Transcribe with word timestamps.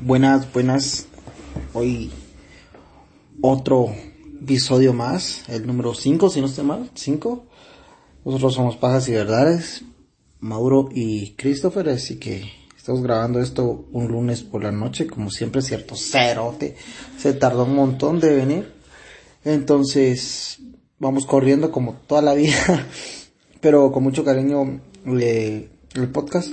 Buenas, 0.00 0.52
buenas. 0.52 1.06
Hoy 1.72 2.10
otro 3.40 3.94
episodio 4.42 4.92
más, 4.92 5.48
el 5.48 5.66
número 5.66 5.94
5, 5.94 6.28
si 6.28 6.40
no 6.40 6.46
estoy 6.46 6.64
mal, 6.64 6.90
5. 6.94 7.46
Nosotros 8.24 8.54
somos 8.54 8.76
Pajas 8.76 9.08
y 9.08 9.12
Verdades, 9.12 9.82
Mauro 10.40 10.88
y 10.92 11.30
Christopher, 11.36 11.88
así 11.88 12.18
que 12.18 12.50
estamos 12.76 13.02
grabando 13.02 13.40
esto 13.40 13.86
un 13.92 14.08
lunes 14.08 14.42
por 14.42 14.62
la 14.62 14.72
noche, 14.72 15.06
como 15.06 15.30
siempre, 15.30 15.62
cierto, 15.62 15.96
cerote. 15.96 16.76
Se 17.18 17.32
tardó 17.32 17.64
un 17.64 17.74
montón 17.74 18.20
de 18.20 18.34
venir. 18.34 18.72
Entonces, 19.44 20.58
vamos 20.98 21.24
corriendo 21.26 21.72
como 21.72 21.94
toda 22.06 22.22
la 22.22 22.34
vida, 22.34 22.86
pero 23.60 23.90
con 23.90 24.02
mucho 24.02 24.24
cariño 24.24 24.80
le, 25.06 25.70
el 25.94 26.08
podcast. 26.12 26.48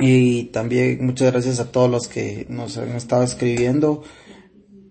Y 0.00 0.44
también 0.44 1.04
muchas 1.04 1.32
gracias 1.32 1.58
a 1.58 1.72
todos 1.72 1.90
los 1.90 2.06
que 2.06 2.46
nos 2.48 2.76
han 2.78 2.90
estado 2.90 3.24
escribiendo 3.24 4.02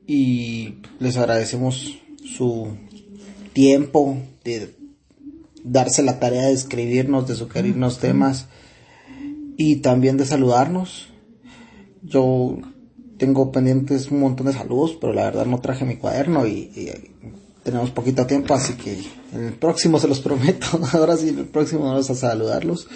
y 0.05 0.76
les 1.00 1.16
agradecemos 1.18 1.98
su 2.23 2.76
tiempo 3.54 4.17
de 4.44 4.76
darse 5.64 6.04
la 6.04 6.20
tarea 6.20 6.48
de 6.48 6.54
escribirnos, 6.54 7.28
de 7.28 7.36
sugerirnos 7.36 8.00
temas 8.00 8.48
y 9.58 9.78
también 9.78 10.17
de 10.17 10.26
saludarnos. 10.26 11.09
Yo 12.03 12.58
tengo 13.17 13.52
pendientes 13.52 14.12
un 14.12 14.20
montón 14.20 14.48
de 14.48 14.53
saludos, 14.53 14.98
pero 15.00 15.14
la 15.14 15.23
verdad 15.23 15.45
no 15.45 15.62
traje 15.62 15.86
mi 15.86 15.95
cuaderno 15.95 16.45
y, 16.45 16.70
y 16.76 16.92
tenemos 17.64 17.92
poquito 17.92 18.26
tiempo, 18.28 18.53
así 18.53 18.73
que 18.73 18.98
el 19.34 19.53
próximo 19.53 20.00
se 20.00 20.09
los 20.09 20.20
prometo. 20.20 20.67
Ahora 20.92 21.16
sí, 21.16 21.30
el 21.30 21.45
próximo 21.45 21.86
vamos 21.86 22.09
a 22.09 22.16
saludarlos 22.16 22.88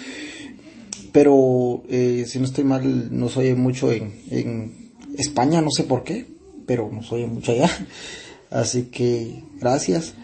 pero 1.12 1.82
eh, 1.88 2.24
si 2.26 2.38
no 2.38 2.46
estoy 2.46 2.64
mal, 2.64 3.16
nos 3.16 3.36
oye 3.36 3.54
mucho 3.54 3.92
en, 3.92 4.22
en 4.30 4.92
España, 5.18 5.60
no 5.60 5.70
sé 5.70 5.84
por 5.84 6.04
qué, 6.04 6.26
pero 6.66 6.90
nos 6.90 7.12
oye 7.12 7.26
mucho 7.26 7.52
allá. 7.52 7.70
Así 8.50 8.84
que 8.84 9.44
gracias. 9.60 10.14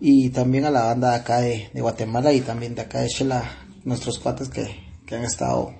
Y 0.00 0.30
también 0.30 0.64
a 0.64 0.70
la 0.70 0.84
banda 0.84 1.10
de 1.10 1.16
acá 1.16 1.40
de, 1.40 1.70
Guatemala 1.74 2.32
y 2.32 2.40
también 2.40 2.74
de 2.74 2.82
acá 2.82 3.00
de 3.00 3.08
Shela, 3.08 3.44
nuestros 3.84 4.18
cuates 4.18 4.48
que, 4.48 4.66
que 5.06 5.14
han 5.14 5.24
estado 5.24 5.74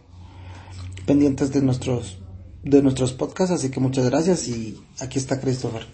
pendientes 1.06 1.52
de 1.52 1.60
nuestros, 1.60 2.18
de 2.62 2.82
nuestros 2.82 3.12
podcasts. 3.12 3.52
Así 3.52 3.70
que 3.70 3.80
muchas 3.80 4.06
gracias 4.06 4.46
y 4.46 4.80
aquí 5.00 5.18
está 5.18 5.40
Christopher. 5.40 5.86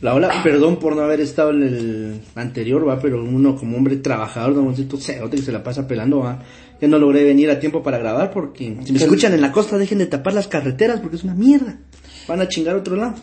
La 0.00 0.14
hola, 0.14 0.42
perdón 0.42 0.78
por 0.78 0.96
no 0.96 1.02
haber 1.02 1.20
estado 1.20 1.50
en 1.50 1.62
el 1.62 2.20
anterior, 2.34 2.88
va, 2.88 2.98
pero 3.00 3.22
uno 3.22 3.56
como 3.56 3.76
hombre 3.76 3.96
trabajador, 3.96 4.54
de 4.54 4.60
un 4.60 4.74
cerote 4.74 5.36
que 5.36 5.42
se 5.42 5.52
la 5.52 5.62
pasa 5.62 5.86
pelando, 5.86 6.20
va, 6.20 6.42
que 6.78 6.88
no 6.88 6.98
logré 6.98 7.22
venir 7.24 7.50
a 7.50 7.60
tiempo 7.60 7.82
para 7.82 7.98
grabar 7.98 8.30
porque 8.30 8.78
si 8.84 8.92
me 8.92 8.98
escuchan 8.98 9.34
en 9.34 9.42
la 9.42 9.52
costa 9.52 9.76
dejen 9.76 9.98
de 9.98 10.06
tapar 10.06 10.32
las 10.32 10.48
carreteras 10.48 11.00
porque 11.00 11.16
es 11.16 11.24
una 11.24 11.34
mierda. 11.34 11.78
Van 12.26 12.40
a 12.40 12.48
chingar 12.48 12.76
a 12.76 12.78
otro 12.78 12.96
lado. 12.96 13.14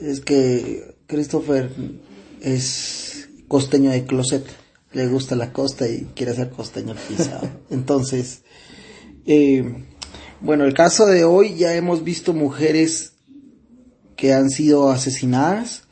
Es 0.00 0.20
que 0.20 0.94
Christopher 1.06 1.70
es 2.40 3.28
costeño 3.46 3.90
de 3.90 4.04
closet, 4.04 4.46
le 4.92 5.08
gusta 5.08 5.36
la 5.36 5.52
costa 5.52 5.86
y 5.86 6.08
quiere 6.14 6.32
ser 6.32 6.48
costeño 6.48 6.94
pisado. 7.08 7.46
Entonces, 7.70 8.42
eh, 9.26 9.84
bueno, 10.40 10.64
el 10.64 10.72
caso 10.72 11.04
de 11.04 11.24
hoy 11.24 11.56
ya 11.56 11.74
hemos 11.74 12.02
visto 12.02 12.32
mujeres 12.32 13.12
que 14.16 14.32
han 14.32 14.48
sido 14.48 14.90
asesinadas, 14.90 15.84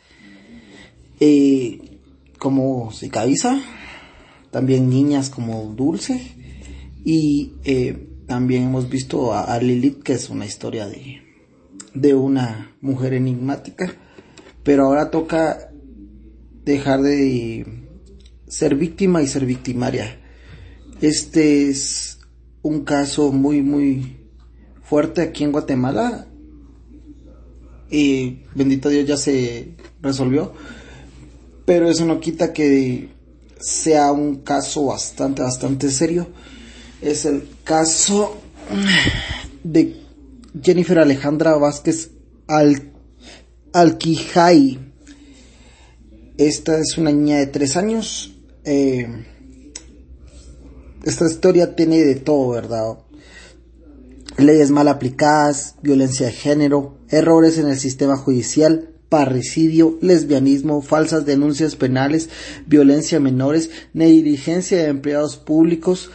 eh, 1.21 2.01
como 2.39 2.91
Sicavisa, 2.93 3.63
también 4.51 4.91
niñas 4.91 5.31
como 5.31 5.73
Dulce, 5.77 6.21
y 7.05 7.55
eh, 7.65 8.09
también 8.27 8.65
hemos 8.65 8.89
visto 8.89 9.33
a, 9.33 9.45
a, 9.45 9.61
Lilith, 9.61 10.03
que 10.03 10.15
es 10.15 10.31
una 10.31 10.47
historia 10.47 10.87
de, 10.87 11.23
de 11.95 12.15
una 12.15 12.75
mujer 12.81 13.15
enigmática, 13.15 13.95
pero 14.63 14.87
ahora 14.87 15.11
toca 15.11 15.71
dejar 16.65 17.03
de 17.03 17.67
ser 18.47 18.75
víctima 18.75 19.23
y 19.23 19.27
ser 19.27 19.47
victimaria. 19.47 20.19
Este 21.01 21.69
es 21.69 22.19
un 22.63 22.85
caso 22.85 23.33
muy, 23.33 23.63
muy 23.63 24.19
fuerte 24.83 25.23
aquí 25.23 25.45
en 25.45 25.53
Guatemala. 25.53 26.27
Y 27.91 28.41
bendito 28.55 28.89
Dios 28.89 29.07
ya 29.07 29.17
se 29.17 29.77
resolvió. 30.03 30.53
Pero 31.71 31.89
eso 31.89 32.05
no 32.05 32.19
quita 32.19 32.53
que 32.53 33.11
sea 33.61 34.11
un 34.11 34.39
caso 34.43 34.87
bastante, 34.87 35.41
bastante 35.41 35.89
serio 35.89 36.27
es 37.01 37.25
el 37.27 37.49
caso 37.63 38.39
de 39.63 40.03
Jennifer 40.61 40.99
Alejandra 40.99 41.57
Vázquez 41.59 42.11
Al 42.49 42.91
Alquijay. 43.73 44.81
Esta 46.39 46.77
es 46.77 46.99
una 46.99 47.13
niña 47.13 47.37
de 47.37 47.47
tres 47.47 47.77
años. 47.77 48.35
Eh, 48.65 49.07
esta 51.05 51.27
historia 51.27 51.77
tiene 51.77 51.99
de 51.99 52.17
todo, 52.17 52.49
¿verdad? 52.49 52.99
Leyes 54.39 54.73
mal 54.73 54.89
aplicadas, 54.89 55.77
violencia 55.83 56.27
de 56.27 56.33
género, 56.33 56.99
errores 57.11 57.59
en 57.59 57.69
el 57.69 57.79
sistema 57.79 58.17
judicial, 58.17 58.91
parricidio, 59.11 59.99
lesbianismo, 60.01 60.81
falsas 60.81 61.27
denuncias 61.27 61.77
penales, 61.77 62.31
violencia 62.67 63.19
a 63.19 63.21
menores, 63.21 63.71
negligencia 63.93 64.79
de 64.79 64.87
empleados 64.87 65.37
públicos, 65.37 66.11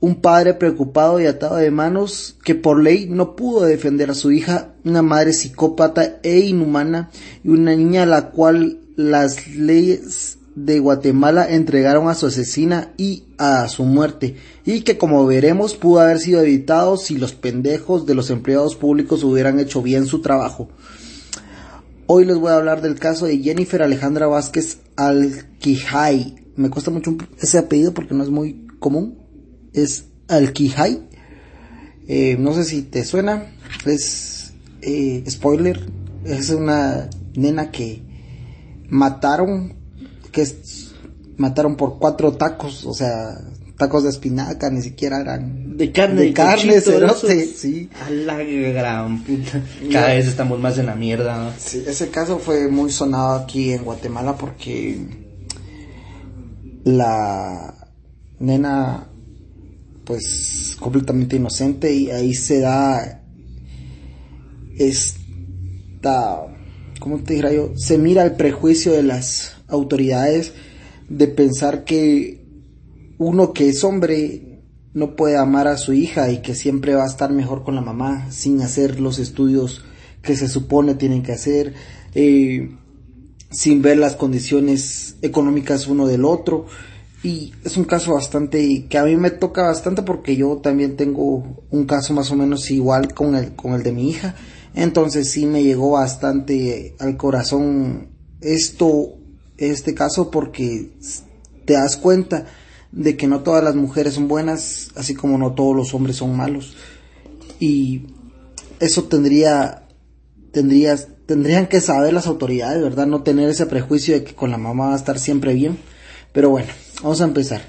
un 0.00 0.16
padre 0.16 0.52
preocupado 0.54 1.20
y 1.20 1.26
atado 1.26 1.56
de 1.56 1.70
manos 1.70 2.36
que 2.44 2.56
por 2.56 2.82
ley 2.82 3.06
no 3.08 3.36
pudo 3.36 3.62
defender 3.62 4.10
a 4.10 4.14
su 4.14 4.32
hija, 4.32 4.74
una 4.84 5.00
madre 5.00 5.32
psicópata 5.32 6.18
e 6.24 6.40
inhumana 6.40 7.10
y 7.44 7.48
una 7.48 7.76
niña 7.76 8.02
a 8.02 8.06
la 8.06 8.30
cual 8.30 8.80
las 8.96 9.46
leyes 9.46 10.38
de 10.54 10.80
Guatemala 10.80 11.48
entregaron 11.48 12.08
a 12.08 12.14
su 12.14 12.26
asesina 12.26 12.92
y 12.98 13.24
a 13.38 13.68
su 13.68 13.84
muerte 13.84 14.36
y 14.66 14.82
que 14.82 14.98
como 14.98 15.24
veremos 15.26 15.74
pudo 15.74 16.00
haber 16.00 16.18
sido 16.18 16.42
evitado 16.42 16.96
si 16.96 17.16
los 17.16 17.32
pendejos 17.32 18.04
de 18.04 18.14
los 18.14 18.28
empleados 18.30 18.76
públicos 18.76 19.24
hubieran 19.24 19.60
hecho 19.60 19.82
bien 19.82 20.06
su 20.06 20.20
trabajo. 20.20 20.68
Hoy 22.14 22.26
les 22.26 22.36
voy 22.36 22.50
a 22.50 22.56
hablar 22.56 22.82
del 22.82 22.98
caso 22.98 23.24
de 23.24 23.38
Jennifer 23.38 23.80
Alejandra 23.80 24.26
Vázquez 24.26 24.80
Alquijay. 24.96 26.44
Me 26.56 26.68
cuesta 26.68 26.90
mucho 26.90 27.16
ese 27.40 27.56
apellido 27.56 27.94
porque 27.94 28.12
no 28.12 28.22
es 28.22 28.28
muy 28.28 28.66
común 28.80 29.16
es 29.72 30.04
Alquijay. 30.28 31.08
Eh, 32.08 32.36
no 32.38 32.52
sé 32.52 32.64
si 32.64 32.82
te 32.82 33.06
suena. 33.06 33.46
Es 33.86 34.52
eh, 34.82 35.24
spoiler. 35.26 35.90
Es 36.26 36.50
una 36.50 37.08
nena 37.34 37.70
que 37.70 38.02
mataron. 38.90 39.72
Que 40.32 40.46
mataron 41.38 41.76
por 41.76 41.98
cuatro 41.98 42.32
tacos. 42.32 42.84
O 42.84 42.92
sea, 42.92 43.40
tacos 43.76 44.04
de 44.04 44.10
espinaca. 44.10 44.70
Ni 44.70 44.82
siquiera 44.82 45.20
eran. 45.20 45.76
De 45.76 45.90
carne. 45.92 46.22
De 46.22 46.32
carne, 46.32 46.80
cerote. 46.80 47.46
Sí. 47.46 47.88
A 48.04 48.10
la 48.10 48.42
gran 48.42 49.22
puta. 49.24 49.62
Cada 49.90 50.14
vez 50.14 50.26
estamos 50.26 50.58
más 50.60 50.78
en 50.78 50.86
la 50.86 50.94
mierda. 50.94 51.44
¿no? 51.44 51.52
Sí, 51.58 51.84
ese 51.86 52.08
caso 52.08 52.38
fue 52.38 52.68
muy 52.68 52.90
sonado 52.90 53.34
aquí 53.34 53.72
en 53.72 53.84
Guatemala 53.84 54.36
porque 54.36 54.98
la 56.84 57.74
nena 58.40 59.08
pues 60.04 60.76
completamente 60.80 61.36
inocente 61.36 61.92
y 61.94 62.10
ahí 62.10 62.34
se 62.34 62.60
da 62.60 63.22
esta, 64.76 66.46
¿cómo 66.98 67.18
te 67.18 67.34
diría 67.34 67.52
yo? 67.52 67.72
Se 67.76 67.98
mira 67.98 68.24
el 68.24 68.32
prejuicio 68.32 68.92
de 68.92 69.02
las 69.02 69.56
autoridades 69.68 70.52
de 71.08 71.28
pensar 71.28 71.84
que 71.84 72.41
uno 73.22 73.52
que 73.52 73.68
es 73.68 73.84
hombre 73.84 74.52
no 74.94 75.16
puede 75.16 75.36
amar 75.36 75.68
a 75.68 75.78
su 75.78 75.92
hija 75.92 76.30
y 76.30 76.42
que 76.42 76.54
siempre 76.54 76.94
va 76.94 77.04
a 77.04 77.08
estar 77.08 77.32
mejor 77.32 77.64
con 77.64 77.74
la 77.74 77.80
mamá 77.80 78.30
sin 78.30 78.60
hacer 78.60 79.00
los 79.00 79.18
estudios 79.18 79.82
que 80.20 80.36
se 80.36 80.48
supone 80.48 80.94
tienen 80.94 81.22
que 81.22 81.32
hacer, 81.32 81.74
eh, 82.14 82.76
sin 83.50 83.82
ver 83.82 83.98
las 83.98 84.16
condiciones 84.16 85.16
económicas 85.22 85.86
uno 85.86 86.06
del 86.06 86.24
otro. 86.24 86.66
Y 87.24 87.52
es 87.64 87.76
un 87.76 87.84
caso 87.84 88.14
bastante 88.14 88.86
que 88.86 88.98
a 88.98 89.04
mí 89.04 89.16
me 89.16 89.30
toca 89.30 89.62
bastante 89.62 90.02
porque 90.02 90.36
yo 90.36 90.56
también 90.56 90.96
tengo 90.96 91.64
un 91.70 91.84
caso 91.86 92.12
más 92.14 92.30
o 92.32 92.36
menos 92.36 92.70
igual 92.70 93.14
con 93.14 93.36
el 93.36 93.54
con 93.54 93.74
el 93.74 93.82
de 93.82 93.92
mi 93.92 94.10
hija. 94.10 94.34
Entonces 94.74 95.30
sí 95.30 95.46
me 95.46 95.62
llegó 95.62 95.92
bastante 95.92 96.96
al 96.98 97.16
corazón 97.16 98.08
esto 98.40 99.14
este 99.56 99.94
caso 99.94 100.30
porque 100.30 100.90
te 101.64 101.74
das 101.74 101.96
cuenta 101.96 102.46
de 102.92 103.16
que 103.16 103.26
no 103.26 103.40
todas 103.40 103.64
las 103.64 103.74
mujeres 103.74 104.14
son 104.14 104.28
buenas 104.28 104.90
así 104.94 105.14
como 105.14 105.38
no 105.38 105.52
todos 105.52 105.74
los 105.74 105.94
hombres 105.94 106.16
son 106.16 106.36
malos 106.36 106.76
y 107.58 108.02
eso 108.80 109.04
tendría 109.04 109.88
tendrías 110.52 111.08
tendrían 111.26 111.66
que 111.66 111.80
saber 111.80 112.12
las 112.12 112.26
autoridades 112.26 112.82
verdad 112.82 113.06
no 113.06 113.22
tener 113.22 113.48
ese 113.48 113.66
prejuicio 113.66 114.14
de 114.14 114.24
que 114.24 114.34
con 114.34 114.50
la 114.50 114.58
mamá 114.58 114.88
va 114.88 114.92
a 114.92 114.96
estar 114.96 115.18
siempre 115.18 115.54
bien 115.54 115.78
pero 116.32 116.48
bueno, 116.48 116.68
vamos 117.02 117.20
a 117.20 117.24
empezar. 117.24 117.62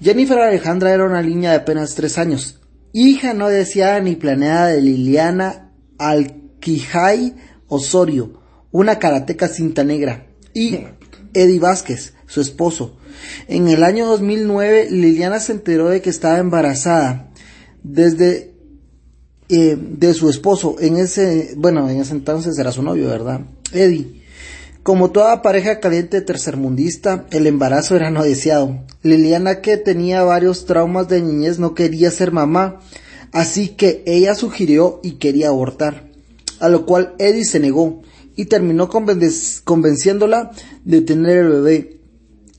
Jennifer 0.00 0.38
Alejandra 0.38 0.92
era 0.92 1.04
una 1.04 1.22
niña 1.22 1.50
de 1.50 1.58
apenas 1.58 1.94
tres 1.94 2.18
años. 2.18 2.60
hija 2.92 3.34
no 3.34 3.48
deseada 3.48 4.00
ni 4.00 4.16
planeada 4.16 4.68
de 4.68 4.80
Liliana 4.80 5.72
Alquijay 5.98 7.34
Osorio, 7.68 8.40
una 8.70 8.98
karateca 8.98 9.48
cinta 9.48 9.84
negra, 9.84 10.26
y 10.52 10.78
Eddie 11.34 11.60
Vázquez, 11.60 12.14
su 12.26 12.40
esposo. 12.40 12.98
En 13.48 13.68
el 13.68 13.82
año 13.82 14.06
2009, 14.06 14.88
Liliana 14.90 15.40
se 15.40 15.52
enteró 15.52 15.88
de 15.88 16.00
que 16.00 16.10
estaba 16.10 16.38
embarazada 16.38 17.30
desde 17.82 18.54
eh, 19.48 19.76
de 19.78 20.14
su 20.14 20.30
esposo. 20.30 20.76
En 20.80 20.96
ese, 20.96 21.54
bueno, 21.56 21.88
en 21.88 22.00
ese 22.00 22.12
entonces 22.12 22.58
era 22.58 22.72
su 22.72 22.82
novio, 22.82 23.08
¿verdad? 23.08 23.42
Eddie. 23.72 24.22
Como 24.82 25.12
toda 25.12 25.40
pareja 25.40 25.80
caliente 25.80 26.20
tercermundista, 26.20 27.26
el 27.30 27.46
embarazo 27.46 27.96
era 27.96 28.10
no 28.10 28.22
deseado. 28.22 28.84
Liliana, 29.02 29.62
que 29.62 29.78
tenía 29.78 30.22
varios 30.24 30.66
traumas 30.66 31.08
de 31.08 31.22
niñez, 31.22 31.58
no 31.58 31.74
quería 31.74 32.10
ser 32.10 32.32
mamá, 32.32 32.80
así 33.32 33.68
que 33.68 34.02
ella 34.06 34.34
sugirió 34.34 35.00
y 35.02 35.12
quería 35.12 35.48
abortar, 35.48 36.10
a 36.60 36.68
lo 36.68 36.84
cual 36.84 37.14
Eddie 37.18 37.46
se 37.46 37.60
negó 37.60 38.02
y 38.36 38.44
terminó 38.46 38.90
convenciéndola 38.90 40.50
de 40.84 41.00
tener 41.00 41.38
el 41.38 41.48
bebé. 41.48 42.00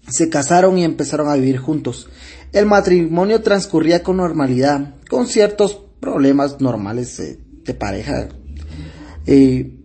Se 0.10 0.30
casaron 0.30 0.78
y 0.78 0.84
empezaron 0.84 1.30
a 1.30 1.36
vivir 1.36 1.58
juntos. 1.58 2.08
El 2.52 2.66
matrimonio 2.66 3.42
transcurría 3.42 4.04
con 4.04 4.18
normalidad, 4.18 4.96
con 5.10 5.28
ciertos 5.28 5.82
problemas 6.00 6.62
normales 6.62 7.38
de 7.64 7.74
pareja. 7.74 8.30
Eh, 9.26 9.80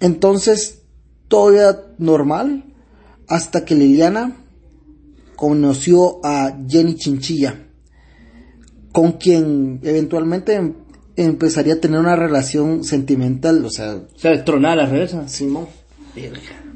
entonces, 0.00 0.82
todo 1.28 1.52
era 1.52 1.86
normal 1.98 2.64
hasta 3.28 3.64
que 3.64 3.74
Liliana 3.74 4.36
conoció 5.36 6.24
a 6.24 6.58
Jenny 6.68 6.96
Chinchilla, 6.96 7.66
con 8.90 9.12
quien 9.12 9.80
eventualmente 9.82 10.54
em-, 10.54 10.74
empezaría 11.16 11.74
a 11.74 11.80
tener 11.80 12.00
una 12.00 12.16
relación 12.16 12.82
sentimental, 12.84 13.64
o 13.64 13.70
sea... 13.70 13.94
O 13.94 14.18
sea, 14.18 14.44
tronada 14.44 14.76
la 14.76 14.86
reversa. 14.86 15.28
Simón. 15.28 15.68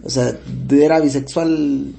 O 0.05 0.11
sea, 0.11 0.37
era 0.71 1.01
bisexual. 1.01 1.93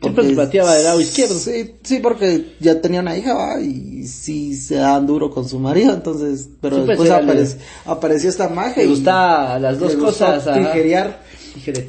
Siempre 0.00 0.28
se 0.28 0.34
pateaba 0.34 0.74
del 0.74 0.84
lado 0.84 1.00
izquierdo. 1.00 1.38
Sí, 1.38 1.74
sí, 1.82 2.00
porque 2.00 2.56
ya 2.58 2.80
tenía 2.80 3.00
una 3.00 3.16
hija, 3.16 3.34
¿va? 3.34 3.60
y 3.60 4.04
sí 4.06 4.56
se 4.56 4.74
daban 4.74 5.06
duro 5.06 5.30
con 5.30 5.48
su 5.48 5.60
marido, 5.60 5.94
entonces, 5.94 6.48
pero 6.60 6.84
después 6.84 7.08
apareció, 7.08 7.58
apareció 7.84 8.30
esta 8.30 8.48
magia. 8.48 8.82
Le 8.82 8.88
y 8.88 8.90
gusta 8.90 9.58
las 9.60 9.78
dos 9.78 9.94
cosas. 9.94 10.44
Tijerear. 10.44 11.22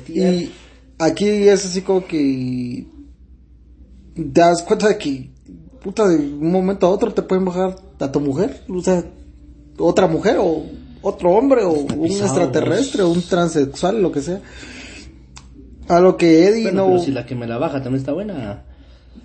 Y 0.08 0.52
aquí 1.00 1.28
es 1.28 1.66
así 1.66 1.82
como 1.82 2.06
que 2.06 2.86
te 4.16 4.40
das 4.40 4.62
cuenta 4.62 4.90
de 4.90 4.98
que, 4.98 5.32
puta, 5.82 6.08
de 6.08 6.18
un 6.18 6.52
momento 6.52 6.86
a 6.86 6.90
otro 6.90 7.14
te 7.14 7.24
pueden 7.24 7.46
bajar 7.46 7.76
a 8.00 8.12
tu 8.12 8.20
mujer, 8.20 8.62
o 8.70 8.82
sea, 8.82 9.04
otra 9.78 10.08
mujer 10.08 10.38
o 10.40 10.66
otro 11.02 11.32
hombre 11.32 11.64
o 11.64 11.72
un 11.72 11.88
pisado, 11.88 12.26
extraterrestre 12.26 13.04
o 13.04 13.10
un 13.10 13.22
transexual, 13.22 14.02
lo 14.02 14.12
que 14.12 14.22
sea. 14.22 14.42
A 15.88 16.00
lo 16.00 16.16
que 16.18 16.48
Eddie 16.48 16.64
Bueno, 16.64 16.86
no 16.86 16.92
pero 16.94 17.04
si 17.04 17.12
la 17.12 17.26
que 17.26 17.36
me 17.36 17.46
la 17.48 17.58
baja 17.58 17.82
también 17.84 17.96
está 18.02 18.14
buena. 18.14 18.64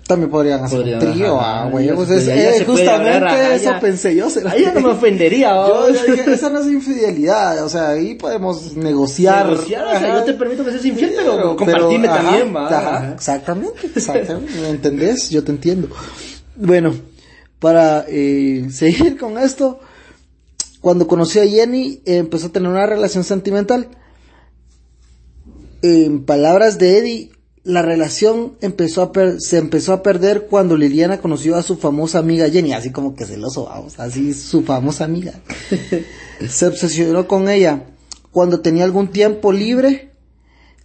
también 0.07 0.29
podrían 0.29 0.63
hacer 0.63 0.79
Podrían, 0.79 1.05
un 1.05 1.13
trío, 1.13 1.39
ajá, 1.39 1.63
ah, 1.63 1.69
güey. 1.69 1.93
Pues 1.95 2.09
es- 2.09 2.27
eh, 2.27 2.63
justamente 2.65 2.89
hablar, 2.89 3.23
ajá, 3.25 3.55
eso 3.55 3.63
ya. 3.71 3.79
pensé 3.79 4.15
yo. 4.15 4.29
será 4.29 4.51
Ahí 4.51 4.63
ya 4.63 4.73
no 4.73 4.81
me 4.81 4.89
ofendería. 4.89 5.49
Yo, 5.67 5.89
yo 5.89 6.13
dije, 6.15 6.31
esa 6.33 6.49
no 6.49 6.59
es 6.59 6.67
infidelidad, 6.67 7.63
o 7.63 7.69
sea, 7.69 7.89
ahí 7.89 8.15
podemos 8.15 8.75
negociar. 8.75 9.47
Negociar, 9.49 9.85
o 9.85 9.89
sea, 9.91 9.97
Ajá. 9.99 10.19
yo 10.19 10.23
te 10.25 10.33
permito 10.33 10.65
que 10.65 10.71
seas 10.71 10.85
infiel, 10.85 11.13
pero 11.15 11.55
compartirme 11.55 12.07
ajá, 12.07 12.21
también, 12.23 12.55
va. 12.55 12.67
ajá, 12.67 12.97
Ajá. 12.97 13.13
exactamente, 13.13 13.87
exactamente, 13.95 14.59
¿me 14.61 14.69
entendés? 14.69 15.29
Yo 15.29 15.43
te 15.43 15.51
entiendo. 15.51 15.87
Bueno, 16.55 16.93
para 17.59 18.05
eh, 18.07 18.67
seguir 18.71 19.17
con 19.17 19.37
esto, 19.37 19.79
cuando 20.81 21.07
conocí 21.07 21.39
a 21.39 21.45
Jenny, 21.47 22.01
eh, 22.05 22.17
empezó 22.17 22.47
a 22.47 22.51
tener 22.51 22.69
una 22.69 22.85
relación 22.85 23.23
sentimental. 23.23 23.87
En 25.81 26.25
palabras 26.25 26.77
de 26.77 26.97
Eddie, 26.97 27.31
la 27.63 27.81
relación 27.81 28.53
empezó 28.61 29.01
a 29.01 29.11
per- 29.11 29.39
se 29.39 29.57
empezó 29.57 29.93
a 29.93 30.03
perder 30.03 30.47
cuando 30.47 30.75
Liliana 30.75 31.21
conoció 31.21 31.55
a 31.55 31.63
su 31.63 31.77
famosa 31.77 32.19
amiga 32.19 32.49
Jenny, 32.49 32.73
así 32.73 32.91
como 32.91 33.15
que 33.15 33.25
celoso, 33.25 33.65
vamos, 33.65 33.99
así 33.99 34.33
su 34.33 34.63
famosa 34.63 35.05
amiga. 35.05 35.33
se 36.49 36.65
obsesionó 36.67 37.27
con 37.27 37.49
ella. 37.49 37.85
Cuando 38.31 38.61
tenía 38.61 38.83
algún 38.83 39.07
tiempo 39.09 39.51
libre, 39.51 40.11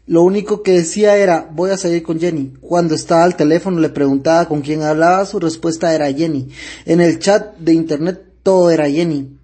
lo 0.06 0.22
único 0.22 0.62
que 0.62 0.72
decía 0.72 1.16
era, 1.16 1.48
voy 1.52 1.70
a 1.70 1.76
salir 1.78 2.02
con 2.02 2.20
Jenny. 2.20 2.54
Cuando 2.60 2.94
estaba 2.94 3.24
al 3.24 3.36
teléfono 3.36 3.80
le 3.80 3.88
preguntaba 3.88 4.46
con 4.48 4.60
quién 4.60 4.82
hablaba, 4.82 5.24
su 5.26 5.40
respuesta 5.40 5.94
era 5.94 6.12
Jenny. 6.12 6.48
En 6.84 7.00
el 7.00 7.18
chat 7.18 7.56
de 7.58 7.72
internet 7.72 8.22
todo 8.42 8.70
era 8.70 8.88
Jenny. 8.90 9.38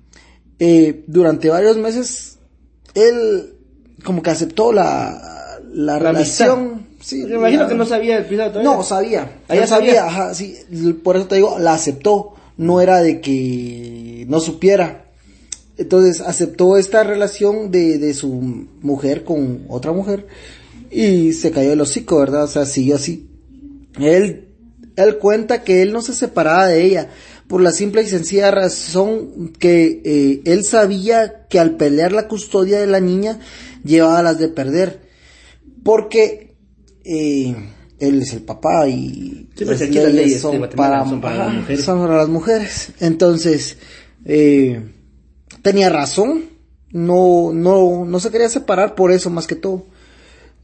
Eh, 0.58 1.04
durante 1.06 1.48
varios 1.48 1.76
meses, 1.78 2.38
él 2.94 3.54
como 4.04 4.22
que 4.22 4.30
aceptó 4.30 4.72
la, 4.72 5.39
la, 5.72 5.94
La 5.94 5.98
relación. 5.98 6.86
Sí, 7.00 7.24
Me 7.24 7.36
imagino 7.36 7.62
la- 7.62 7.68
que 7.68 7.74
no 7.74 7.86
sabía 7.86 8.18
el 8.18 8.26
todavía. 8.26 8.62
no, 8.62 8.82
sabía. 8.82 9.30
Ah, 9.48 9.54
ya 9.54 9.60
ya 9.62 9.66
sabía, 9.66 9.94
sabía. 9.94 10.06
ajá, 10.06 10.34
sí. 10.34 10.56
Por 11.02 11.16
eso 11.16 11.26
te 11.26 11.36
digo, 11.36 11.58
la 11.58 11.74
aceptó. 11.74 12.34
No 12.56 12.80
era 12.82 13.00
de 13.00 13.20
que 13.22 14.26
no 14.28 14.38
supiera. 14.40 15.06
Entonces 15.78 16.20
aceptó 16.20 16.76
esta 16.76 17.02
relación 17.04 17.70
de, 17.70 17.96
de 17.96 18.12
su 18.12 18.28
mujer 18.82 19.24
con 19.24 19.64
otra 19.68 19.92
mujer 19.92 20.26
y 20.90 21.32
se 21.32 21.50
cayó 21.52 21.72
el 21.72 21.80
hocico, 21.80 22.18
¿verdad? 22.18 22.44
O 22.44 22.48
sea, 22.48 22.66
siguió 22.66 22.96
así. 22.96 23.30
Él, 23.98 24.48
él 24.96 25.16
cuenta 25.16 25.62
que 25.64 25.80
él 25.80 25.92
no 25.94 26.02
se 26.02 26.12
separaba 26.12 26.66
de 26.66 26.84
ella 26.84 27.08
por 27.48 27.62
la 27.62 27.72
simple 27.72 28.02
y 28.02 28.06
sencilla 28.08 28.50
razón 28.50 29.52
que 29.58 30.02
eh, 30.04 30.42
él 30.44 30.64
sabía 30.64 31.46
que 31.48 31.58
al 31.58 31.76
pelear 31.78 32.12
la 32.12 32.28
custodia 32.28 32.78
de 32.78 32.86
la 32.86 33.00
niña 33.00 33.38
llevaba 33.82 34.22
las 34.22 34.38
de 34.38 34.48
perder. 34.48 35.08
Porque 35.84 36.54
eh, 37.04 37.54
él 37.98 38.22
es 38.22 38.32
el 38.32 38.42
papá 38.42 38.88
y 38.88 39.48
Sí, 39.56 39.64
pues 39.64 39.80
las 39.80 40.12
leyes 40.12 40.42
Guatemala 40.42 40.98
para, 40.98 41.08
son 41.10 41.20
para 41.20 41.34
ajá, 41.34 41.44
las 41.46 41.54
mujeres. 41.60 41.84
son 41.84 42.00
para 42.00 42.16
las 42.16 42.28
mujeres. 42.28 42.92
Entonces, 43.00 43.76
eh, 44.24 44.82
tenía 45.62 45.88
razón. 45.90 46.44
No, 46.92 47.52
no, 47.54 48.04
no 48.04 48.18
se 48.20 48.30
quería 48.30 48.48
separar 48.48 48.94
por 48.96 49.12
eso 49.12 49.30
más 49.30 49.46
que 49.46 49.54
todo. 49.54 49.86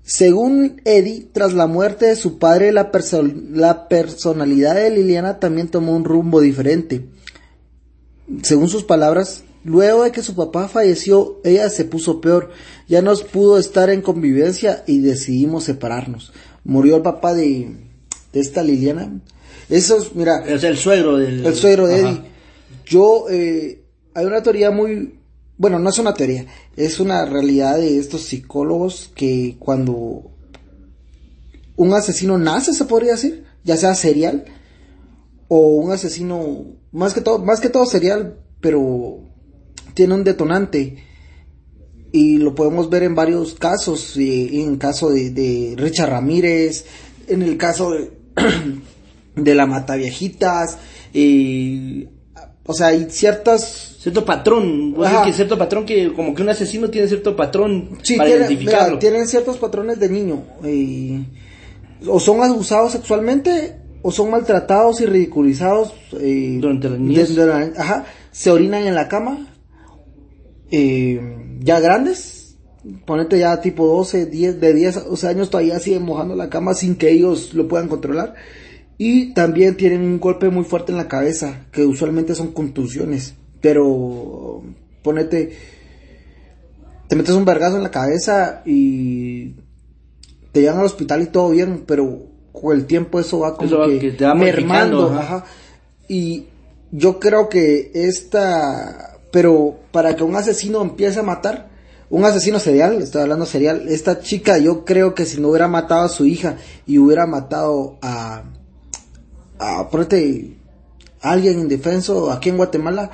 Según 0.02 0.80
Eddie, 0.84 1.28
tras 1.32 1.52
la 1.52 1.66
muerte 1.66 2.06
de 2.06 2.16
su 2.16 2.38
padre, 2.38 2.72
la, 2.72 2.90
perso- 2.92 3.32
la 3.52 3.88
personalidad 3.88 4.74
de 4.76 4.90
Liliana 4.90 5.38
también 5.40 5.68
tomó 5.68 5.94
un 5.96 6.04
rumbo 6.04 6.40
diferente. 6.40 7.06
Según 8.42 8.68
sus 8.68 8.84
palabras, 8.84 9.44
luego 9.66 10.04
de 10.04 10.12
que 10.12 10.22
su 10.22 10.34
papá 10.34 10.68
falleció, 10.68 11.40
ella 11.42 11.68
se 11.68 11.84
puso 11.84 12.20
peor, 12.20 12.50
ya 12.88 13.02
no 13.02 13.14
pudo 13.16 13.58
estar 13.58 13.90
en 13.90 14.00
convivencia 14.00 14.84
y 14.86 15.00
decidimos 15.00 15.64
separarnos. 15.64 16.32
Murió 16.64 16.96
el 16.96 17.02
papá 17.02 17.34
de, 17.34 17.76
de 18.32 18.40
esta 18.40 18.62
Liliana. 18.62 19.20
Eso 19.68 19.98
es, 19.98 20.14
mira, 20.14 20.44
sea, 20.58 20.70
el 20.70 20.76
suegro 20.76 21.16
del... 21.16 21.44
el 21.44 21.54
suegro 21.54 21.88
de 21.88 21.96
Ajá. 21.96 22.08
Eddie. 22.10 22.22
Yo, 22.86 23.26
eh, 23.28 23.82
hay 24.14 24.24
una 24.24 24.42
teoría 24.42 24.70
muy, 24.70 25.18
bueno, 25.58 25.80
no 25.80 25.90
es 25.90 25.98
una 25.98 26.14
teoría, 26.14 26.46
es 26.76 27.00
una 27.00 27.24
realidad 27.26 27.76
de 27.76 27.98
estos 27.98 28.22
psicólogos 28.22 29.10
que 29.16 29.56
cuando 29.58 30.30
un 31.74 31.92
asesino 31.92 32.38
nace, 32.38 32.72
se 32.72 32.84
podría 32.84 33.12
decir, 33.12 33.44
ya 33.64 33.76
sea 33.76 33.96
serial, 33.96 34.44
o 35.48 35.58
un 35.58 35.90
asesino, 35.90 36.66
más 36.92 37.14
que 37.14 37.20
todo, 37.20 37.40
más 37.40 37.60
que 37.60 37.68
todo 37.68 37.84
serial, 37.84 38.38
pero 38.60 39.25
tiene 39.96 40.14
un 40.14 40.22
detonante. 40.22 41.02
Y 42.12 42.38
lo 42.38 42.54
podemos 42.54 42.88
ver 42.88 43.02
en 43.02 43.14
varios 43.14 43.54
casos, 43.54 44.16
eh, 44.16 44.60
en 44.62 44.70
el 44.72 44.78
caso 44.78 45.10
de, 45.10 45.30
de 45.30 45.74
Richard 45.76 46.10
Ramírez, 46.10 46.84
en 47.26 47.42
el 47.42 47.56
caso 47.56 47.90
de, 47.90 48.10
de 49.36 49.54
la 49.54 49.66
Mataviejitas, 49.66 50.78
eh, 51.12 52.08
o 52.64 52.72
sea, 52.74 52.88
hay 52.88 53.06
ciertas 53.10 53.92
Cierto 53.98 54.24
patrón, 54.24 54.94
que 55.24 55.32
cierto 55.32 55.58
patrón 55.58 55.84
que 55.84 56.12
como 56.12 56.32
que 56.32 56.40
un 56.42 56.48
asesino 56.48 56.88
tiene 56.90 57.08
cierto 57.08 57.34
patrón 57.34 57.98
Sí, 58.04 58.14
para 58.16 58.28
tienen, 58.28 58.46
identificarlo. 58.46 58.86
mira, 58.90 58.98
tienen 59.00 59.26
ciertos 59.26 59.56
patrones 59.56 59.98
de 59.98 60.08
niño. 60.08 60.44
eh, 60.62 61.24
o 62.06 62.20
son 62.20 62.40
abusados 62.44 62.92
sexualmente, 62.92 63.74
o 64.02 64.12
son 64.12 64.30
maltratados 64.30 65.00
y 65.00 65.06
ridiculizados. 65.06 65.92
eh, 66.20 66.58
Durante 66.60 66.88
la 66.88 66.98
niñez. 66.98 67.30
desde 67.30 67.46
la- 67.46 67.72
ajá, 67.76 68.04
se 68.30 68.50
orinan 68.52 68.86
en 68.86 68.94
la 68.94 69.08
cama. 69.08 69.55
Eh, 70.70 71.58
ya 71.60 71.80
grandes. 71.80 72.56
Ponete 73.04 73.38
ya 73.38 73.60
tipo 73.60 73.86
12, 73.86 74.26
10, 74.26 74.60
de 74.60 74.74
10 74.74 74.96
a 74.96 75.00
12 75.00 75.28
años 75.28 75.50
todavía 75.50 75.80
siguen 75.80 76.04
mojando 76.04 76.36
la 76.36 76.48
cama 76.48 76.72
sin 76.72 76.94
que 76.94 77.10
ellos 77.10 77.52
lo 77.54 77.66
puedan 77.66 77.88
controlar. 77.88 78.34
Y 78.98 79.34
también 79.34 79.76
tienen 79.76 80.02
un 80.02 80.20
golpe 80.20 80.48
muy 80.50 80.64
fuerte 80.64 80.92
en 80.92 80.98
la 80.98 81.08
cabeza, 81.08 81.66
que 81.72 81.84
usualmente 81.84 82.34
son 82.34 82.52
contusiones. 82.52 83.34
Pero 83.60 84.62
ponete, 85.02 85.52
te 87.08 87.16
metes 87.16 87.34
un 87.34 87.44
vergazo 87.44 87.76
en 87.76 87.82
la 87.82 87.90
cabeza 87.90 88.62
y 88.64 89.54
te 90.52 90.60
llevan 90.60 90.78
al 90.78 90.86
hospital 90.86 91.22
y 91.22 91.26
todo 91.26 91.50
bien, 91.50 91.84
pero 91.86 92.26
con 92.52 92.76
el 92.76 92.86
tiempo 92.86 93.20
eso 93.20 93.40
va 93.40 93.54
como 93.54 93.66
Eso 93.66 93.78
va 93.78 93.88
que, 93.88 93.98
que 93.98 94.12
te 94.12 94.24
va 94.24 94.34
mermando, 94.34 95.02
modificando, 95.02 95.20
ajá. 95.20 95.36
ajá. 95.36 95.46
Y 96.08 96.46
yo 96.90 97.18
creo 97.18 97.48
que 97.48 97.90
esta, 97.94 99.15
pero 99.36 99.78
para 99.92 100.16
que 100.16 100.24
un 100.24 100.34
asesino 100.34 100.80
empiece 100.80 101.20
a 101.20 101.22
matar, 101.22 101.68
un 102.08 102.24
asesino 102.24 102.58
serial, 102.58 103.02
estoy 103.02 103.20
hablando 103.20 103.44
serial, 103.44 103.86
esta 103.86 104.20
chica 104.20 104.56
yo 104.56 104.86
creo 104.86 105.14
que 105.14 105.26
si 105.26 105.38
no 105.38 105.48
hubiera 105.48 105.68
matado 105.68 106.04
a 106.04 106.08
su 106.08 106.24
hija 106.24 106.56
y 106.86 106.96
hubiera 106.96 107.26
matado 107.26 107.98
a, 108.00 108.44
a, 109.58 109.90
ponete, 109.90 110.56
a 111.20 111.32
alguien 111.32 111.60
indefenso 111.60 112.32
aquí 112.32 112.48
en 112.48 112.56
Guatemala, 112.56 113.10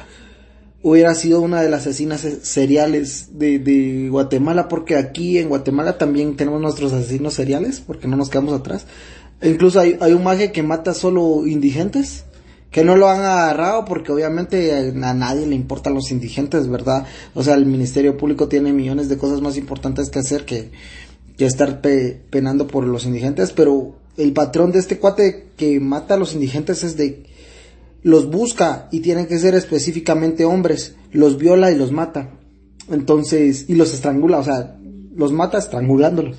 hubiera 0.81 1.13
sido 1.17 1.41
una 1.41 1.61
de 1.61 1.69
las 1.69 1.81
asesinas 1.81 2.21
seriales 2.21 3.31
de, 3.37 4.07
Guatemala, 4.09 4.69
porque 4.69 4.95
aquí 4.95 5.39
en 5.39 5.49
Guatemala 5.49 5.99
también 5.99 6.37
tenemos 6.37 6.61
nuestros 6.61 6.93
asesinos 6.93 7.35
seriales, 7.35 7.83
porque 7.85 8.07
no 8.07 8.17
nos 8.17 8.31
quedamos 8.31 8.55
atrás. 8.55 8.87
Incluso 9.43 9.81
hay, 9.81 9.99
hay 10.01 10.13
un 10.13 10.23
maje 10.23 10.53
que 10.53 10.63
mata 10.63 10.95
solo 10.95 11.49
indigentes, 11.49 12.27
que 12.73 12.83
no 12.85 12.97
lo 12.97 13.09
han 13.09 13.21
agarrado 13.21 13.85
porque 13.85 14.11
obviamente 14.11 14.73
a 14.75 15.15
nadie 15.15 15.47
le 15.47 15.55
importan 15.55 15.95
los 15.95 16.11
indigentes, 16.11 16.69
¿verdad? 16.69 17.05
O 17.35 17.45
sea, 17.45 17.55
el 17.55 17.67
Ministerio 17.67 18.17
Público 18.17 18.49
tiene 18.49 18.73
millones 18.73 19.11
de 19.11 19.19
cosas 19.19 19.43
más 19.43 19.59
importantes 19.59 20.09
que 20.11 20.19
hacer 20.19 20.47
que, 20.47 20.71
que 21.37 21.45
estar 21.45 21.83
penando 21.83 22.67
por 22.67 22.87
los 22.87 23.05
indigentes, 23.05 23.53
pero 23.53 23.97
el 24.17 24.33
patrón 24.33 24.73
de 24.73 24.79
este 24.79 24.99
cuate 24.99 25.51
que 25.57 25.81
mata 25.81 26.15
a 26.15 26.17
los 26.17 26.33
indigentes 26.35 26.83
es 26.83 26.97
de 26.97 27.25
los 28.03 28.31
busca 28.31 28.89
y 28.91 29.01
tienen 29.01 29.27
que 29.27 29.39
ser 29.39 29.55
específicamente 29.55 30.47
hombres, 30.47 30.97
los 31.13 31.37
viola 31.37 31.71
y 31.71 31.77
los 31.77 31.93
mata. 31.93 32.31
Entonces, 32.91 33.67
y 33.69 33.75
los 33.75 33.93
estrangula, 33.93 34.39
o 34.39 34.45
sea, 34.45 34.77
los 35.15 35.31
mata 35.31 35.59
estrangulándolos. 35.59 36.39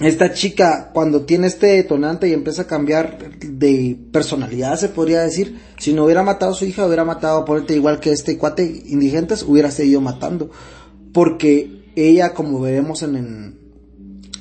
Esta 0.00 0.34
chica, 0.34 0.90
cuando 0.92 1.22
tiene 1.22 1.46
este 1.46 1.68
detonante 1.68 2.28
y 2.28 2.34
empieza 2.34 2.62
a 2.62 2.66
cambiar 2.66 3.38
de 3.40 3.98
personalidad, 4.12 4.78
se 4.78 4.90
podría 4.90 5.22
decir, 5.22 5.58
si 5.78 5.94
no 5.94 6.04
hubiera 6.04 6.22
matado 6.22 6.52
a 6.52 6.54
su 6.54 6.66
hija, 6.66 6.86
hubiera 6.86 7.04
matado, 7.04 7.46
ponerte 7.46 7.74
igual 7.74 7.98
que 7.98 8.12
este 8.12 8.36
cuate 8.36 8.82
indigentes, 8.86 9.42
hubiera 9.42 9.70
seguido 9.70 10.02
matando. 10.02 10.50
Porque 11.14 11.82
ella, 11.96 12.34
como 12.34 12.60
veremos 12.60 13.02
en, 13.02 13.16
en 13.16 13.58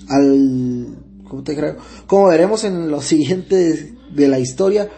al, 0.09 0.97
¿cómo 1.23 1.43
te 1.43 1.55
creo? 1.55 1.77
Como 2.05 2.27
veremos 2.27 2.65
en 2.65 2.91
los 2.91 3.05
siguientes 3.05 3.93
de 4.13 4.27
la 4.27 4.39
historia, 4.39 4.89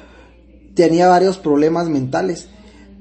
tenía 0.74 1.08
varios 1.08 1.38
problemas 1.38 1.88
mentales, 1.88 2.50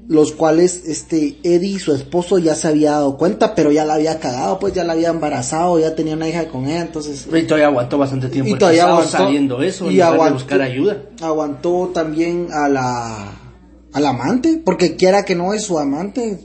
los 0.07 0.31
cuales 0.31 0.83
este 0.85 1.37
Eddie, 1.43 1.79
su 1.79 1.93
esposo, 1.93 2.37
ya 2.37 2.55
se 2.55 2.69
había 2.69 2.91
dado 2.91 3.17
cuenta, 3.17 3.55
pero 3.55 3.71
ya 3.71 3.83
la 3.83 3.95
había 3.95 4.19
cagado, 4.19 4.57
pues 4.57 4.73
ya 4.73 4.83
la 4.83 4.93
había 4.93 5.09
embarazado, 5.09 5.79
ya 5.79 5.95
tenía 5.95 6.15
una 6.15 6.29
hija 6.29 6.47
con 6.47 6.65
ella, 6.65 6.81
entonces... 6.81 7.27
Y 7.31 7.43
todavía 7.43 7.67
aguantó 7.67 7.97
bastante 7.97 8.29
tiempo. 8.29 8.55
Y 8.55 8.57
todavía 8.57 8.85
aguantó, 8.85 9.09
saliendo 9.09 9.61
eso, 9.61 9.91
y 9.91 9.99
aguantó, 9.99 10.35
buscar 10.35 10.61
ayuda. 10.61 11.03
Aguantó 11.21 11.91
también 11.93 12.47
a 12.53 12.69
la, 12.69 13.31
al 13.91 14.05
amante, 14.05 14.61
porque 14.63 14.95
quiera 14.95 15.25
que 15.25 15.35
no 15.35 15.53
es 15.53 15.63
su 15.63 15.77
amante. 15.77 16.39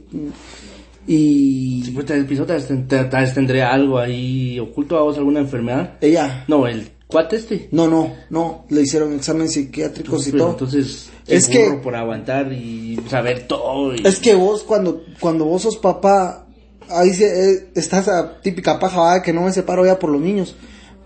Y... 1.06 1.82
Si 1.84 1.90
pues 1.92 2.10
el 2.10 2.26
piso 2.26 2.44
te, 2.44 2.58
tendría 2.58 3.72
algo 3.72 3.98
ahí 3.98 4.58
oculto 4.58 4.98
a 4.98 5.02
vos, 5.02 5.16
alguna 5.18 5.38
enfermedad. 5.38 5.98
Ella. 6.00 6.44
No, 6.48 6.66
el 6.66 6.90
cuate 7.12 7.36
este. 7.36 7.68
No, 7.70 7.86
no, 7.86 8.12
no, 8.30 8.64
le 8.70 8.82
hicieron 8.82 9.14
exámenes 9.14 9.52
psiquiátricos 9.52 10.26
y 10.26 10.32
todo. 10.32 10.50
Entonces, 10.50 11.10
es 11.26 11.48
que 11.48 11.78
por 11.82 11.94
aguantar 11.94 12.52
y 12.52 12.98
saber 13.08 13.46
todo. 13.46 13.92
Es 13.92 14.18
que 14.18 14.34
vos 14.34 14.62
cuando 14.62 15.04
cuando 15.20 15.44
vos 15.44 15.62
sos 15.62 15.76
papá, 15.76 16.46
ahí 16.88 17.12
se, 17.12 17.52
eh, 17.52 17.68
estás 17.74 18.08
a 18.08 18.40
típica 18.40 18.78
paja 18.78 19.22
que 19.22 19.32
no 19.32 19.42
me 19.42 19.52
separo 19.52 19.86
ya 19.86 19.98
por 19.98 20.10
los 20.10 20.20
niños. 20.20 20.56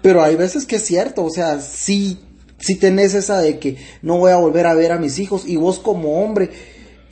Pero 0.01 0.23
hay 0.23 0.37
veces 0.37 0.65
que 0.65 0.77
es 0.77 0.85
cierto, 0.85 1.25
o 1.25 1.31
sea, 1.31 1.61
sí 1.61 2.21
sí 2.59 2.77
tenés 2.77 3.15
esa 3.15 3.41
de 3.41 3.59
que 3.59 3.77
no 4.03 4.19
voy 4.19 4.33
a 4.33 4.37
volver 4.37 4.67
a 4.67 4.75
ver 4.75 4.93
a 4.93 4.99
mis 4.99 5.19
hijos 5.19 5.47
y 5.47 5.57
vos 5.57 5.79
como 5.79 6.23
hombre 6.23 6.51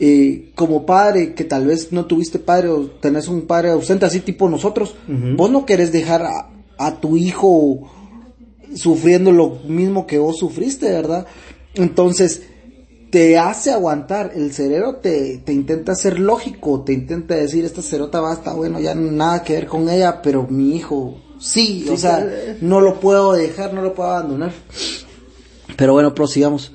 eh, 0.01 0.51
como 0.57 0.87
padre, 0.87 1.35
que 1.35 1.45
tal 1.45 1.67
vez 1.67 1.93
no 1.93 2.07
tuviste 2.07 2.41
padre 2.41 2.69
o 2.69 2.87
tenés 2.87 3.29
un 3.29 3.43
padre 3.43 3.71
ausente, 3.71 4.05
así 4.05 4.21
tipo 4.21 4.49
nosotros, 4.49 4.97
vos 5.07 5.51
no 5.51 5.67
querés 5.67 5.93
dejar 5.93 6.23
a, 6.23 6.51
a, 6.79 7.01
tu 7.01 7.17
hijo 7.17 7.91
sufriendo 8.75 9.33
lo 9.33 9.61
mismo 9.67 10.07
que 10.07 10.19
vos 10.19 10.39
sufriste, 10.39 10.91
¿verdad? 10.91 11.27
Entonces, 11.75 12.43
te 13.11 13.39
hace 13.39 13.71
aguantar, 13.71 14.33
el 14.35 14.53
cerebro 14.53 14.97
te, 14.97 15.39
te 15.39 15.53
intenta 15.53 15.95
ser 15.95 16.19
lógico, 16.19 16.83
te 16.83 16.93
intenta 16.93 17.37
decir, 17.37 17.65
esta 17.65 17.81
cerota 17.81 18.21
basta, 18.21 18.55
bueno, 18.55 18.81
ya 18.81 18.95
nada 18.95 19.45
que 19.45 19.53
ver 19.53 19.67
con 19.67 19.89
ella, 19.89 20.21
pero 20.21 20.49
mi 20.49 20.75
hijo, 20.75 21.21
sí, 21.39 21.87
o 21.91 21.97
sea, 21.97 22.27
no 22.61 22.81
lo 22.81 22.99
puedo 22.99 23.33
dejar, 23.33 23.73
no 23.73 23.83
lo 23.83 23.95
puedo 23.95 24.11
abandonar. 24.11 24.53
Pero 25.77 25.93
bueno, 25.93 26.15
prosigamos. 26.15 26.73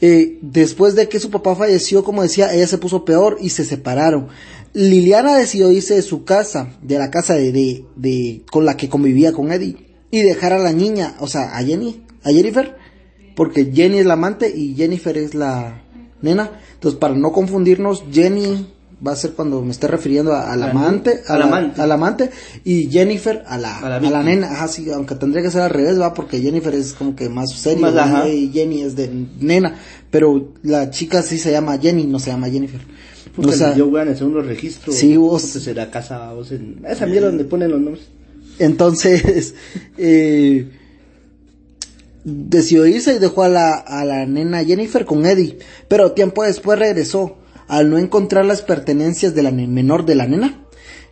Eh, 0.00 0.38
después 0.40 0.94
de 0.94 1.08
que 1.08 1.20
su 1.20 1.30
papá 1.30 1.54
falleció, 1.54 2.02
como 2.02 2.22
decía, 2.22 2.54
ella 2.54 2.66
se 2.66 2.78
puso 2.78 3.04
peor 3.04 3.36
y 3.40 3.50
se 3.50 3.64
separaron. 3.64 4.28
Liliana 4.72 5.36
decidió 5.36 5.70
irse 5.70 5.94
de 5.94 6.02
su 6.02 6.24
casa, 6.24 6.76
de 6.82 6.98
la 6.98 7.10
casa 7.10 7.34
de, 7.34 7.52
de, 7.52 7.84
de, 7.94 8.42
con 8.50 8.64
la 8.64 8.76
que 8.76 8.88
convivía 8.88 9.32
con 9.32 9.52
Eddie, 9.52 9.76
y 10.14 10.22
dejar 10.22 10.52
a 10.52 10.58
la 10.60 10.72
niña, 10.72 11.16
o 11.18 11.26
sea, 11.26 11.56
a 11.56 11.64
Jenny, 11.64 12.04
a 12.22 12.30
Jennifer, 12.30 12.76
porque 13.34 13.72
Jenny 13.74 13.98
es 13.98 14.06
la 14.06 14.14
amante 14.14 14.48
y 14.48 14.76
Jennifer 14.76 15.18
es 15.18 15.34
la 15.34 15.82
nena. 16.22 16.52
Entonces, 16.74 17.00
para 17.00 17.16
no 17.16 17.32
confundirnos, 17.32 18.04
Jenny 18.12 18.64
va 19.04 19.10
a 19.10 19.16
ser 19.16 19.32
cuando 19.32 19.60
me 19.60 19.72
esté 19.72 19.88
refiriendo 19.88 20.32
al 20.32 20.62
amante, 20.62 21.22
a 21.26 21.36
la, 21.36 21.94
amante. 21.94 22.30
y 22.62 22.88
Jennifer 22.92 23.42
a 23.44 23.58
la, 23.58 23.78
a 23.78 24.00
la, 24.00 24.22
nena, 24.22 24.52
ajá, 24.52 24.68
sí, 24.68 24.88
aunque 24.92 25.16
tendría 25.16 25.42
que 25.42 25.50
ser 25.50 25.62
al 25.62 25.70
revés, 25.70 26.00
va, 26.00 26.14
porque 26.14 26.40
Jennifer 26.40 26.72
es 26.76 26.92
como 26.92 27.16
que 27.16 27.28
más 27.28 27.50
serio, 27.50 27.88
y 28.32 28.52
Jenny 28.52 28.82
es 28.82 28.94
de 28.94 29.10
nena, 29.40 29.74
pero 30.12 30.52
la 30.62 30.90
chica 30.90 31.22
sí 31.22 31.38
se 31.38 31.50
llama 31.50 31.76
Jenny, 31.78 32.04
no 32.06 32.20
se 32.20 32.30
llama 32.30 32.48
Jennifer. 32.48 32.80
o 33.36 33.50
sea, 33.50 33.74
yo 33.74 33.88
voy 33.88 33.98
a 33.98 34.04
hacer 34.04 34.28
unos 34.28 34.46
registros. 34.46 34.94
Sí, 34.94 35.16
vos. 35.16 35.42
será 35.42 35.90
casa, 35.90 36.32
vos 36.32 36.52
en 36.52 36.84
esa 36.88 37.04
mierda 37.04 37.26
donde 37.26 37.44
ponen 37.44 37.72
los 37.72 37.80
nombres. 37.80 38.13
Entonces, 38.58 39.54
eh, 39.98 40.70
decidió 42.24 42.86
irse 42.86 43.14
y 43.14 43.18
dejó 43.18 43.42
a 43.42 43.48
la, 43.48 43.74
a 43.74 44.04
la 44.04 44.26
nena 44.26 44.64
Jennifer 44.64 45.04
con 45.04 45.26
Eddie, 45.26 45.58
pero 45.88 46.12
tiempo 46.12 46.42
después 46.42 46.78
regresó. 46.78 47.38
Al 47.66 47.88
no 47.88 47.96
encontrar 47.96 48.44
las 48.44 48.60
pertenencias 48.60 49.34
de 49.34 49.42
la 49.42 49.50
menor 49.50 50.04
de 50.04 50.14
la 50.14 50.26
nena, 50.26 50.66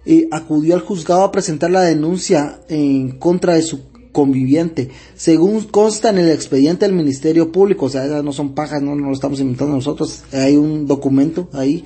eh, 0.05 0.29
acudió 0.31 0.75
al 0.75 0.83
juzgado 0.83 1.25
a 1.25 1.33
presentar 1.33 1.71
la 1.71 1.81
denuncia 1.81 2.61
en 2.69 3.13
contra 3.13 3.55
de 3.55 3.63
su 3.63 3.91
conviviente. 4.13 4.91
Según 5.15 5.63
consta 5.65 6.11
en 6.11 6.19
el 6.19 6.31
expediente 6.31 6.85
del 6.85 6.95
Ministerio 6.95 7.51
Público, 7.51 7.87
o 7.87 7.89
sea, 7.89 8.05
esas 8.05 8.23
no 8.23 8.33
son 8.33 8.55
pajas, 8.55 8.83
no, 8.83 8.95
no 8.95 9.07
lo 9.07 9.15
estamos 9.15 9.41
inventando 9.41 9.75
nosotros, 9.75 10.25
hay 10.33 10.57
un 10.57 10.87
documento 10.87 11.49
ahí 11.55 11.85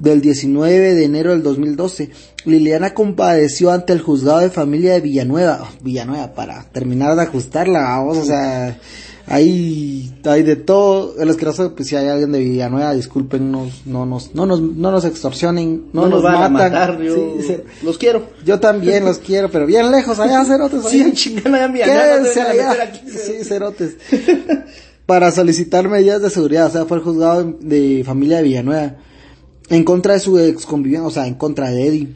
del 0.00 0.20
19 0.20 0.94
de 0.94 1.04
enero 1.04 1.30
del 1.30 1.42
2012. 1.42 2.10
Liliana 2.44 2.94
compadeció 2.94 3.70
ante 3.70 3.92
el 3.92 4.00
juzgado 4.00 4.40
de 4.40 4.50
familia 4.50 4.92
de 4.92 5.00
Villanueva, 5.00 5.68
Villanueva, 5.82 6.34
para 6.34 6.64
terminar 6.72 7.16
de 7.16 7.22
ajustarla, 7.22 7.80
vamos, 7.80 8.18
o 8.18 8.24
sea, 8.24 8.78
hay, 9.26 10.12
hay 10.24 10.42
de 10.42 10.56
todo, 10.56 11.14
el 11.18 11.30
asqueroso, 11.30 11.74
pues 11.74 11.88
si 11.88 11.96
hay 11.96 12.08
alguien 12.08 12.32
de 12.32 12.40
Villanueva, 12.40 12.92
discúlpenos, 12.92 13.86
no 13.86 14.04
nos, 14.04 14.34
no 14.34 14.44
nos, 14.44 14.60
no 14.60 14.90
nos 14.90 15.06
extorsionen, 15.06 15.86
no, 15.94 16.06
nos 16.08 16.22
van 16.22 16.52
matan. 16.52 16.74
a 16.76 16.88
matar, 16.88 17.02
yo 17.02 17.34
los 17.82 17.96
quiero. 17.96 18.26
Yo 18.44 18.60
también 18.60 19.06
los 19.06 19.18
quiero, 19.18 19.50
pero 19.50 19.64
bien 19.64 19.90
lejos, 19.90 20.18
allá 20.18 20.44
cerotes, 20.44 20.84
Sí, 20.84 21.12
chingada 21.14 21.72
Quédense 21.72 22.42
allá. 22.42 22.92
Sí, 23.06 23.44
cerotes. 23.44 23.96
Para 25.06 25.30
solicitar 25.32 25.88
medidas 25.88 26.20
de 26.20 26.30
seguridad, 26.30 26.66
o 26.66 26.70
sea, 26.70 26.84
fue 26.84 26.98
el 26.98 27.02
juzgado 27.02 27.56
de 27.60 28.02
familia 28.04 28.38
de 28.38 28.42
Villanueva 28.42 28.96
en 29.68 29.84
contra 29.84 30.14
de 30.14 30.20
su 30.20 30.38
ex 30.38 30.66
conviviente, 30.66 31.06
o 31.06 31.10
sea, 31.10 31.26
en 31.26 31.34
contra 31.34 31.70
de 31.70 31.86
Eddie, 31.86 32.14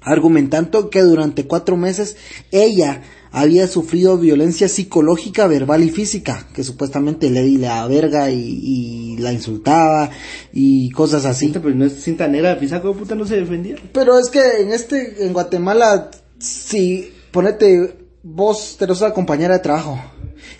argumentando 0.00 0.90
que 0.90 1.02
durante 1.02 1.46
cuatro 1.46 1.76
meses 1.76 2.16
ella 2.50 3.02
había 3.30 3.66
sufrido 3.66 4.16
violencia 4.16 4.68
psicológica, 4.68 5.46
verbal 5.46 5.82
y 5.82 5.90
física, 5.90 6.46
que 6.54 6.64
supuestamente 6.64 7.28
Eddie 7.28 7.58
le 7.58 7.66
daba 7.66 7.88
verga 7.88 8.30
y, 8.30 9.16
la 9.18 9.32
insultaba 9.32 10.10
y 10.52 10.90
cosas 10.90 11.24
así. 11.24 11.48
Pues 11.48 11.74
no 11.74 11.84
es 11.84 12.02
cinta 12.02 12.28
negra, 12.28 12.58
pisaco 12.58 12.94
puta 12.94 13.16
no 13.16 13.26
se 13.26 13.36
defendía. 13.36 13.74
Pero 13.92 14.16
es 14.16 14.30
que 14.30 14.62
en 14.62 14.72
este, 14.72 15.24
en 15.26 15.32
Guatemala, 15.32 16.10
si 16.38 17.12
ponete, 17.32 17.98
vos 18.22 18.76
tenés 18.78 19.00
una 19.00 19.12
compañera 19.12 19.54
de 19.54 19.60
trabajo 19.60 20.00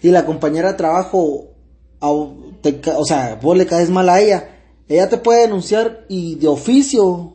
y 0.03 0.11
la 0.11 0.27
compañera 0.27 0.73
de 0.73 0.79
trabajo, 0.79 1.53
o 2.01 3.05
sea, 3.07 3.39
vos 3.41 3.57
le 3.57 3.67
caes 3.67 3.91
mal 3.91 4.09
a 4.09 4.21
ella, 4.21 4.58
ella 4.89 5.09
te 5.09 5.19
puede 5.19 5.43
denunciar 5.43 6.05
y 6.09 6.37
de 6.37 6.49
oficio 6.49 7.35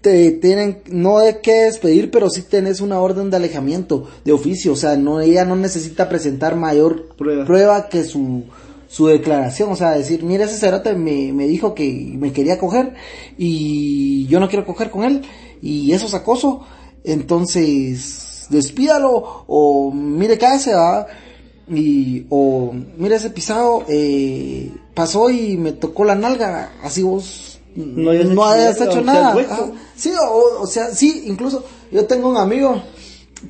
te 0.00 0.30
tienen, 0.30 0.82
no 0.88 1.18
de 1.18 1.40
qué 1.40 1.64
despedir, 1.64 2.12
pero 2.12 2.30
sí 2.30 2.42
tenés 2.42 2.80
una 2.80 3.00
orden 3.00 3.28
de 3.28 3.38
alejamiento 3.38 4.06
de 4.24 4.32
oficio, 4.32 4.72
o 4.72 4.76
sea, 4.76 4.96
no, 4.96 5.20
ella 5.20 5.44
no 5.44 5.56
necesita 5.56 6.08
presentar 6.08 6.54
mayor 6.54 7.16
prueba, 7.16 7.88
que 7.88 8.04
su, 8.04 8.44
su 8.86 9.08
declaración, 9.08 9.72
o 9.72 9.74
sea, 9.74 9.90
decir, 9.90 10.22
mira, 10.22 10.44
ese 10.44 10.58
cerote 10.58 10.94
me, 10.94 11.32
me 11.32 11.48
dijo 11.48 11.74
que 11.74 12.12
me 12.16 12.32
quería 12.32 12.56
coger 12.56 12.94
y 13.36 14.26
yo 14.28 14.38
no 14.38 14.48
quiero 14.48 14.64
coger 14.64 14.90
con 14.90 15.02
él 15.02 15.22
y 15.60 15.90
eso 15.90 16.06
es 16.06 16.14
acoso, 16.14 16.64
entonces 17.02 18.46
despídalo 18.48 19.44
o 19.48 19.90
mire, 19.90 20.38
cállese, 20.38 20.74
va 20.74 21.08
y, 21.68 22.26
o 22.30 22.72
mire 22.96 23.16
ese 23.16 23.30
pisado, 23.30 23.84
eh, 23.88 24.70
pasó 24.96 25.30
y 25.30 25.56
me 25.56 25.70
tocó 25.72 26.04
la 26.04 26.16
nalga, 26.16 26.72
así 26.82 27.02
vos 27.02 27.60
No 27.76 28.10
hayas 28.10 28.80
hecho 28.80 28.90
hecho 28.90 29.02
nada. 29.02 29.32
Ajá. 29.38 29.70
Sí, 29.94 30.10
o, 30.28 30.62
o 30.62 30.66
sea, 30.66 30.92
sí, 30.92 31.24
incluso 31.26 31.64
yo 31.92 32.06
tengo 32.06 32.28
un 32.30 32.38
amigo 32.38 32.82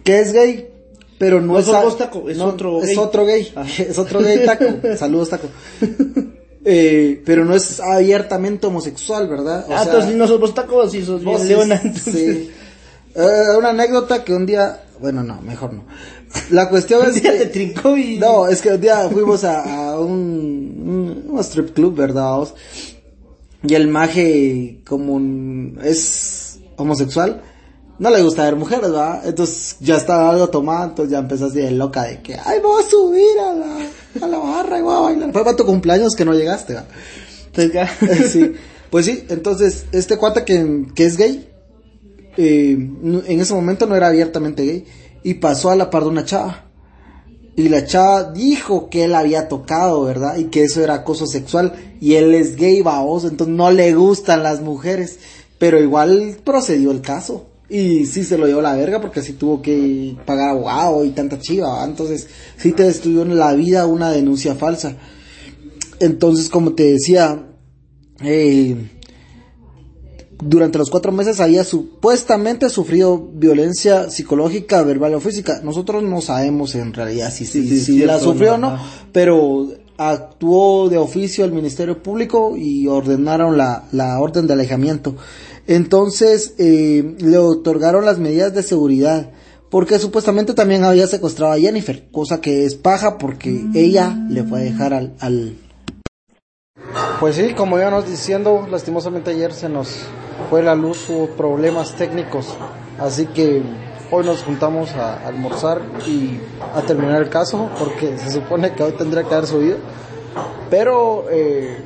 que 0.04 0.20
es 0.20 0.32
gay, 0.32 0.68
pero 1.18 1.40
no, 1.40 1.54
No 1.54 1.58
es 1.60 1.68
a- 1.68 1.82
vos, 1.82 1.96
Taco, 1.96 2.28
es 2.28 2.38
otro 2.40 2.80
es 2.82 2.88
gay. 2.88 2.96
otro 2.98 3.24
gay, 3.24 3.52
Ah. 3.56 3.64
es 3.78 3.96
otro 3.98 4.20
gay 4.20 4.44
taco. 4.44 4.64
Saludos 4.98 5.30
taco. 5.30 5.48
Eh, 6.68 7.22
pero 7.24 7.44
no 7.44 7.54
es 7.54 7.78
abiertamente 7.78 8.66
homosexual, 8.66 9.28
¿verdad? 9.28 9.66
O 9.68 9.72
ah, 9.72 9.84
sea, 9.84 9.92
entonces 9.92 10.16
no 10.16 10.26
sos 10.26 10.40
vos 10.40 10.52
tacos, 10.52 10.90
si 10.90 11.04
sos 11.04 11.22
vos 11.22 11.44
leona. 11.44 11.80
sí. 11.94 12.50
Eh, 13.14 13.56
una 13.56 13.68
anécdota 13.68 14.24
que 14.24 14.34
un 14.34 14.46
día, 14.46 14.82
bueno, 15.00 15.22
no, 15.22 15.40
mejor 15.42 15.72
no. 15.74 15.84
La 16.50 16.68
cuestión 16.68 17.02
Un 17.02 17.10
es 17.10 17.22
día 17.22 17.34
que 17.34 17.38
te 17.38 17.46
trincó 17.46 17.96
y... 17.96 18.18
no, 18.18 18.48
es 18.48 18.60
que 18.60 18.70
un 18.70 18.80
día 18.80 19.08
fuimos 19.08 19.44
a, 19.44 19.62
a 19.62 19.85
un, 20.00 21.24
un, 21.26 21.30
un 21.30 21.40
strip 21.40 21.72
club, 21.74 21.94
¿verdad? 21.94 22.46
Y 23.62 23.74
el 23.74 23.88
maje, 23.88 24.80
como 24.86 25.14
un- 25.14 25.78
es 25.82 26.60
homosexual, 26.76 27.42
no 27.98 28.10
le 28.10 28.22
gusta 28.22 28.44
ver 28.44 28.56
mujeres, 28.56 28.90
¿verdad? 28.90 29.26
Entonces 29.26 29.76
ya 29.80 29.96
estaba 29.96 30.30
algo 30.30 30.48
tomado, 30.48 30.84
entonces 30.90 31.12
ya 31.12 31.18
empezó 31.18 31.46
así 31.46 31.58
de 31.58 31.70
loca 31.70 32.04
de 32.04 32.20
que, 32.22 32.34
ay, 32.44 32.60
voy 32.62 32.82
a 32.82 32.86
subir 32.88 33.38
a 33.40 33.52
la, 33.54 34.26
a 34.26 34.28
la 34.28 34.38
barra 34.38 34.78
y 34.78 34.82
voy 34.82 34.94
a 34.94 34.98
bailar. 35.00 35.32
Fue 35.32 35.44
para 35.44 35.56
tu 35.56 35.64
cumpleaños 35.64 36.14
que 36.14 36.24
no 36.24 36.34
llegaste, 36.34 36.74
¿verdad? 36.74 36.88
Entonces, 37.46 37.72
ya- 37.72 37.90
sí. 38.28 38.52
Pues 38.90 39.06
sí, 39.06 39.24
entonces 39.30 39.86
este 39.92 40.16
cuate 40.16 40.44
que, 40.44 40.86
que 40.94 41.04
es 41.06 41.16
gay, 41.16 41.48
eh, 42.36 42.72
en 42.72 43.40
ese 43.40 43.52
momento 43.54 43.86
no 43.86 43.96
era 43.96 44.08
abiertamente 44.08 44.64
gay 44.64 44.84
y 45.24 45.34
pasó 45.34 45.70
a 45.70 45.76
la 45.76 45.90
par 45.90 46.04
de 46.04 46.10
una 46.10 46.24
chava. 46.24 46.65
Y 47.56 47.70
la 47.70 47.86
chava 47.86 48.32
dijo 48.32 48.90
que 48.90 49.04
él 49.04 49.14
había 49.14 49.48
tocado, 49.48 50.04
¿verdad? 50.04 50.36
Y 50.36 50.44
que 50.44 50.62
eso 50.62 50.84
era 50.84 50.94
acoso 50.94 51.26
sexual. 51.26 51.72
Y 52.00 52.14
él 52.14 52.34
es 52.34 52.54
gay, 52.56 52.82
baboso, 52.82 53.28
entonces 53.28 53.56
no 53.56 53.70
le 53.70 53.94
gustan 53.94 54.42
las 54.42 54.60
mujeres. 54.60 55.18
Pero 55.58 55.80
igual 55.80 56.36
procedió 56.44 56.90
el 56.90 57.00
caso. 57.00 57.46
Y 57.68 58.06
sí 58.06 58.22
se 58.24 58.38
lo 58.38 58.46
llevó 58.46 58.60
la 58.60 58.76
verga 58.76 59.00
porque 59.00 59.22
sí 59.22 59.32
tuvo 59.32 59.60
que 59.60 60.16
pagar 60.24 60.50
abogado 60.50 61.04
y 61.04 61.10
tanta 61.10 61.38
chiva, 61.40 61.68
¿va? 61.68 61.84
Entonces 61.84 62.28
sí 62.58 62.72
te 62.72 62.84
destruyó 62.84 63.22
en 63.22 63.36
la 63.38 63.54
vida 63.54 63.86
una 63.86 64.12
denuncia 64.12 64.54
falsa. 64.54 64.96
Entonces, 65.98 66.50
como 66.50 66.74
te 66.74 66.92
decía, 66.92 67.42
eh, 68.20 68.76
durante 70.38 70.78
los 70.78 70.90
cuatro 70.90 71.12
meses 71.12 71.40
había 71.40 71.64
supuestamente 71.64 72.68
sufrido 72.70 73.30
violencia 73.32 74.10
psicológica, 74.10 74.82
verbal 74.82 75.14
o 75.14 75.20
física. 75.20 75.60
Nosotros 75.62 76.02
no 76.02 76.20
sabemos 76.20 76.74
en 76.74 76.92
realidad 76.92 77.32
si, 77.32 77.46
si, 77.46 77.62
Sí, 77.62 77.68
sí, 77.68 77.80
si 77.80 77.92
cierto, 77.94 78.12
la 78.12 78.20
sufrió 78.20 78.54
o 78.54 78.58
no, 78.58 78.78
pero 79.12 79.68
actuó 79.96 80.88
de 80.88 80.98
oficio 80.98 81.44
el 81.44 81.52
Ministerio 81.52 82.02
Público 82.02 82.54
y 82.56 82.86
ordenaron 82.86 83.56
la, 83.56 83.84
la 83.92 84.20
orden 84.20 84.46
de 84.46 84.52
alejamiento. 84.52 85.16
Entonces 85.66 86.54
eh, 86.58 87.16
le 87.18 87.38
otorgaron 87.38 88.04
las 88.04 88.18
medidas 88.18 88.54
de 88.54 88.62
seguridad 88.62 89.30
porque 89.70 89.98
supuestamente 89.98 90.54
también 90.54 90.84
había 90.84 91.06
secuestrado 91.06 91.52
a 91.52 91.58
Jennifer, 91.58 92.08
cosa 92.12 92.40
que 92.40 92.64
es 92.64 92.76
paja 92.76 93.18
porque 93.18 93.64
ella 93.74 94.16
le 94.30 94.44
fue 94.44 94.60
a 94.60 94.62
dejar 94.62 94.94
al, 94.94 95.14
al, 95.18 95.56
pues 97.18 97.36
sí, 97.36 97.54
como 97.54 97.78
íbamos 97.78 98.06
diciendo, 98.06 98.66
lastimosamente 98.70 99.30
ayer 99.30 99.52
se 99.54 99.70
nos 99.70 100.00
fue 100.50 100.62
la 100.62 100.74
luz, 100.74 101.08
hubo 101.08 101.26
problemas 101.28 101.94
técnicos, 101.94 102.56
así 103.00 103.26
que 103.26 103.62
hoy 104.10 104.24
nos 104.24 104.42
juntamos 104.44 104.92
a 104.94 105.26
almorzar 105.26 105.80
y 106.06 106.38
a 106.74 106.82
terminar 106.82 107.22
el 107.22 107.28
caso, 107.28 107.68
porque 107.78 108.16
se 108.18 108.30
supone 108.30 108.72
que 108.72 108.82
hoy 108.82 108.92
tendría 108.92 109.24
que 109.24 109.34
haber 109.34 109.46
subido, 109.46 109.76
pero 110.70 111.24
eh, 111.30 111.78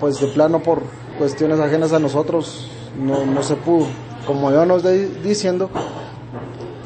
pues 0.00 0.20
de 0.20 0.28
plano 0.28 0.60
por 0.62 0.82
cuestiones 1.18 1.60
ajenas 1.60 1.92
a 1.92 1.98
nosotros 1.98 2.70
no, 2.98 3.26
no 3.26 3.42
se 3.42 3.54
pudo. 3.56 3.86
Como 4.26 4.50
íbamos 4.50 4.82
de- 4.82 5.08
diciendo, 5.22 5.68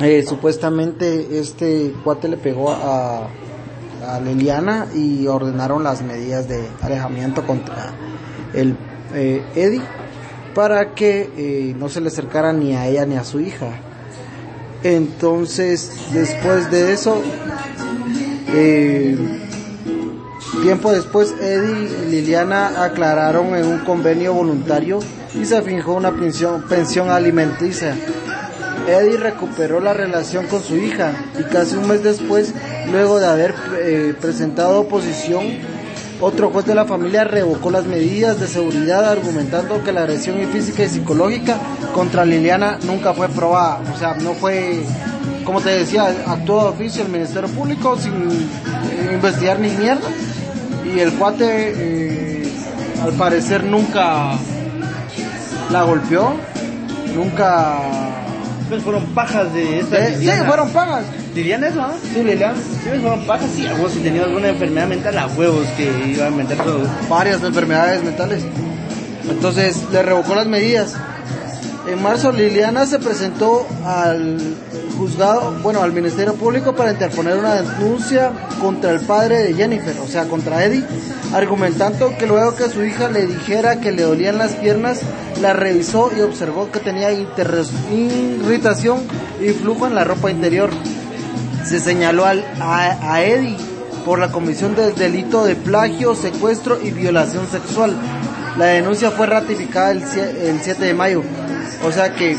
eh, 0.00 0.24
supuestamente 0.26 1.38
este 1.38 1.92
cuate 2.02 2.28
le 2.28 2.36
pegó 2.36 2.70
a, 2.70 3.28
a 4.06 4.20
Liliana 4.20 4.86
y 4.94 5.26
ordenaron 5.26 5.84
las 5.84 6.02
medidas 6.02 6.48
de 6.48 6.66
alejamiento 6.82 7.46
contra 7.46 7.92
el 8.54 8.76
eh, 9.14 9.42
Eddie 9.54 9.82
para 10.56 10.94
que 10.94 11.30
eh, 11.36 11.74
no 11.78 11.90
se 11.90 12.00
le 12.00 12.08
acercara 12.08 12.50
ni 12.50 12.74
a 12.74 12.86
ella 12.86 13.04
ni 13.04 13.14
a 13.14 13.24
su 13.24 13.40
hija. 13.40 13.72
Entonces, 14.82 15.92
después 16.14 16.70
de 16.70 16.94
eso, 16.94 17.20
eh, 18.54 19.18
tiempo 20.62 20.92
después, 20.92 21.34
Eddie 21.38 21.90
y 22.06 22.10
Liliana 22.10 22.82
aclararon 22.82 23.54
en 23.54 23.66
un 23.66 23.80
convenio 23.80 24.32
voluntario 24.32 25.00
y 25.34 25.44
se 25.44 25.60
fijó 25.60 25.92
una 25.92 26.12
pensión, 26.12 27.10
alimenticia. 27.10 27.94
Eddie 28.88 29.18
recuperó 29.18 29.78
la 29.80 29.92
relación 29.92 30.46
con 30.46 30.62
su 30.62 30.76
hija 30.76 31.12
y 31.38 31.42
casi 31.52 31.76
un 31.76 31.86
mes 31.86 32.02
después, 32.02 32.54
luego 32.90 33.18
de 33.18 33.26
haber 33.26 33.54
eh, 33.78 34.14
presentado 34.18 34.80
oposición, 34.80 35.75
otro 36.20 36.50
juez 36.50 36.64
de 36.64 36.74
la 36.74 36.86
familia 36.86 37.24
revocó 37.24 37.70
las 37.70 37.84
medidas 37.84 38.40
de 38.40 38.46
seguridad 38.46 39.04
argumentando 39.10 39.82
que 39.84 39.92
la 39.92 40.02
agresión 40.02 40.36
física 40.50 40.84
y 40.84 40.88
psicológica 40.88 41.58
contra 41.94 42.24
Liliana 42.24 42.78
nunca 42.86 43.12
fue 43.12 43.28
probada. 43.28 43.80
O 43.94 43.98
sea, 43.98 44.14
no 44.14 44.32
fue, 44.32 44.80
como 45.44 45.60
te 45.60 45.70
decía, 45.70 46.14
actuó 46.26 46.62
de 46.62 46.68
oficio 46.70 47.02
el 47.04 47.10
Ministerio 47.10 47.48
Público 47.50 47.98
sin 47.98 48.12
eh, 48.14 49.10
investigar 49.12 49.58
ni 49.58 49.70
mierda. 49.70 50.08
Y 50.84 51.00
el 51.00 51.12
cuate, 51.14 51.74
eh, 51.76 52.52
al 53.02 53.12
parecer, 53.12 53.64
nunca 53.64 54.32
la 55.70 55.82
golpeó, 55.82 56.34
nunca... 57.14 58.22
Pues 58.68 58.82
fueron 58.82 59.04
pajas 59.06 59.52
de 59.54 59.80
esta 59.80 60.08
Eh, 60.08 60.16
sí, 60.18 60.28
fueron 60.46 60.70
pagas. 60.70 61.04
¿Liliana 61.34 61.68
eso, 61.68 61.82
ah? 61.82 61.92
Sí, 62.12 62.22
Liliana. 62.22 62.54
Sí, 62.54 62.88
pues 62.88 63.00
fueron 63.00 63.24
pajas 63.26 63.48
y 63.58 63.66
a 63.66 63.74
vos 63.74 63.92
si 63.92 64.00
tenías 64.00 64.24
alguna 64.24 64.48
enfermedad 64.48 64.88
mental 64.88 65.18
a 65.18 65.26
huevos 65.28 65.66
que 65.76 65.84
iba 66.14 66.26
a 66.26 66.30
inventar 66.30 66.56
todo. 66.58 66.80
varias 67.08 67.42
enfermedades 67.42 68.02
mentales. 68.02 68.42
Entonces 69.28 69.76
le 69.92 70.02
revocó 70.02 70.34
las 70.34 70.46
medidas. 70.46 70.94
En 71.88 72.02
marzo 72.02 72.32
Liliana 72.32 72.86
se 72.86 72.98
presentó 72.98 73.66
al 73.84 74.38
juzgado, 74.96 75.52
bueno, 75.62 75.82
al 75.82 75.92
Ministerio 75.92 76.34
Público 76.34 76.74
para 76.74 76.92
interponer 76.92 77.36
una 77.36 77.62
denuncia 77.62 78.32
contra 78.60 78.92
el 78.92 79.00
padre 79.00 79.42
de 79.42 79.54
Jennifer, 79.54 79.94
o 80.02 80.06
sea, 80.06 80.24
contra 80.24 80.64
Eddie, 80.64 80.84
argumentando 81.32 82.16
que 82.18 82.26
luego 82.26 82.56
que 82.56 82.68
su 82.68 82.84
hija 82.84 83.08
le 83.08 83.26
dijera 83.26 83.80
que 83.80 83.92
le 83.92 84.02
dolían 84.02 84.38
las 84.38 84.52
piernas, 84.54 85.00
la 85.40 85.52
revisó 85.52 86.10
y 86.16 86.20
observó 86.22 86.70
que 86.70 86.80
tenía 86.80 87.12
irritación 87.12 89.00
y 89.40 89.50
flujo 89.50 89.86
en 89.86 89.94
la 89.94 90.04
ropa 90.04 90.30
interior 90.30 90.70
se 91.66 91.80
señaló 91.80 92.24
al, 92.24 92.44
a, 92.60 93.22
Eddie 93.22 93.56
por 94.04 94.20
la 94.20 94.30
comisión 94.30 94.76
del 94.76 94.94
delito 94.94 95.44
de 95.44 95.56
plagio, 95.56 96.14
secuestro 96.14 96.78
y 96.80 96.92
violación 96.92 97.46
sexual. 97.48 97.96
La 98.56 98.66
denuncia 98.66 99.10
fue 99.10 99.26
ratificada 99.26 99.90
el 99.90 100.04
7 100.62 100.84
de 100.84 100.94
mayo. 100.94 101.22
O 101.84 101.90
sea 101.90 102.14
que, 102.14 102.36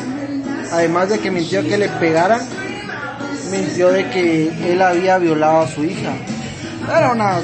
además 0.72 1.10
de 1.10 1.20
que 1.20 1.32
mintió 1.32 1.64
que 1.64 1.78
le 1.78 1.90
pegaran, 1.90 2.42
mintió 3.52 3.92
de 3.92 4.10
que 4.10 4.72
él 4.72 4.82
había 4.82 5.18
violado 5.18 5.62
a 5.62 5.68
su 5.68 5.84
hija. 5.84 6.14
Era 6.90 7.12
una 7.12 7.40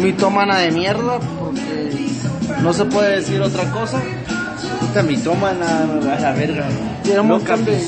mitómana 0.00 0.58
de 0.58 0.70
mierda, 0.72 1.18
porque 1.38 1.90
no 2.62 2.72
se 2.72 2.84
puede 2.84 3.16
decir 3.16 3.40
otra 3.40 3.70
cosa. 3.70 4.00
Puta 4.80 5.02
mitómana, 5.02 5.82
a 6.12 6.20
la 6.20 6.32
verga. 6.32 6.66
Tiene 7.02 7.20
un 7.20 7.28
montón 7.28 7.64
de-. 7.64 7.86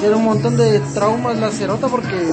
Tiene 0.00 0.16
un 0.16 0.24
montón 0.24 0.56
de 0.56 0.80
traumas 0.92 1.38
la 1.38 1.50
cerota 1.50 1.88
porque 1.88 2.30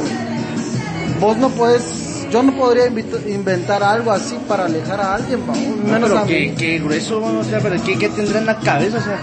vos 1.20 1.38
no 1.38 1.50
puedes, 1.50 1.84
yo 2.32 2.42
no 2.44 2.54
podría 2.56 2.88
inventar 2.88 3.84
algo 3.84 4.12
así 4.12 4.38
para 4.48 4.66
alejar 4.66 5.00
a 5.02 5.16
alguien, 5.16 5.42
va, 5.42 5.54
No, 5.54 5.94
menos 5.94 6.10
pero 6.10 6.20
a 6.20 6.26
qué, 6.26 6.40
mí. 6.50 6.56
qué 6.58 6.80
grueso, 6.80 7.22
o 7.24 7.44
sea, 7.44 7.60
pero 7.60 7.76
qué, 7.84 7.98
qué 7.98 8.10
tendrá 8.10 8.40
en 8.40 8.46
la 8.46 8.58
cabeza, 8.60 8.98
o 8.98 9.02
sea, 9.02 9.20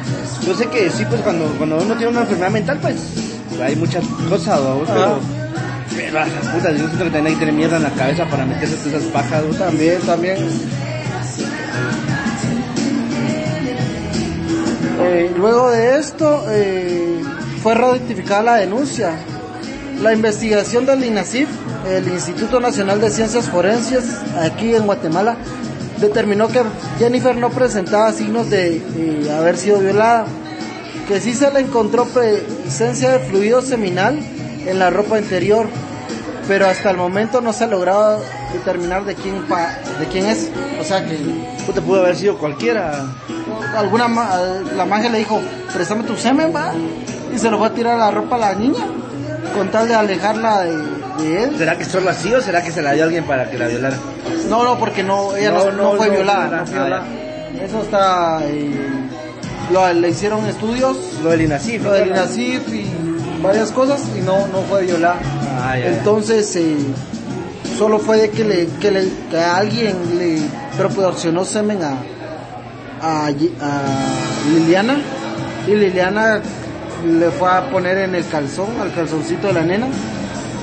yo 0.47 0.55
sé 0.55 0.67
que 0.67 0.91
sí, 0.91 1.05
pues 1.09 1.21
cuando, 1.23 1.47
cuando 1.57 1.77
uno 1.79 1.95
tiene 1.97 2.09
una 2.13 2.21
enfermedad 2.23 2.51
mental, 2.51 2.79
pues 2.81 2.97
hay 3.63 3.75
muchas 3.77 4.05
cosas, 4.29 4.61
¿no? 4.61 4.83
pero, 4.87 5.05
Ajá. 5.05 5.19
pero, 5.97 6.19
ah, 6.21 6.27
puta, 6.55 6.71
yo 6.73 6.79
siento 6.79 6.99
que 7.05 7.11
también 7.11 7.27
hay 7.27 7.33
que 7.35 7.39
tener 7.41 7.55
mierda 7.55 7.77
en 7.79 7.83
la 7.85 7.91
cabeza 7.91 8.25
para 8.27 8.45
meterse 8.47 8.89
esas 8.89 9.03
pajas, 9.05 9.43
¿no? 9.51 9.55
También, 9.57 10.01
también. 10.03 10.37
Eh, 15.01 15.31
luego 15.37 15.71
de 15.71 15.99
esto, 15.99 16.45
eh, 16.51 17.21
fue 17.63 17.75
ratificada 17.75 18.43
la 18.43 18.55
denuncia. 18.57 19.13
La 20.03 20.13
investigación 20.13 20.87
del 20.87 21.05
INACIF, 21.05 21.49
el 21.89 22.09
Instituto 22.09 22.61
Nacional 22.61 23.01
de 23.01 23.11
Ciencias 23.11 23.49
Forenses, 23.49 24.05
aquí 24.41 24.75
en 24.75 24.85
Guatemala, 24.87 25.37
determinó 25.99 26.49
que 26.49 26.63
Jennifer 26.99 27.37
no 27.37 27.51
presentaba 27.51 28.13
signos 28.13 28.51
de 28.51 28.83
haber 29.37 29.57
sido 29.57 29.79
violada, 29.81 30.27
que 31.09 31.21
sí 31.21 31.33
se 31.35 31.51
le 31.51 31.61
encontró 31.61 32.05
presencia 32.07 33.11
de 33.13 33.19
fluido 33.21 33.63
seminal 33.63 34.19
en 34.67 34.79
la 34.79 34.91
ropa 34.91 35.19
interior, 35.19 35.67
pero 36.47 36.67
hasta 36.69 36.91
el 36.91 36.97
momento 36.97 37.41
no 37.41 37.53
se 37.53 37.65
ha 37.65 37.67
logrado 37.67 38.21
determinar 38.53 39.05
de 39.05 39.15
quién 39.15 39.43
pa- 39.47 39.79
de 39.99 40.07
quién 40.07 40.27
es. 40.27 40.51
O 40.81 40.85
sea 40.85 41.05
que 41.05 41.17
Puta, 41.67 41.81
pudo 41.81 42.01
haber 42.01 42.17
sido 42.17 42.39
cualquiera. 42.39 43.05
alguna 43.77 44.09
la 44.77 44.85
magia 44.87 45.11
le 45.11 45.19
dijo, 45.19 45.41
préstame 45.75 46.05
tu 46.05 46.17
semen, 46.17 46.53
va. 46.55 46.73
Y 47.35 47.39
se 47.39 47.51
lo 47.51 47.59
fue 47.59 47.67
a 47.67 47.75
tirar 47.75 47.95
a 47.95 47.99
la 47.99 48.11
ropa 48.11 48.37
a 48.37 48.39
la 48.39 48.55
niña. 48.55 48.87
Con 49.55 49.71
tal 49.71 49.89
de 49.89 49.95
alejarla 49.95 50.61
de, 50.63 50.77
de 51.23 51.45
él. 51.45 51.55
¿Será 51.59 51.77
que 51.77 51.85
solo 51.85 52.11
así 52.11 52.33
o 52.33 52.41
será 52.41 52.63
que 52.63 52.71
se 52.71 52.83
la 52.83 52.93
dio 52.93 53.05
alguien 53.05 53.25
para 53.25 53.51
que 53.51 53.59
la 53.59 53.67
violara? 53.67 53.97
No, 54.49 54.63
no, 54.63 54.79
porque 54.79 55.03
no, 55.03 55.35
ella 55.37 55.51
no, 55.51 55.65
No, 55.67 55.73
no 55.73 55.83
no, 55.93 55.97
fue 55.97 56.11
violada. 56.11 56.65
fue. 56.67 57.65
Eso 57.65 57.83
está. 57.83 58.41
eh, 58.45 58.71
lo- 59.73 59.93
le 59.93 60.09
hicieron 60.11 60.47
estudios, 60.47 60.97
Lo 61.23 61.31
del 61.31 61.43
INACIF. 61.43 61.83
lo 61.83 61.93
del 61.93 62.09
INACIF 62.09 62.69
y 62.73 62.87
varias 63.43 63.71
cosas, 63.73 64.01
y 64.17 64.21
no, 64.21 64.47
no 64.49 64.63
fue 64.69 64.85
violada. 64.85 65.17
Ah, 65.61 65.77
ya, 65.77 65.85
ya. 65.87 65.97
Entonces, 65.99 66.55
eh, 66.57 66.77
solo 67.77 67.99
fue 67.99 68.19
de 68.19 68.31
que, 68.31 68.45
le, 68.45 68.67
que, 68.81 68.91
le, 68.91 69.09
que 69.31 69.39
alguien 69.39 69.97
le 70.19 70.41
proporcionó 70.77 71.45
semen 71.45 71.81
a, 71.83 71.95
a, 73.03 73.27
a 73.27 73.31
Liliana, 74.53 74.99
y 75.67 75.75
Liliana 75.75 76.41
le 77.07 77.31
fue 77.31 77.51
a 77.51 77.71
poner 77.71 77.99
en 77.99 78.15
el 78.15 78.27
calzón, 78.27 78.81
al 78.81 78.93
calzoncito 78.93 79.49
de 79.49 79.53
la 79.53 79.63
nena. 79.63 79.87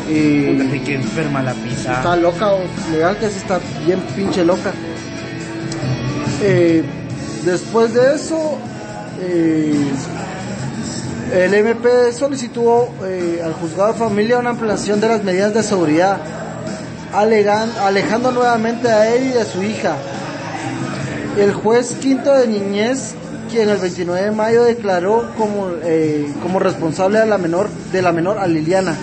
Y 0.10 0.56
Puta, 0.62 0.84
que 0.86 0.95
enferma 0.95 1.41
la 1.41 1.54
pizza. 1.54 1.93
Está 1.93 2.15
loca, 2.15 2.50
o 2.54 2.60
legal 2.91 3.17
que 3.17 3.30
sí 3.30 3.38
está 3.39 3.60
bien 3.86 4.00
pinche 4.15 4.43
loca. 4.45 4.71
Eh, 6.41 6.84
después 7.43 7.93
de 7.93 8.15
eso, 8.15 8.58
eh, 9.21 9.74
el 11.34 11.54
MP 11.56 12.12
solicitó 12.13 12.89
eh, 13.04 13.41
al 13.43 13.54
juzgado 13.54 13.93
de 13.93 14.00
familia 14.00 14.38
una 14.38 14.52
ampliación 14.52 15.00
de 15.02 15.08
las 15.08 15.24
medidas 15.24 15.54
de 15.54 15.63
seguridad, 15.63 16.17
alegan- 17.13 17.71
alejando 17.82 18.32
nuevamente 18.32 18.89
a 18.89 19.13
él 19.15 19.28
y 19.28 19.30
de 19.32 19.43
su 19.45 19.63
hija. 19.63 19.95
El 21.39 21.52
juez 21.54 21.93
quinto 22.00 22.32
de 22.34 22.48
niñez, 22.48 23.15
quien 23.50 23.70
el 23.70 23.78
29 23.78 24.26
de 24.26 24.32
mayo 24.32 24.64
declaró 24.64 25.32
como, 25.38 25.70
eh, 25.84 26.34
como 26.42 26.60
responsable 26.60 27.20
de 27.20 27.26
la 27.26 27.38
menor, 27.38 27.70
de 27.92 28.02
la 28.02 28.12
menor 28.12 28.38
a 28.40 28.48
Liliana. 28.48 28.96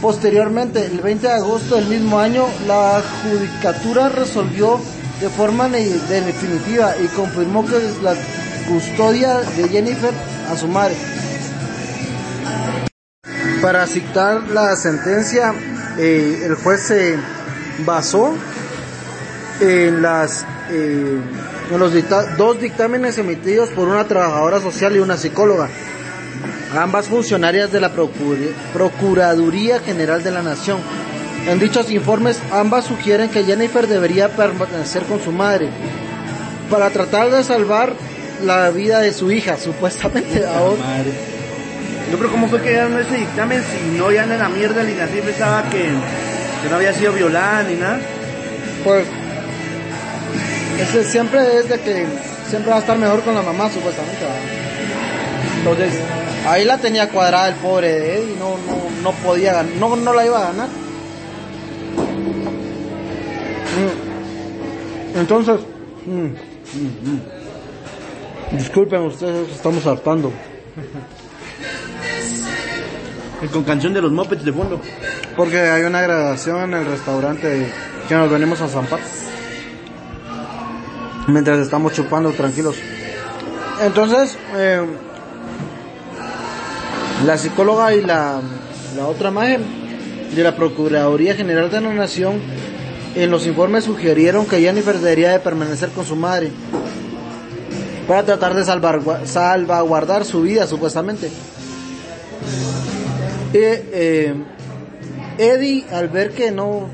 Posteriormente, 0.00 0.86
el 0.86 1.00
20 1.00 1.26
de 1.26 1.32
agosto 1.32 1.76
del 1.76 1.86
mismo 1.86 2.18
año, 2.18 2.46
la 2.66 3.02
judicatura 3.22 4.08
resolvió 4.08 4.80
de 5.20 5.28
forma 5.28 5.68
definitiva 5.68 6.94
y 7.02 7.06
confirmó 7.08 7.66
que 7.66 7.78
la 8.02 8.14
custodia 8.68 9.40
de 9.40 9.68
Jennifer 9.68 10.12
a 10.50 10.56
su 10.56 10.68
madre. 10.68 10.94
Para 13.60 13.86
citar 13.86 14.42
la 14.48 14.74
sentencia, 14.76 15.52
eh, 15.98 16.44
el 16.46 16.54
juez 16.54 16.80
se 16.80 17.16
basó 17.84 18.34
en 19.60 20.00
las 20.00 20.46
eh, 20.70 21.20
en 21.70 21.78
los 21.78 21.92
dicta- 21.94 22.36
dos 22.36 22.60
dictámenes 22.60 23.18
emitidos 23.18 23.68
por 23.70 23.88
una 23.88 24.04
trabajadora 24.06 24.60
social 24.60 24.96
y 24.96 24.98
una 24.98 25.16
psicóloga 25.16 25.68
ambas 26.76 27.06
funcionarias 27.06 27.72
de 27.72 27.80
la 27.80 27.92
Procur- 27.92 28.52
Procuraduría 28.72 29.80
General 29.80 30.22
de 30.22 30.30
la 30.30 30.42
Nación. 30.42 30.78
En 31.48 31.58
dichos 31.58 31.90
informes, 31.90 32.38
ambas 32.52 32.84
sugieren 32.84 33.28
que 33.30 33.44
Jennifer 33.44 33.88
debería 33.88 34.28
permanecer 34.28 35.02
con 35.04 35.20
su 35.20 35.32
madre 35.32 35.68
para 36.70 36.90
tratar 36.90 37.30
de 37.30 37.42
salvar 37.42 37.94
la 38.44 38.70
vida 38.70 39.00
de 39.00 39.12
su 39.12 39.32
hija, 39.32 39.56
supuestamente. 39.62 40.44
Ahora, 40.46 40.80
Madre. 40.82 41.12
Yo 42.12 42.18
creo 42.18 42.30
cómo 42.30 42.48
fue 42.48 42.60
que 42.62 42.70
dieron 42.70 42.98
ese 42.98 43.16
dictamen 43.16 43.62
si 43.62 43.98
no 43.98 44.10
ya 44.12 44.24
en 44.24 44.38
la 44.38 44.48
mierda 44.48 44.82
el 44.82 44.90
INACIF 44.90 45.24
pensaba 45.24 45.62
que, 45.70 45.78
que 45.78 46.68
no 46.70 46.76
había 46.76 46.92
sido 46.92 47.12
violada 47.12 47.62
ni 47.64 47.74
nada. 47.74 48.00
pues, 48.84 49.06
ese 50.82 51.04
siempre 51.04 51.58
es 51.58 51.68
de 51.68 51.78
que 51.80 52.06
siempre 52.48 52.70
va 52.70 52.78
a 52.78 52.80
estar 52.80 52.98
mejor 52.98 53.22
con 53.22 53.34
la 53.34 53.42
mamá, 53.42 53.70
supuestamente. 53.70 54.24
Entonces, 55.58 56.00
ahí 56.46 56.64
la 56.64 56.78
tenía 56.78 57.08
cuadrada 57.08 57.48
el 57.48 57.54
pobre 57.56 57.92
de 57.92 58.32
y 58.32 58.36
no, 58.38 58.56
no, 58.56 59.02
no 59.02 59.12
podía 59.18 59.52
ganar, 59.54 59.72
no, 59.78 59.96
no 59.96 60.12
la 60.12 60.26
iba 60.26 60.38
a 60.38 60.52
ganar. 60.52 60.68
Mm. 63.76 65.18
Entonces, 65.18 65.60
mm, 66.06 66.12
mm, 66.12 66.34
mm. 67.02 68.56
disculpen 68.56 69.02
ustedes, 69.02 69.50
estamos 69.50 69.86
hartando. 69.86 70.32
Y 73.42 73.46
con 73.52 73.64
canción 73.64 73.92
de 73.92 74.00
los 74.00 74.12
mopeds 74.12 74.44
de 74.44 74.52
fondo. 74.52 74.80
Porque 75.36 75.58
hay 75.58 75.82
una 75.82 76.00
grabación 76.00 76.62
en 76.64 76.74
el 76.74 76.86
restaurante 76.86 77.66
que 78.08 78.14
nos 78.14 78.30
venimos 78.30 78.60
a 78.60 78.68
zampar. 78.68 79.00
Mientras 81.30 81.58
estamos 81.60 81.92
chupando 81.92 82.32
tranquilos. 82.32 82.76
Entonces, 83.80 84.36
eh, 84.56 84.84
la 87.24 87.38
psicóloga 87.38 87.94
y 87.94 88.02
la, 88.02 88.40
la 88.96 89.06
otra 89.06 89.30
imagen 89.30 89.62
de 90.34 90.42
la 90.42 90.56
Procuraduría 90.56 91.34
General 91.34 91.70
de 91.70 91.80
la 91.80 91.94
Nación 91.94 92.40
en 93.14 93.30
los 93.30 93.46
informes 93.46 93.84
sugirieron 93.84 94.46
que 94.46 94.60
Jennifer 94.60 94.98
debería 94.98 95.30
de 95.30 95.38
permanecer 95.38 95.90
con 95.90 96.04
su 96.04 96.16
madre 96.16 96.50
para 98.08 98.24
tratar 98.24 98.54
de 98.54 98.64
salvaguardar 98.64 100.24
su 100.24 100.42
vida 100.42 100.66
supuestamente. 100.66 101.30
Eh, 103.52 104.34
Eddie, 105.38 105.86
al 105.92 106.08
ver 106.08 106.32
que 106.32 106.50
no 106.50 106.88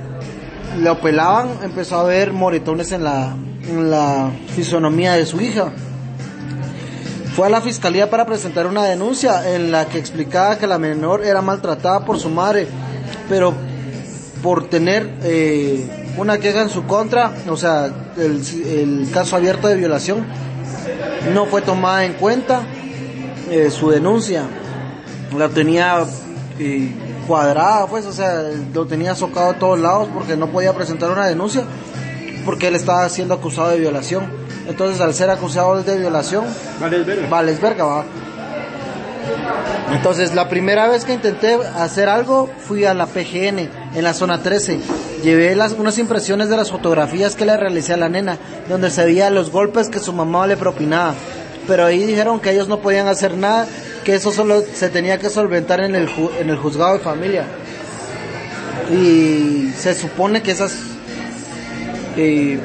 lo 0.78 1.00
pelaban, 1.00 1.48
empezó 1.62 1.98
a 1.98 2.04
ver 2.04 2.32
moretones 2.32 2.92
en 2.92 3.04
la, 3.04 3.34
la 3.72 4.30
fisonomía 4.54 5.14
de 5.14 5.26
su 5.26 5.40
hija. 5.40 5.72
Fue 7.34 7.46
a 7.46 7.50
la 7.50 7.60
fiscalía 7.60 8.08
para 8.08 8.24
presentar 8.24 8.66
una 8.66 8.84
denuncia 8.84 9.54
en 9.54 9.70
la 9.70 9.86
que 9.86 9.98
explicaba 9.98 10.58
que 10.58 10.66
la 10.66 10.78
menor 10.78 11.24
era 11.24 11.42
maltratada 11.42 12.04
por 12.04 12.18
su 12.18 12.30
madre, 12.30 12.66
pero 13.28 13.52
por 14.42 14.68
tener 14.68 15.16
eh, 15.22 15.86
una 16.16 16.38
queja 16.38 16.62
en 16.62 16.70
su 16.70 16.86
contra, 16.86 17.32
o 17.48 17.56
sea, 17.56 17.90
el, 18.16 18.40
el 18.66 19.10
caso 19.12 19.36
abierto 19.36 19.68
de 19.68 19.76
violación, 19.76 20.24
no 21.34 21.46
fue 21.46 21.62
tomada 21.62 22.04
en 22.04 22.14
cuenta 22.14 22.62
eh, 23.50 23.70
su 23.70 23.90
denuncia. 23.90 24.44
La 25.36 25.48
tenía 25.48 26.04
eh, 26.58 26.94
cuadrada, 27.26 27.86
pues, 27.86 28.06
o 28.06 28.12
sea, 28.12 28.42
lo 28.72 28.86
tenía 28.86 29.14
socado 29.14 29.52
de 29.52 29.58
todos 29.58 29.78
lados 29.78 30.08
porque 30.14 30.36
no 30.36 30.48
podía 30.48 30.72
presentar 30.72 31.10
una 31.10 31.26
denuncia 31.26 31.64
porque 32.46 32.68
él 32.68 32.74
estaba 32.76 33.06
siendo 33.10 33.34
acusado 33.34 33.68
de 33.68 33.78
violación. 33.78 34.24
Entonces, 34.66 35.00
al 35.02 35.12
ser 35.12 35.28
acusado 35.28 35.82
de 35.82 35.98
violación, 35.98 36.44
Vale, 36.80 36.96
es 37.00 37.06
verga. 37.06 37.28
vales 37.28 37.60
verga, 37.60 37.84
va. 37.84 38.04
Entonces, 39.92 40.34
la 40.34 40.48
primera 40.48 40.88
vez 40.88 41.04
que 41.04 41.12
intenté 41.12 41.58
hacer 41.76 42.08
algo, 42.08 42.50
fui 42.66 42.84
a 42.84 42.94
la 42.94 43.06
PGN, 43.06 43.58
en 43.94 44.02
la 44.02 44.14
zona 44.14 44.42
13. 44.42 44.80
Llevé 45.22 45.54
las, 45.54 45.72
unas 45.72 45.98
impresiones 45.98 46.48
de 46.48 46.56
las 46.56 46.70
fotografías 46.70 47.34
que 47.36 47.44
le 47.46 47.56
realicé 47.56 47.92
a 47.92 47.96
la 47.96 48.08
nena, 48.08 48.38
donde 48.68 48.90
se 48.90 49.04
veía 49.04 49.30
los 49.30 49.50
golpes 49.50 49.88
que 49.88 49.98
su 50.00 50.12
mamá 50.12 50.46
le 50.46 50.56
propinaba. 50.56 51.14
Pero 51.68 51.84
ahí 51.84 52.04
dijeron 52.04 52.40
que 52.40 52.50
ellos 52.52 52.68
no 52.68 52.78
podían 52.80 53.06
hacer 53.08 53.36
nada, 53.36 53.66
que 54.04 54.14
eso 54.14 54.32
solo 54.32 54.62
se 54.74 54.88
tenía 54.88 55.18
que 55.18 55.30
solventar 55.30 55.80
en 55.80 55.94
el, 55.94 56.08
ju- 56.08 56.30
en 56.40 56.50
el 56.50 56.56
juzgado 56.56 56.94
de 56.94 57.00
familia. 57.00 57.44
Y 58.92 59.72
se 59.76 59.94
supone 59.94 60.42
que 60.42 60.52
esas 60.52 60.72
eh, 62.16 62.60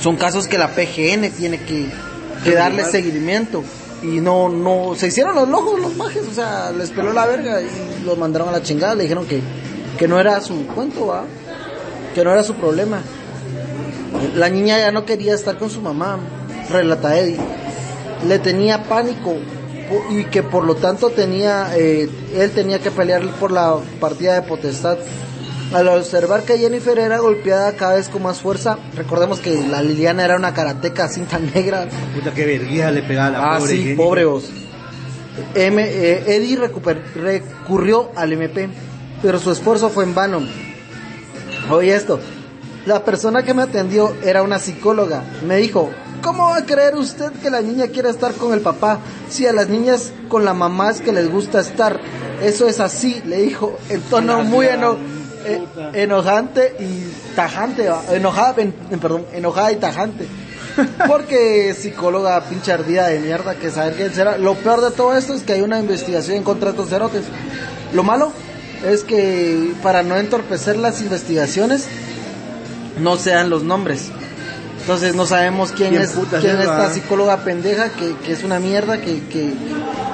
son 0.00 0.16
casos 0.16 0.46
que 0.46 0.58
la 0.58 0.68
PGN 0.68 1.30
tiene 1.30 1.58
que, 1.62 1.86
que 2.44 2.54
darle 2.54 2.84
seguimiento. 2.84 3.62
Y 4.02 4.20
no, 4.20 4.48
no, 4.48 4.94
se 4.96 5.08
hicieron 5.08 5.34
los 5.34 5.48
locos 5.48 5.78
los 5.78 5.94
majes, 5.94 6.22
o 6.26 6.32
sea, 6.32 6.70
les 6.72 6.90
peló 6.90 7.12
la 7.12 7.26
verga 7.26 7.60
y 7.60 8.02
los 8.04 8.16
mandaron 8.16 8.48
a 8.48 8.52
la 8.52 8.62
chingada, 8.62 8.94
le 8.94 9.02
dijeron 9.02 9.26
que, 9.26 9.42
que 9.98 10.08
no 10.08 10.18
era 10.18 10.40
su 10.40 10.66
cuento, 10.68 11.08
¿va? 11.08 11.24
que 12.14 12.24
no 12.24 12.32
era 12.32 12.42
su 12.42 12.54
problema. 12.54 13.02
La 14.34 14.48
niña 14.48 14.78
ya 14.78 14.90
no 14.90 15.04
quería 15.04 15.34
estar 15.34 15.58
con 15.58 15.70
su 15.70 15.80
mamá, 15.80 16.18
relata 16.70 17.18
Eddie. 17.18 17.38
Le 18.26 18.38
tenía 18.38 18.84
pánico 18.84 19.34
y 20.10 20.24
que 20.24 20.42
por 20.42 20.64
lo 20.64 20.76
tanto 20.76 21.10
tenía, 21.10 21.76
eh, 21.76 22.08
él 22.34 22.50
tenía 22.52 22.78
que 22.78 22.90
pelear 22.90 23.26
por 23.34 23.50
la 23.50 23.76
partida 23.98 24.34
de 24.34 24.42
potestad. 24.42 24.98
Al 25.72 25.86
observar 25.88 26.42
que 26.42 26.58
Jennifer 26.58 26.98
era 26.98 27.18
golpeada 27.18 27.72
cada 27.76 27.94
vez 27.94 28.08
con 28.08 28.24
más 28.24 28.40
fuerza, 28.40 28.76
recordemos 28.96 29.38
que 29.38 29.54
la 29.68 29.82
Liliana 29.82 30.24
era 30.24 30.36
una 30.36 30.52
karateca 30.52 31.06
cinta 31.08 31.38
negra, 31.38 31.86
Puta, 32.14 32.32
qué 32.34 32.44
vergüenza 32.44 32.90
le 32.90 33.02
pegaba 33.02 33.28
a 33.28 33.30
la 33.30 33.54
Ah, 33.54 33.58
pobre 33.58 33.72
sí, 33.72 33.94
pobre 33.96 34.24
vos. 34.24 34.50
M, 35.54 35.80
eh, 35.82 36.24
Eddie 36.26 36.58
recuper- 36.58 37.00
recurrió 37.14 38.10
al 38.16 38.32
MP, 38.32 38.68
pero 39.22 39.38
su 39.38 39.52
esfuerzo 39.52 39.90
fue 39.90 40.02
en 40.04 40.14
vano. 40.14 40.40
Oye 41.70 41.94
esto, 41.94 42.18
la 42.84 43.04
persona 43.04 43.44
que 43.44 43.54
me 43.54 43.62
atendió 43.62 44.12
era 44.24 44.42
una 44.42 44.58
psicóloga. 44.58 45.22
Me 45.46 45.58
dijo, 45.58 45.90
¿cómo 46.20 46.46
va 46.46 46.56
a 46.58 46.66
creer 46.66 46.96
usted 46.96 47.30
que 47.40 47.48
la 47.48 47.60
niña 47.60 47.86
quiere 47.86 48.10
estar 48.10 48.32
con 48.34 48.52
el 48.52 48.60
papá 48.60 48.98
si 49.28 49.46
a 49.46 49.52
las 49.52 49.68
niñas 49.68 50.12
con 50.28 50.44
la 50.44 50.52
mamá 50.52 50.90
es 50.90 51.00
que 51.00 51.12
les 51.12 51.30
gusta 51.30 51.60
estar? 51.60 52.00
Eso 52.42 52.66
es 52.66 52.80
así, 52.80 53.22
le 53.26 53.36
dijo, 53.42 53.78
en 53.88 54.00
tono 54.00 54.42
muy 54.42 54.66
eno- 54.66 54.96
eh, 55.44 55.62
enojante 55.94 56.76
y 56.80 57.34
tajante, 57.34 57.88
enojada, 58.12 58.54
en- 58.58 58.72
perdón, 59.00 59.26
enojada 59.32 59.72
y 59.72 59.76
tajante. 59.76 60.26
Porque 61.08 61.74
psicóloga 61.74 62.40
pinche 62.44 62.72
ardida 62.72 63.08
de 63.08 63.18
mierda 63.18 63.54
que 63.56 63.70
saber 63.70 63.94
quién 63.94 64.14
será. 64.14 64.38
Lo 64.38 64.54
peor 64.54 64.80
de 64.80 64.90
todo 64.92 65.16
esto 65.16 65.34
es 65.34 65.42
que 65.42 65.54
hay 65.54 65.62
una 65.62 65.78
investigación 65.80 66.36
en 66.36 66.42
contra 66.44 66.70
de 66.70 66.76
estos 66.76 66.88
cerotes. 66.90 67.24
Lo 67.92 68.02
malo 68.04 68.32
es 68.88 69.02
que 69.02 69.72
para 69.82 70.02
no 70.02 70.16
entorpecer 70.16 70.76
las 70.76 71.00
investigaciones 71.00 71.86
no 72.98 73.16
se 73.16 73.30
dan 73.30 73.50
los 73.50 73.62
nombres. 73.64 74.10
Entonces 74.80 75.14
no 75.14 75.26
sabemos 75.26 75.72
quién, 75.72 75.90
¿Quién 75.90 76.02
es, 76.02 76.10
quién 76.12 76.52
es, 76.52 76.60
es 76.60 76.60
esta 76.60 76.92
psicóloga 76.94 77.38
pendeja 77.44 77.90
que, 77.90 78.14
que 78.24 78.32
es 78.32 78.42
una 78.44 78.58
mierda, 78.60 78.98
que, 78.98 79.22
que, 79.26 79.52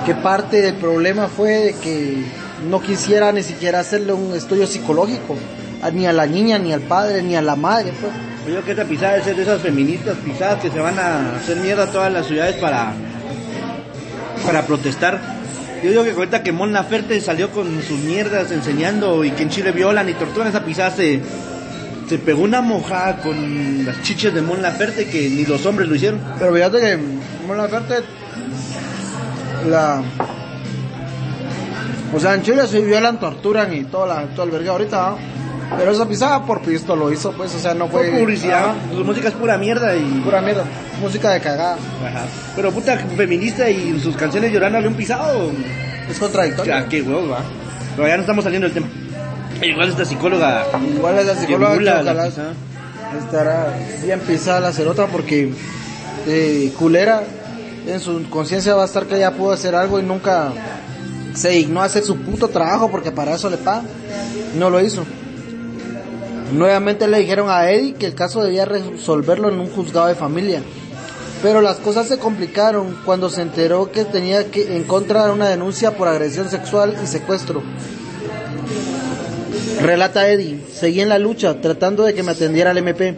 que 0.05 0.15
parte 0.15 0.61
del 0.61 0.75
problema 0.75 1.29
fue 1.29 1.51
de 1.53 1.73
que 1.75 2.25
no 2.69 2.81
quisiera 2.81 3.33
ni 3.33 3.43
siquiera 3.43 3.81
hacerle 3.81 4.13
un 4.13 4.35
estudio 4.35 4.67
psicológico, 4.67 5.37
ni 5.93 6.07
a 6.07 6.13
la 6.13 6.27
niña, 6.27 6.59
ni 6.59 6.73
al 6.73 6.81
padre, 6.81 7.23
ni 7.23 7.37
a 7.37 7.43
la 7.43 7.57
madre. 7.57 7.93
Pues. 8.01 8.13
Yo 8.47 8.53
creo 8.53 8.65
que 8.65 8.71
esta 8.73 8.85
pisada 8.85 9.17
es 9.17 9.25
de 9.27 9.43
esas 9.43 9.61
feministas 9.61 10.17
pisadas 10.25 10.61
que 10.61 10.71
se 10.71 10.79
van 10.79 10.99
a 10.99 11.37
hacer 11.37 11.57
mierda 11.59 11.85
a 11.85 11.93
todas 11.93 12.13
las 12.13 12.27
ciudades 12.27 12.57
para, 12.57 12.93
para 14.45 14.63
protestar. 14.67 15.21
Yo 15.83 15.91
digo 15.91 16.05
que 16.05 16.13
ahorita 16.13 16.43
que 16.43 16.53
Mon 16.53 16.73
Laferte 16.73 17.21
salió 17.21 17.51
con 17.51 17.83
sus 17.83 17.99
mierdas 17.99 18.51
enseñando 18.51 19.25
y 19.25 19.31
que 19.33 19.43
en 19.43 19.51
Chile 19.51 19.73
violan 19.73 20.09
y 20.09 20.15
torturan 20.15 20.49
esa 20.49 20.65
pisada 20.65 20.91
se, 20.91 21.21
se 22.09 22.19
pegó 22.19 22.43
una 22.43 22.61
mojada 22.61 23.19
con 23.19 23.85
las 23.85 24.01
chiches 24.03 24.33
de 24.33 24.43
Mon 24.43 24.63
Laferte 24.63 25.07
que 25.07 25.29
ni 25.29 25.45
los 25.45 25.67
hombres 25.67 25.89
lo 25.89 25.95
hicieron. 25.95 26.21
Pero 26.39 26.55
fíjate 26.55 26.81
que 26.81 26.99
Mon 27.47 27.57
Laferte, 27.57 27.97
la... 29.69 30.03
O 32.15 32.21
sea, 32.21 32.35
en 32.35 32.43
Chile 32.43 32.67
se 32.67 32.81
violan, 32.81 33.19
torturan 33.19 33.75
y 33.75 33.85
toda 33.85 34.07
la, 34.07 34.23
todo 34.35 34.45
el 34.45 34.51
verga 34.51 34.73
ahorita, 34.73 34.97
¿va? 34.97 35.17
Pero 35.77 35.91
esa 35.91 36.07
pisada 36.07 36.45
por 36.45 36.61
pisto 36.63 36.95
lo 36.95 37.13
hizo, 37.13 37.33
pues, 37.33 37.55
o 37.55 37.59
sea, 37.59 37.75
no 37.75 37.89
fue... 37.89 38.09
Fue 38.09 38.21
publicidad, 38.21 38.71
Ajá, 38.71 38.75
su 38.95 39.05
música 39.05 39.29
es 39.29 39.35
pura 39.35 39.59
mierda 39.59 39.97
y... 39.97 40.21
pura 40.25 40.41
mierda, 40.41 40.65
música 41.01 41.31
de 41.31 41.41
cagada. 41.41 41.75
Ajá. 41.75 42.25
Pero 42.55 42.71
puta 42.71 42.97
feminista 42.97 43.69
y 43.69 43.99
sus 44.01 44.17
canciones 44.17 44.53
llorándole 44.53 44.87
un 44.87 44.95
pisado. 44.95 45.51
Es 46.09 46.19
contradictorio. 46.19 46.73
Ya, 46.73 46.89
qué 46.89 47.03
huevos, 47.03 47.33
va. 47.33 47.41
Pero 47.97 48.07
ya 48.07 48.17
no 48.17 48.21
estamos 48.21 48.45
saliendo 48.45 48.69
del 48.69 48.75
tema. 48.75 48.87
Igual 49.63 49.89
esta 49.89 50.05
psicóloga 50.05 50.67
Igual 50.95 51.19
es 51.19 51.27
la 51.27 51.35
psicóloga 51.35 51.79
que 51.79 51.85
que 51.85 51.91
ojalá 51.91 52.29
estará 53.19 53.75
bien 54.05 54.21
pisada 54.21 54.61
la 54.61 54.73
cerota 54.73 55.07
porque 55.07 55.51
eh, 56.27 56.73
culera 56.77 57.23
en 57.87 58.01
su 58.01 58.29
conciencia 58.29 58.75
va 58.75 58.83
a 58.83 58.87
estar 58.87 59.07
que 59.07 59.17
ella 59.17 59.31
pudo 59.33 59.53
hacer 59.53 59.75
algo 59.75 59.99
y 59.99 60.03
nunca 60.03 60.51
se 61.37 61.51
dignó 61.51 61.83
a 61.83 61.85
hacer 61.85 62.03
su 62.03 62.17
puto 62.17 62.49
trabajo 62.49 62.91
porque 62.91 63.13
para 63.13 63.35
eso 63.35 63.51
le 63.51 63.59
pagan. 63.59 63.87
No 64.59 64.71
lo 64.71 64.81
hizo. 64.81 65.05
Nuevamente 66.53 67.07
le 67.09 67.19
dijeron 67.19 67.51
a 67.51 67.71
Eddie 67.71 67.95
que 67.95 68.07
el 68.07 68.15
caso 68.15 68.43
debía 68.43 68.65
resolverlo 68.65 69.49
en 69.49 69.61
un 69.61 69.69
juzgado 69.69 70.07
de 70.07 70.15
familia. 70.15 70.63
Pero 71.43 71.61
las 71.61 71.77
cosas 71.77 72.09
se 72.09 72.19
complicaron 72.19 72.97
cuando 73.05 73.29
se 73.29 73.43
enteró 73.43 73.91
que 73.93 74.05
tenía 74.05 74.51
que 74.51 74.77
encontrar 74.77 75.31
una 75.31 75.49
denuncia 75.49 75.97
por 75.97 76.09
agresión 76.09 76.49
sexual 76.49 76.97
y 77.03 77.07
secuestro. 77.07 77.63
Relata 79.83 80.29
Eddie, 80.29 80.65
seguí 80.73 81.01
en 81.01 81.11
la 81.11 81.19
lucha 81.19 81.61
tratando 81.61 82.05
de 82.05 82.15
que 82.15 82.23
me 82.23 82.33
atendiera 82.33 82.71
el 82.71 82.79
MP. 82.79 83.17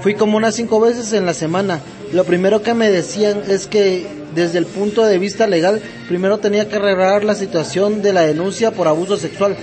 Fui 0.00 0.14
como 0.14 0.36
unas 0.36 0.56
cinco 0.56 0.80
veces 0.80 1.12
en 1.12 1.26
la 1.26 1.34
semana. 1.34 1.80
Lo 2.12 2.24
primero 2.24 2.62
que 2.62 2.74
me 2.74 2.90
decían 2.90 3.42
es 3.46 3.66
que 3.66 4.19
desde 4.34 4.58
el 4.58 4.66
punto 4.66 5.04
de 5.04 5.18
vista 5.18 5.46
legal, 5.46 5.80
primero 6.08 6.38
tenía 6.38 6.68
que 6.68 6.76
arreglar 6.76 7.24
la 7.24 7.34
situación 7.34 8.02
de 8.02 8.12
la 8.12 8.22
denuncia 8.22 8.70
por 8.70 8.88
abuso 8.88 9.16
sexual 9.16 9.56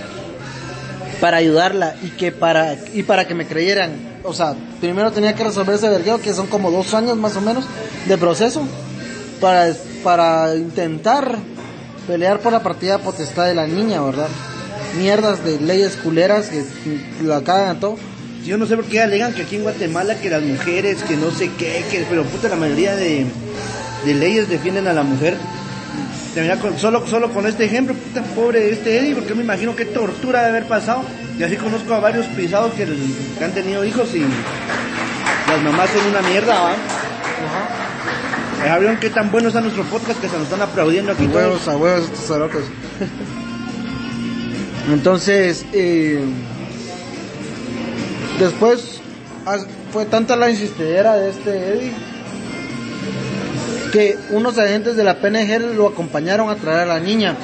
para 1.20 1.38
ayudarla 1.38 1.96
y 2.02 2.10
que 2.10 2.32
para 2.32 2.76
y 2.92 3.02
para 3.02 3.26
que 3.26 3.34
me 3.34 3.46
creyeran. 3.46 4.20
O 4.24 4.32
sea, 4.32 4.54
primero 4.80 5.10
tenía 5.10 5.34
que 5.34 5.44
resolver 5.44 5.76
ese 5.76 5.88
vergueo 5.88 6.20
que 6.20 6.34
son 6.34 6.46
como 6.46 6.70
dos 6.70 6.94
años 6.94 7.16
más 7.16 7.36
o 7.36 7.40
menos 7.40 7.64
de 8.06 8.18
proceso 8.18 8.62
para 9.40 9.72
para 10.02 10.54
intentar 10.54 11.38
pelear 12.06 12.40
por 12.40 12.52
la 12.52 12.62
partida 12.62 12.96
de 12.96 13.04
potestad 13.04 13.46
de 13.46 13.54
la 13.54 13.66
niña, 13.66 14.02
¿verdad? 14.02 14.28
Mierdas 14.98 15.44
de 15.44 15.60
leyes 15.60 15.96
culeras 15.96 16.48
que 16.48 16.64
la 17.22 17.42
cagan 17.42 17.76
a 17.76 17.80
todo. 17.80 17.96
Yo 18.44 18.56
no 18.56 18.66
sé 18.66 18.76
por 18.76 18.86
qué 18.86 19.02
alegan 19.02 19.34
que 19.34 19.42
aquí 19.42 19.56
en 19.56 19.62
Guatemala 19.62 20.14
que 20.14 20.30
las 20.30 20.42
mujeres, 20.42 21.02
que 21.02 21.16
no 21.16 21.30
sé 21.30 21.50
qué, 21.58 21.84
que, 21.90 22.06
pero 22.08 22.24
puta 22.24 22.48
la 22.48 22.56
mayoría 22.56 22.96
de, 22.96 23.26
de 24.04 24.14
leyes 24.14 24.48
defienden 24.48 24.86
a 24.88 24.92
la 24.92 25.02
mujer. 25.02 25.36
De 26.34 26.56
con- 26.58 26.78
solo, 26.78 27.06
solo 27.06 27.32
con 27.32 27.46
este 27.46 27.64
ejemplo, 27.64 27.94
puta 27.94 28.22
pobre 28.34 28.70
este 28.70 28.98
Eddie, 28.98 29.14
porque 29.14 29.34
me 29.34 29.42
imagino 29.42 29.74
qué 29.74 29.86
tortura 29.86 30.42
de 30.42 30.48
haber 30.48 30.66
pasado. 30.66 31.02
Y 31.38 31.42
así 31.42 31.56
conozco 31.56 31.94
a 31.94 32.00
varios 32.00 32.26
pisados 32.26 32.72
que, 32.74 32.84
que 32.86 33.44
han 33.44 33.52
tenido 33.52 33.84
hijos 33.84 34.14
y 34.14 34.20
las 34.20 35.62
mamás 35.64 35.88
son 35.90 36.06
una 36.10 36.20
mierda, 36.28 36.60
¿va? 36.60 36.72
Vieron 38.78 38.96
qué 38.98 39.10
tan 39.10 39.30
bueno 39.30 39.48
está 39.48 39.60
nuestro 39.60 39.84
podcast 39.84 40.20
que 40.20 40.28
se 40.28 40.34
nos 40.34 40.44
están 40.44 40.62
aplaudiendo 40.62 41.12
aquí 41.12 41.26
todos. 41.26 41.36
huevos 41.36 41.68
a 41.68 41.76
huevos 41.76 42.10
estos. 42.10 42.30
Entonces, 44.92 45.64
eh, 45.72 46.20
después 48.38 49.00
fue 49.92 50.06
tanta 50.06 50.36
la 50.36 50.50
insistidera 50.50 51.16
de 51.16 51.30
este 51.30 51.50
Eddie 51.50 51.92
que 53.92 54.16
unos 54.30 54.58
agentes 54.58 54.96
de 54.96 55.04
la 55.04 55.14
PNG 55.20 55.74
lo 55.76 55.88
acompañaron 55.88 56.50
a 56.50 56.56
traer 56.56 56.80
a 56.80 56.86
la 56.86 57.00
niña. 57.00 57.36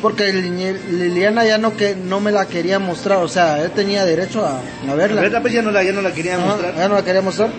Porque 0.00 0.32
Liliana 0.32 1.44
ya 1.44 1.58
no 1.58 1.76
que 1.76 1.94
no 1.94 2.18
me 2.20 2.32
la 2.32 2.46
quería 2.46 2.80
mostrar, 2.80 3.18
o 3.18 3.28
sea, 3.28 3.62
él 3.62 3.70
tenía 3.70 4.04
derecho 4.04 4.44
a, 4.44 4.58
a 4.58 4.86
La 4.86 4.94
verla. 4.96 5.20
verdad, 5.20 5.40
pues 5.42 5.54
ya 5.54 5.62
no 5.62 5.70
la, 5.70 5.84
ya 5.84 5.92
no 5.92 6.02
la 6.02 6.12
quería 6.12 6.36
Ajá, 6.36 6.46
mostrar. 6.46 6.74
ya 6.76 6.88
no 6.88 6.94
la 6.96 7.04
quería 7.04 7.22
mostrar. 7.22 7.50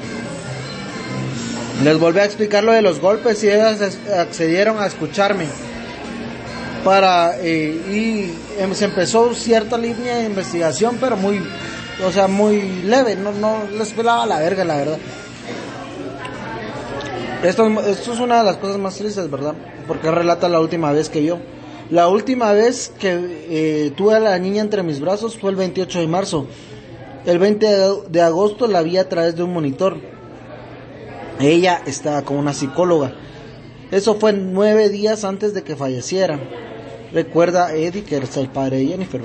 Les 1.83 1.97
volví 1.97 2.19
a 2.19 2.25
explicar 2.25 2.63
lo 2.63 2.71
de 2.73 2.81
los 2.81 2.99
golpes 2.99 3.41
y 3.43 3.49
ellas 3.49 3.79
ac- 3.81 4.17
accedieron 4.19 4.79
a 4.81 4.85
escucharme. 4.87 5.45
Para, 6.83 7.37
eh, 7.39 7.79
y 7.89 8.61
em- 8.61 8.73
se 8.75 8.85
empezó 8.85 9.33
cierta 9.33 9.77
línea 9.77 10.17
de 10.17 10.25
investigación, 10.25 10.97
pero 10.99 11.15
muy, 11.15 11.41
o 12.05 12.11
sea, 12.11 12.27
muy 12.27 12.61
leve, 12.83 13.15
no, 13.15 13.31
no 13.31 13.59
les 13.77 13.89
pelaba 13.93 14.25
la 14.25 14.39
verga, 14.39 14.65
la 14.65 14.75
verdad. 14.75 14.97
Esto, 17.43 17.67
esto 17.81 18.13
es 18.13 18.19
una 18.19 18.39
de 18.39 18.45
las 18.45 18.57
cosas 18.57 18.77
más 18.77 18.95
tristes, 18.95 19.29
¿verdad? 19.29 19.53
Porque 19.87 20.09
relata 20.09 20.47
la 20.47 20.59
última 20.61 20.91
vez 20.91 21.09
que 21.09 21.19
vio. 21.21 21.39
La 21.89 22.07
última 22.07 22.53
vez 22.53 22.91
que 22.97 23.11
eh, 23.49 23.91
tuve 23.95 24.15
a 24.15 24.19
la 24.19 24.39
niña 24.39 24.61
entre 24.61 24.83
mis 24.83 24.99
brazos 25.01 25.37
fue 25.37 25.49
el 25.51 25.57
28 25.57 25.99
de 25.99 26.07
marzo. 26.07 26.47
El 27.25 27.39
20 27.39 27.65
de- 28.09 28.21
agosto 28.21 28.67
la 28.67 28.81
vi 28.81 28.97
a 28.97 29.09
través 29.09 29.35
de 29.35 29.43
un 29.43 29.53
monitor. 29.53 29.97
Ella 31.39 31.81
estaba 31.85 32.21
con 32.21 32.37
una 32.37 32.53
psicóloga. 32.53 33.13
Eso 33.91 34.15
fue 34.15 34.33
nueve 34.33 34.89
días 34.89 35.23
antes 35.25 35.53
de 35.53 35.63
que 35.63 35.75
falleciera. 35.75 36.39
Recuerda 37.11 37.73
Eddie, 37.75 38.03
que 38.03 38.17
es 38.17 38.37
el 38.37 38.47
padre 38.47 38.77
de 38.77 38.87
Jennifer. 38.87 39.21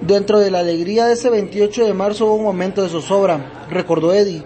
Dentro 0.00 0.38
de 0.38 0.50
la 0.50 0.60
alegría 0.60 1.06
de 1.06 1.14
ese 1.14 1.28
28 1.28 1.84
de 1.84 1.92
marzo 1.94 2.26
hubo 2.26 2.36
un 2.36 2.44
momento 2.44 2.82
de 2.82 2.88
zozobra, 2.88 3.66
recordó 3.68 4.12
Eddie. 4.14 4.44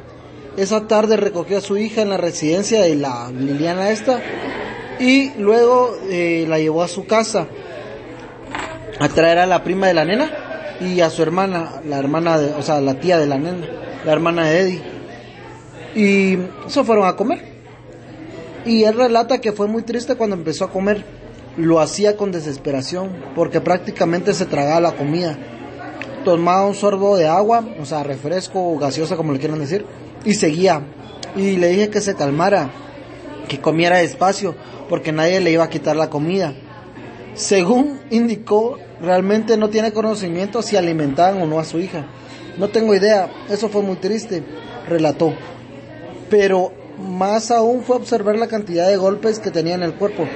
Esa 0.56 0.86
tarde 0.86 1.16
recogió 1.16 1.58
a 1.58 1.60
su 1.60 1.76
hija 1.76 2.02
en 2.02 2.10
la 2.10 2.16
residencia 2.16 2.80
de 2.80 2.94
la 2.94 3.30
Liliana 3.30 3.90
esta 3.90 4.20
y 5.00 5.32
luego 5.38 5.96
eh, 6.08 6.46
la 6.48 6.58
llevó 6.58 6.82
a 6.82 6.88
su 6.88 7.06
casa 7.06 7.48
a 9.00 9.08
traer 9.08 9.38
a 9.38 9.46
la 9.46 9.64
prima 9.64 9.88
de 9.88 9.94
la 9.94 10.04
nena 10.04 10.30
y 10.80 11.00
a 11.00 11.10
su 11.10 11.22
hermana, 11.22 11.80
la 11.86 11.98
hermana 11.98 12.38
de, 12.38 12.52
o 12.54 12.62
sea, 12.62 12.80
la 12.80 13.00
tía 13.00 13.18
de 13.18 13.26
la 13.26 13.38
nena, 13.38 13.66
la 14.04 14.12
hermana 14.12 14.46
de 14.48 14.60
Eddie. 14.60 14.82
Y 15.94 16.38
se 16.68 16.84
fueron 16.84 17.06
a 17.06 17.16
comer. 17.16 17.54
Y 18.64 18.84
él 18.84 18.96
relata 18.96 19.40
que 19.40 19.52
fue 19.52 19.66
muy 19.66 19.82
triste 19.82 20.16
cuando 20.16 20.36
empezó 20.36 20.64
a 20.64 20.70
comer. 20.70 21.04
Lo 21.56 21.80
hacía 21.80 22.16
con 22.16 22.32
desesperación 22.32 23.10
porque 23.34 23.60
prácticamente 23.60 24.34
se 24.34 24.46
tragaba 24.46 24.80
la 24.80 24.92
comida. 24.92 25.36
Tomaba 26.24 26.66
un 26.66 26.74
sorbo 26.74 27.16
de 27.16 27.26
agua, 27.26 27.64
o 27.80 27.84
sea, 27.84 28.02
refresco 28.02 28.72
o 28.72 28.78
gaseosa 28.78 29.16
como 29.16 29.32
le 29.32 29.38
quieran 29.38 29.58
decir, 29.58 29.84
y 30.24 30.34
seguía. 30.34 30.82
Y 31.36 31.56
le 31.56 31.68
dije 31.68 31.90
que 31.90 32.00
se 32.00 32.14
calmara, 32.14 32.70
que 33.48 33.60
comiera 33.60 33.98
despacio, 33.98 34.54
porque 34.88 35.12
nadie 35.12 35.40
le 35.40 35.50
iba 35.50 35.64
a 35.64 35.70
quitar 35.70 35.96
la 35.96 36.10
comida. 36.10 36.54
Según 37.34 38.00
indicó, 38.10 38.78
realmente 39.00 39.56
no 39.56 39.68
tiene 39.68 39.92
conocimiento 39.92 40.62
si 40.62 40.76
alimentaban 40.76 41.42
o 41.42 41.46
no 41.46 41.58
a 41.58 41.64
su 41.64 41.78
hija. 41.78 42.06
No 42.58 42.68
tengo 42.68 42.94
idea, 42.94 43.28
eso 43.50 43.68
fue 43.68 43.82
muy 43.82 43.96
triste, 43.96 44.42
relató. 44.88 45.34
Pero 46.30 46.72
más 46.98 47.50
aún 47.50 47.82
fue 47.82 47.96
observar 47.96 48.36
la 48.36 48.46
cantidad 48.46 48.88
de 48.88 48.96
golpes 48.96 49.40
que 49.40 49.50
tenía 49.50 49.74
en 49.74 49.82
el 49.82 49.94
cuerpo. 49.94 50.26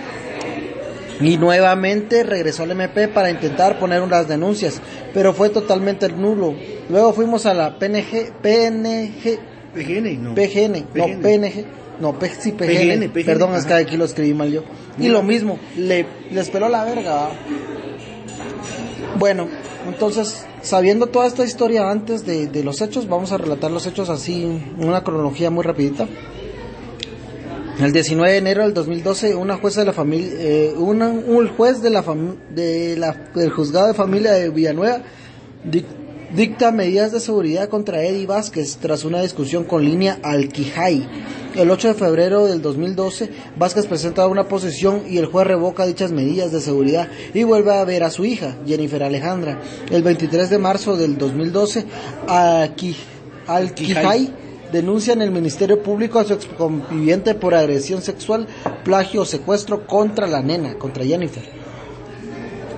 Y 1.21 1.37
nuevamente 1.37 2.23
regresó 2.23 2.63
al 2.63 2.71
MP 2.71 3.09
para 3.09 3.31
intentar 3.31 3.79
poner 3.79 4.03
unas 4.03 4.29
denuncias, 4.29 4.81
pero 5.13 5.33
fue 5.35 5.49
totalmente 5.51 6.09
nulo. 6.09 6.55
Luego 6.89 7.13
fuimos 7.13 7.45
a 7.47 7.55
la 7.55 7.79
PNG, 7.79 8.33
PNG, 8.41 9.39
PGN, 9.75 10.23
no. 10.23 10.35
PGN, 10.35 10.87
no. 10.95 11.21
PNG, 11.21 11.65
no, 12.01 12.19
P- 12.19 12.31
sí, 12.39 12.53
PGN, 12.53 12.67
PGN, 12.67 13.11
PGN, 13.11 13.25
perdón, 13.27 13.55
es 13.57 13.65
que 13.67 13.75
aquí 13.75 13.97
lo 13.97 14.05
escribí 14.05 14.33
mal 14.35 14.51
yo. 14.53 14.63
Y 14.99 15.09
lo 15.09 15.23
mismo, 15.23 15.59
le, 15.77 16.07
les 16.31 16.51
peló 16.51 16.69
la 16.69 16.85
verga. 16.85 17.15
¿va? 17.15 17.31
Bueno, 19.19 19.49
Entonces, 19.89 20.47
sabiendo 20.63 21.07
toda 21.07 21.27
esta 21.27 21.45
historia 21.45 21.91
antes 21.91 22.25
de, 22.27 22.47
de 22.47 22.63
los 22.63 22.81
hechos, 22.83 23.09
vamos 23.09 23.33
a 23.33 23.39
relatar 23.39 23.71
los 23.71 23.87
hechos 23.87 24.11
así, 24.11 24.43
en 24.45 24.85
una 24.87 25.03
cronología 25.03 25.51
muy 25.51 25.65
rapidita. 25.65 26.07
El 27.79 27.93
19 27.93 28.33
de 28.33 28.39
enero 28.39 28.63
del 28.65 28.75
2012, 28.75 29.35
una 29.37 29.57
jueza 29.57 29.81
de 29.81 29.87
la 29.87 29.93
familia, 29.93 30.31
eh, 30.39 30.75
una- 30.77 31.09
un 31.11 31.49
juez 31.49 31.81
de 31.81 31.91
la, 31.91 32.05
de 32.55 32.97
la- 32.97 33.31
del 33.35 33.51
juzgado 33.51 33.87
de 33.87 33.95
familia 33.95 34.33
de 34.33 34.51
Villanueva 34.51 35.03
dic- 35.65 35.85
dicta 36.35 36.73
medidas 36.73 37.13
de 37.13 37.21
seguridad 37.21 37.69
contra 37.69 38.03
Eddie 38.03 38.27
Vázquez 38.27 38.79
tras 38.79 39.05
una 39.05 39.23
discusión 39.23 39.63
con 39.65 39.85
línea 39.85 40.19
Alquijay. 40.25 41.07
El 41.55 41.71
8 41.71 41.89
de 41.89 41.95
febrero 41.95 42.47
del 42.47 42.61
2012, 42.63 43.31
Vázquez 43.57 43.87
presenta 43.87 44.27
una 44.27 44.49
posesión 44.49 45.03
y 45.09 45.19
el 45.19 45.27
juez 45.27 45.47
revoca 45.47 45.87
dichas 45.87 46.11
medidas 46.11 46.51
de 46.51 46.61
seguridad 46.61 47.09
y 47.33 47.45
vuelve 47.45 47.73
a 47.73 47.85
ver 47.85 48.03
a 48.03 48.11
su 48.11 48.25
hija, 48.25 48.57
Jennifer 48.67 49.03
Alejandra. 49.05 49.61
El 49.91 50.03
23 50.03 50.51
de 50.51 50.59
marzo 50.59 50.97
del 50.97 51.17
2012, 51.17 51.85
Alqui- 52.27 52.97
Alquijay 53.47 54.33
denuncia 54.73 55.13
en 55.13 55.23
el 55.23 55.31
Ministerio 55.31 55.83
Público 55.83 56.19
a 56.19 56.25
su 56.25 56.35
exconviviente 56.35 57.35
por 57.35 57.55
agresión 57.55 58.03
sexual, 58.03 58.47
plagio 58.85 59.23
o 59.23 59.25
secuestro 59.25 59.87
contra 59.87 60.27
la 60.27 60.43
nena, 60.43 60.75
contra 60.75 61.05
Jennifer. 61.05 61.43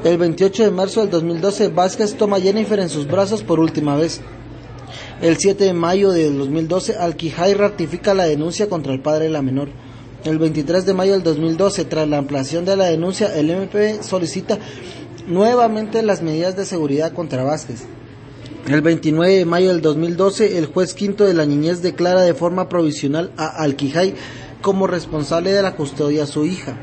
El 0.05 0.16
28 0.16 0.64
de 0.64 0.70
marzo 0.70 1.00
del 1.00 1.11
2012, 1.11 1.68
Vázquez 1.68 2.14
toma 2.14 2.38
a 2.38 2.40
Jennifer 2.40 2.79
en 2.81 2.88
sus 2.88 3.07
brazos 3.07 3.42
por 3.42 3.61
última 3.61 3.96
vez. 3.96 4.20
El 5.20 5.37
7 5.37 5.64
de 5.64 5.72
mayo 5.74 6.11
del 6.11 6.38
2012, 6.38 6.96
Alquijay 6.96 7.53
ratifica 7.53 8.14
la 8.14 8.24
denuncia 8.24 8.68
contra 8.68 8.94
el 8.94 9.00
padre 9.00 9.24
de 9.24 9.31
la 9.31 9.42
menor. 9.42 9.68
El 10.24 10.38
23 10.38 10.87
de 10.87 10.94
mayo 10.94 11.12
del 11.12 11.22
2012, 11.22 11.85
tras 11.85 12.09
la 12.09 12.18
ampliación 12.18 12.64
de 12.64 12.76
la 12.76 12.87
denuncia, 12.87 13.35
el 13.37 13.50
MP 13.50 14.03
solicita 14.03 14.59
nuevamente 15.26 16.03
las 16.03 16.22
medidas 16.22 16.57
de 16.57 16.64
seguridad 16.64 17.12
contra 17.12 17.44
Vázquez. 17.44 17.85
El 18.70 18.83
29 18.83 19.35
de 19.35 19.44
mayo 19.46 19.70
del 19.70 19.80
2012, 19.80 20.56
el 20.56 20.66
juez 20.66 20.94
quinto 20.94 21.24
de 21.24 21.35
la 21.35 21.44
niñez 21.44 21.83
declara 21.83 22.20
de 22.20 22.35
forma 22.35 22.68
provisional 22.68 23.33
a 23.37 23.48
Alquijay 23.64 24.14
como 24.62 24.87
responsable 24.87 25.52
de 25.52 25.61
la 25.61 25.74
custodia 25.74 26.22
a 26.22 26.28
su 26.28 26.46
hija. 26.46 26.76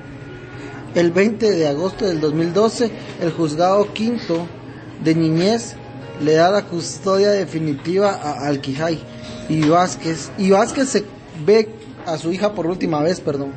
El 0.96 1.12
20 1.12 1.50
de 1.50 1.66
agosto 1.66 2.06
del 2.06 2.20
2012, 2.20 2.92
el 3.22 3.32
juzgado 3.32 3.94
quinto 3.94 4.48
de 5.02 5.16
niñez 5.16 5.76
le 6.22 6.34
da 6.34 6.52
la 6.52 6.66
custodia 6.66 7.30
definitiva 7.30 8.20
a 8.22 8.48
Alquijay 8.48 9.00
y 9.48 9.70
Vázquez. 9.70 10.30
Y 10.38 10.50
Vázquez 10.52 10.90
se 10.90 11.06
ve 11.46 11.70
a 12.06 12.18
su 12.18 12.34
hija 12.34 12.54
por 12.54 12.68
última 12.68 13.02
vez, 13.02 13.22
perdón. 13.22 13.54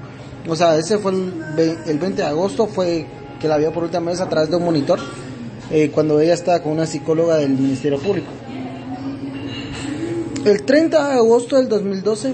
O 0.48 0.54
sea, 0.54 0.78
ese 0.78 0.98
fue 0.98 1.10
el, 1.10 1.78
el 1.84 1.98
20 1.98 2.22
de 2.22 2.28
agosto, 2.28 2.68
fue 2.68 3.08
que 3.40 3.48
la 3.48 3.56
vio 3.56 3.72
por 3.72 3.82
última 3.82 4.12
vez 4.12 4.20
a 4.20 4.28
través 4.28 4.50
de 4.50 4.54
un 4.54 4.66
monitor, 4.66 5.00
eh, 5.70 5.90
cuando 5.90 6.20
ella 6.20 6.35
estaba 6.35 6.62
con 6.62 6.72
una 6.72 6.87
psicóloga 6.87 7.37
del 7.37 7.50
Ministerio 7.50 7.98
Público. 7.98 8.28
El 10.44 10.62
30 10.62 11.09
de 11.09 11.14
agosto 11.14 11.56
del 11.56 11.68
2012, 11.68 12.33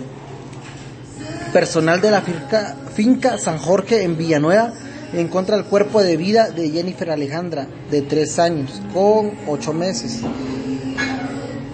personal 1.53 2.01
de 2.01 2.11
la 2.11 2.23
finca, 2.23 2.77
finca 2.95 3.39
San 3.39 3.59
Jorge 3.59 4.03
en 4.03 4.17
Villanueva 4.17 4.73
encuentra 5.13 5.57
el 5.57 5.65
cuerpo 5.65 6.03
de 6.03 6.17
vida 6.17 6.51
de 6.51 6.71
Jennifer 6.71 7.11
Alejandra, 7.11 7.67
de 7.91 8.03
3 8.03 8.39
años, 8.39 8.83
con 8.93 9.33
8 9.47 9.73
meses. 9.73 10.21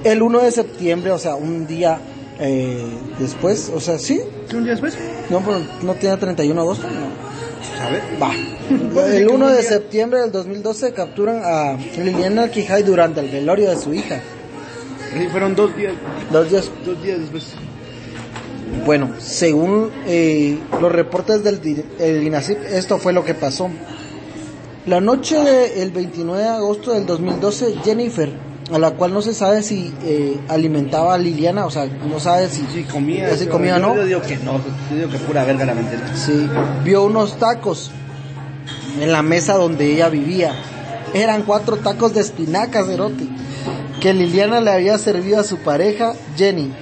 El 0.05 0.22
1 0.22 0.40
de 0.40 0.51
septiembre, 0.51 1.12
o 1.12 1.18
sea, 1.18 1.35
un 1.35 1.66
día 1.66 1.98
eh, 2.40 2.85
después, 3.18 3.70
o 3.75 3.81
sea, 3.81 3.98
sí, 3.98 4.20
¿Un 4.55 4.64
día 4.64 4.72
después? 4.72 4.98
no, 5.31 5.40
pero 5.40 5.61
no 5.83 5.94
tiene 5.94 6.16
31 6.16 6.55
de 6.55 6.61
agosto, 6.61 6.87
no. 6.88 7.32
Va. 8.20 8.33
El 9.12 9.29
1 9.29 9.48
de 9.51 9.62
septiembre 9.62 10.20
del 10.20 10.33
2012 10.33 10.92
capturan 10.92 11.42
a 11.44 11.77
Liliana 11.96 12.44
Alquijay 12.44 12.83
durante 12.83 13.20
el 13.20 13.29
velorio 13.29 13.70
de 13.70 13.77
su 13.77 13.92
hija. 13.92 14.20
Sí, 15.12 15.29
fueron 15.29 15.55
dos 15.55 15.75
días, 15.77 15.94
Dos 16.31 16.51
días 16.51 16.70
dos 16.85 17.03
días 17.03 17.18
después. 17.20 17.55
Bueno, 18.87 19.11
según 19.18 19.90
eh, 20.07 20.59
los 20.81 20.90
reportes 20.90 21.44
del 21.44 21.61
el 21.98 22.22
INACIP, 22.22 22.59
esto 22.70 22.98
fue 22.98 23.12
lo 23.12 23.25
que 23.25 23.35
pasó. 23.35 23.70
La 24.87 25.01
noche 25.01 25.37
del 25.38 25.90
29 25.92 26.42
de 26.42 26.48
agosto 26.48 26.92
del 26.92 27.07
2012, 27.07 27.77
Jennifer, 27.85 28.33
a 28.72 28.78
la 28.78 28.92
cual 28.92 29.12
no 29.12 29.20
se 29.22 29.35
sabe 29.35 29.62
si 29.62 29.92
eh, 30.04 30.38
alimentaba 30.48 31.14
a 31.14 31.18
Liliana, 31.18 31.66
o 31.66 31.70
sea, 31.70 31.87
no 31.87 32.18
sabe 32.18 32.48
si, 32.48 32.64
Sí, 32.72 32.85
comía. 32.85 33.37
si 33.37 33.46
comía 33.46 33.76
o 33.76 33.78
no. 33.78 33.96
Yo 33.96 34.04
digo 34.06 34.22
que 34.22 34.37
no, 34.38 34.61
yo 34.90 34.96
digo 34.96 35.11
que 35.11 35.18
pura 35.18 35.44
verga 35.44 35.64
la 35.66 35.74
mentira. 35.74 36.00
Sí, 36.14 36.48
vio 36.85 37.04
unos 37.04 37.38
tacos 37.38 37.90
en 39.00 39.12
la 39.12 39.22
mesa 39.22 39.54
donde 39.54 39.92
ella 39.92 40.08
vivía. 40.08 40.54
Eran 41.14 41.42
cuatro 41.42 41.76
tacos 41.76 42.14
de 42.14 42.20
espinacas, 42.22 42.88
Erote, 42.88 43.26
que 44.00 44.14
Liliana 44.14 44.61
le 44.61 44.70
había 44.70 44.96
servido 44.96 45.38
a 45.40 45.44
su 45.44 45.58
pareja, 45.58 46.14
Jenny. 46.37 46.72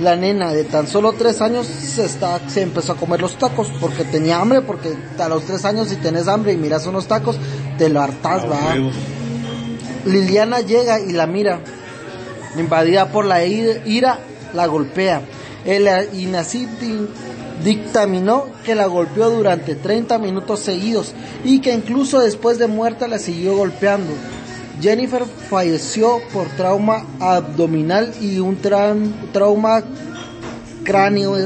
La 0.00 0.14
nena 0.14 0.52
de 0.52 0.64
tan 0.64 0.86
solo 0.88 1.12
tres 1.12 1.40
años 1.40 1.66
se, 1.66 2.04
está, 2.04 2.38
se 2.48 2.60
empezó 2.60 2.92
a 2.92 2.96
comer 2.96 3.20
los 3.22 3.38
tacos 3.38 3.68
porque 3.80 4.04
tenía 4.04 4.40
hambre, 4.40 4.60
porque 4.60 4.94
a 5.18 5.28
los 5.28 5.44
tres 5.44 5.64
años 5.64 5.88
si 5.88 5.96
tenés 5.96 6.28
hambre 6.28 6.52
y 6.52 6.56
miras 6.58 6.86
unos 6.86 7.06
tacos, 7.06 7.38
te 7.78 7.88
lo 7.88 8.02
hartás, 8.02 8.42
va. 8.44 8.74
Liliana 10.06 10.60
llega 10.60 11.00
y 11.00 11.12
la 11.12 11.26
mira. 11.26 11.60
Invadida 12.58 13.10
por 13.12 13.24
la 13.26 13.44
ira, 13.44 14.18
la 14.54 14.66
golpea. 14.66 15.20
El 15.64 15.88
INACIP 16.14 16.68
di- 16.80 17.08
dictaminó 17.64 18.46
que 18.64 18.74
la 18.74 18.86
golpeó 18.86 19.28
durante 19.30 19.74
30 19.74 20.18
minutos 20.18 20.60
seguidos 20.60 21.12
y 21.44 21.60
que 21.60 21.72
incluso 21.74 22.20
después 22.20 22.58
de 22.58 22.66
muerta 22.66 23.08
la 23.08 23.18
siguió 23.18 23.56
golpeando. 23.56 24.12
Jennifer 24.80 25.24
falleció 25.50 26.20
por 26.32 26.46
trauma 26.48 27.04
abdominal 27.20 28.12
y 28.20 28.38
un 28.38 28.60
tra- 28.60 28.94
trauma 29.32 29.82
cráneo 30.84 31.36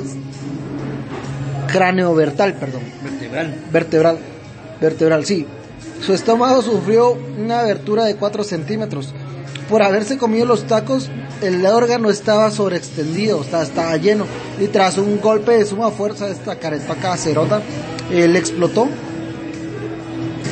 cráneo 1.68 2.14
vertal, 2.14 2.54
perdón 2.54 2.82
Vertebral. 3.02 3.54
vertebral. 3.72 4.18
Vertebral, 4.80 5.24
sí. 5.24 5.46
Su 6.04 6.14
estómago 6.14 6.62
sufrió 6.62 7.16
una 7.38 7.60
abertura 7.60 8.04
de 8.04 8.16
4 8.16 8.42
centímetros. 8.44 9.12
Por 9.68 9.82
haberse 9.82 10.18
comido 10.18 10.46
los 10.46 10.64
tacos, 10.66 11.08
el 11.42 11.64
órgano 11.66 12.10
estaba 12.10 12.50
sobreextendido, 12.50 13.38
o 13.38 13.44
sea, 13.44 13.62
estaba 13.62 13.96
lleno. 13.96 14.24
Y 14.60 14.66
tras 14.68 14.98
un 14.98 15.20
golpe 15.20 15.52
de 15.52 15.64
suma 15.64 15.90
fuerza, 15.90 16.28
esta 16.28 16.56
caretaca 16.56 17.16
cerota, 17.16 17.62
él 18.10 18.34
explotó. 18.36 18.88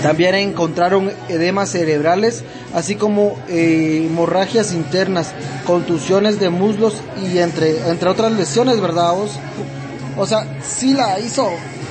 También 0.02 0.36
encontraron 0.36 1.10
edemas 1.28 1.70
cerebrales, 1.70 2.44
así 2.72 2.94
como 2.94 3.36
eh, 3.48 4.04
hemorragias 4.06 4.72
internas, 4.72 5.32
contusiones 5.66 6.38
de 6.38 6.50
muslos 6.50 6.94
y 7.20 7.38
entre, 7.38 7.88
entre 7.88 8.08
otras 8.08 8.30
lesiones, 8.32 8.80
¿verdad 8.80 9.12
vos? 9.14 9.32
O 10.16 10.26
sea, 10.26 10.46
sí 10.62 10.94
la 10.94 11.18
hizo 11.18 11.50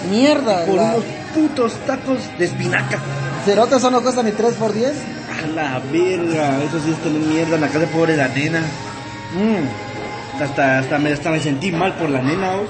mierda. 0.10 0.64
Por 0.66 0.76
la- 0.76 0.94
unos 0.96 1.04
putos 1.36 1.74
tacos 1.86 2.20
de 2.40 2.46
espinaca. 2.46 3.00
Cerote, 3.48 3.78
eso 3.78 3.90
no 3.90 4.02
cuesta 4.02 4.22
ni 4.24 4.32
3 4.32 4.56
por 4.56 4.74
10. 4.74 4.92
A 4.92 5.48
la 5.56 5.80
verga, 5.80 6.62
eso 6.66 6.82
sí 6.84 6.92
es 6.92 6.98
tener 6.98 7.22
mierda 7.22 7.56
en 7.56 7.62
la 7.62 7.68
casa 7.68 7.80
de 7.80 7.88
pobre 7.88 8.18
la 8.18 8.28
nena. 8.28 8.60
Mm. 8.60 10.42
Hasta, 10.44 10.80
hasta, 10.80 11.00
me, 11.00 11.14
hasta 11.14 11.32
me 11.32 11.40
sentí 11.40 11.72
mal 11.72 11.94
por 11.94 12.10
la 12.10 12.22
nena, 12.22 12.58
vos. 12.58 12.68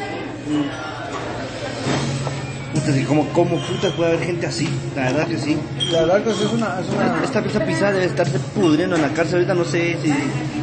Puta, 2.76 2.94
sí, 2.94 3.04
como, 3.06 3.28
como 3.30 3.58
putas 3.58 3.92
puede 3.94 4.12
haber 4.14 4.24
gente 4.28 4.46
así, 4.46 4.70
la 4.96 5.06
verdad 5.06 5.28
que 5.28 5.40
sí. 5.40 5.58
La 5.92 6.02
verdad 6.02 6.24
que 6.24 6.34
sí 6.34 6.44
es 6.46 6.54
una... 6.54 6.80
Es 6.80 6.90
una... 6.90 7.24
Esta 7.24 7.42
pieza 7.42 7.66
pisada 7.66 7.94
debe 7.94 8.06
estarse 8.06 8.38
pudriendo 8.54 8.96
en 8.98 9.02
la 9.02 9.10
cárcel 9.10 9.38
ahorita, 9.38 9.56
no 9.56 9.66
sé 9.66 9.98
si... 10.04 10.12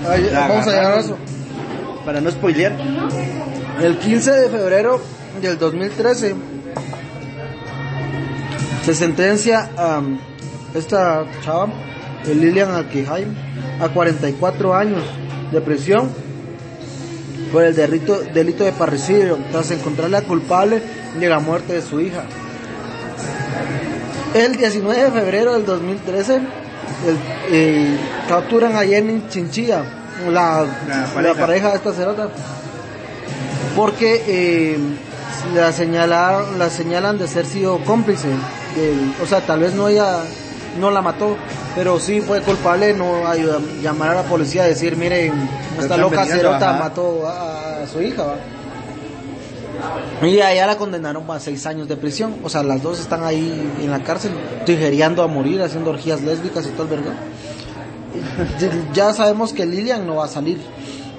Ay, 0.09 0.31
vamos 0.33 0.67
a 0.69 0.71
llegar 0.71 0.93
a 0.93 1.01
eso. 1.01 1.19
Para 2.05 2.21
no 2.21 2.31
spoilear. 2.31 2.73
El 3.83 3.99
15 3.99 4.31
de 4.31 4.49
febrero 4.49 5.01
del 5.43 5.59
2013 5.59 6.54
se 8.85 8.95
sentencia 8.95 9.71
a 9.77 10.01
esta 10.75 11.25
chava, 11.45 11.69
Lilian 12.27 12.71
Alquijay, 12.71 13.27
a 13.81 13.89
44 13.89 14.75
años 14.75 15.03
de 15.53 15.61
prisión 15.61 16.11
por 17.53 17.63
el 17.65 17.75
delito, 17.75 18.21
delito 18.35 18.65
de 18.65 18.73
parricidio 18.73 19.39
tras 19.53 19.71
encontrarla 19.71 20.23
culpable 20.23 20.83
de 21.19 21.29
la 21.29 21.39
muerte 21.39 21.75
de 21.75 21.83
su 21.83 22.01
hija. 22.01 22.25
El 24.35 24.57
19 24.57 25.05
de 25.05 25.11
febrero 25.13 25.53
del 25.53 25.65
2013 25.65 26.37
el- 26.37 27.19
eh, 27.51 27.97
capturan 28.29 28.75
a 28.77 28.81
Jenny 28.85 29.23
Chinchilla, 29.29 29.85
la, 30.29 30.67
La 30.89 30.97
la 31.01 31.07
pareja. 31.15 31.35
pareja 31.41 31.69
de 31.71 31.77
esta 31.77 31.93
cerota 31.93 32.29
porque 33.77 34.23
eh, 34.27 34.79
la 35.55 35.73
señalaron, 35.73 36.59
la 36.59 36.71
señalan 36.71 37.19
de 37.19 37.29
ser 37.29 37.45
sido 37.47 37.79
cómplice 37.85 38.29
del, 38.77 39.15
o 39.23 39.27
sea, 39.27 39.41
tal 39.41 39.61
vez 39.61 39.75
no 39.75 39.89
ella 39.89 40.23
no 40.81 40.91
la 40.91 41.01
mató, 41.03 41.37
pero 41.77 42.01
sí 42.01 42.21
fue 42.21 42.41
culpable 42.41 42.95
no 42.95 43.27
ayudar, 43.27 43.61
llamar 43.83 44.11
a 44.11 44.15
la 44.17 44.23
policía 44.23 44.65
a 44.65 44.67
decir, 44.67 44.97
miren, 44.97 45.33
esta 45.79 45.97
loca 45.97 46.25
cerota 46.27 46.73
mató 46.79 47.27
a, 47.29 47.83
a 47.83 47.87
su 47.87 48.03
hija, 48.03 48.23
¿va? 48.25 48.37
Y 50.27 50.41
a 50.41 50.53
ella 50.53 50.67
la 50.67 50.77
condenaron 50.77 51.29
a 51.31 51.39
seis 51.41 51.67
años 51.67 51.87
de 51.89 51.97
prisión. 51.97 52.37
O 52.43 52.49
sea, 52.49 52.63
las 52.63 52.83
dos 52.83 52.99
están 53.01 53.25
ahí 53.25 53.73
en 53.83 53.91
la 53.91 54.03
cárcel, 54.03 54.33
tijereando 54.65 55.23
a 55.23 55.27
morir, 55.27 55.61
haciendo 55.63 55.91
orgías 55.91 56.23
lésbicas 56.23 56.65
y 56.67 56.71
todo 56.71 56.85
el 56.85 56.89
verga. 56.89 57.13
ya 58.95 59.13
sabemos 59.13 59.53
que 59.53 59.67
Lilian 59.67 60.07
no 60.07 60.17
va 60.17 60.25
a 60.25 60.29
salir, 60.29 60.59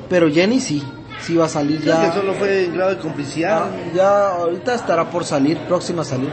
pero 0.09 0.31
Jenny 0.31 0.59
sí, 0.59 0.81
sí 1.21 1.35
va 1.35 1.45
a 1.45 1.49
salir 1.49 1.81
Ya. 1.81 2.01
ya. 2.03 2.09
que 2.09 2.17
solo 2.19 2.33
fue 2.33 2.65
en 2.65 2.73
grado 2.73 2.91
de 2.91 2.97
complicidad. 2.97 3.63
Ah, 3.65 3.69
Ya 3.93 4.29
ahorita 4.29 4.73
estará 4.75 5.09
por 5.09 5.23
salir, 5.25 5.59
próxima 5.67 6.01
a 6.01 6.05
salir. 6.05 6.29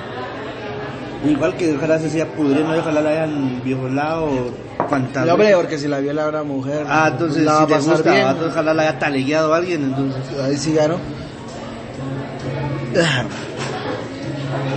Igual 1.24 1.56
que 1.56 1.76
ojalá 1.76 1.98
se 2.00 2.10
siga 2.10 2.26
pudriendo, 2.26 2.74
ojalá 2.78 3.00
la 3.00 3.10
hayan 3.10 3.62
violado 3.64 4.50
cuantas 4.88 5.24
No, 5.24 5.34
hombre, 5.34 5.54
porque 5.54 5.78
si 5.78 5.86
la 5.86 6.00
vio 6.00 6.12
la 6.12 6.26
gran 6.26 6.46
mujer, 6.48 6.84
Ah, 6.88 7.10
entonces 7.12 7.44
la 7.44 7.60
si 7.60 7.66
te 7.66 7.74
pasar 7.74 7.94
gusta, 7.94 8.10
bien. 8.12 8.24
vato, 8.24 8.46
ojalá 8.46 8.74
la 8.74 8.82
haya 8.82 8.98
talegueado 8.98 9.54
a 9.54 9.58
alguien, 9.58 9.84
entonces. 9.84 10.20
Ahí 10.42 10.56
sí 10.56 10.72
ganó. 10.74 10.96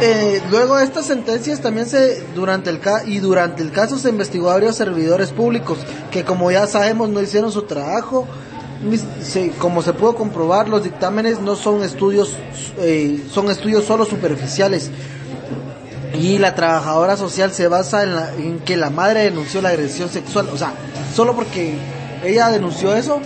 Eh, 0.02 0.42
luego 0.52 0.78
de 0.78 0.84
estas 0.84 1.06
sentencias 1.06 1.62
también 1.62 1.88
se 1.88 2.22
durante 2.36 2.70
el 2.70 2.80
ca- 2.80 3.04
y 3.06 3.20
durante 3.20 3.64
el 3.64 3.72
caso 3.72 3.98
se 3.98 4.10
investigó 4.10 4.50
a 4.50 4.54
varios 4.56 4.76
servidores 4.76 5.32
públicos 5.32 5.80
que 6.12 6.24
como 6.24 6.52
ya 6.52 6.68
sabemos 6.68 7.10
no 7.10 7.22
hicieron 7.22 7.52
su 7.52 7.62
trabajo 7.64 8.28
se- 9.24 9.52
como 9.52 9.82
se 9.82 9.94
pudo 9.94 10.16
comprobar 10.16 10.68
los 10.68 10.84
dictámenes 10.84 11.40
no 11.40 11.56
son 11.56 11.82
estudios 11.84 12.34
eh, 12.78 13.24
son 13.32 13.50
estudios 13.50 13.86
solo 13.86 14.04
superficiales 14.06 14.92
y 16.16 16.38
la 16.38 16.56
trabajadora 16.56 17.18
social 17.18 17.52
se 17.52 17.68
basa 17.68 18.04
en, 18.04 18.16
la- 18.16 18.34
en 18.34 18.60
que 18.60 18.78
la 18.78 18.90
madre 18.90 19.24
denunció 19.24 19.62
la 19.62 19.70
agresión 19.70 20.10
sexual 20.10 20.50
o 20.54 20.58
sea 20.58 20.74
solo 21.14 21.36
porque 21.36 21.76
ella 22.24 22.50
denunció 22.50 22.96
eso 22.96 23.20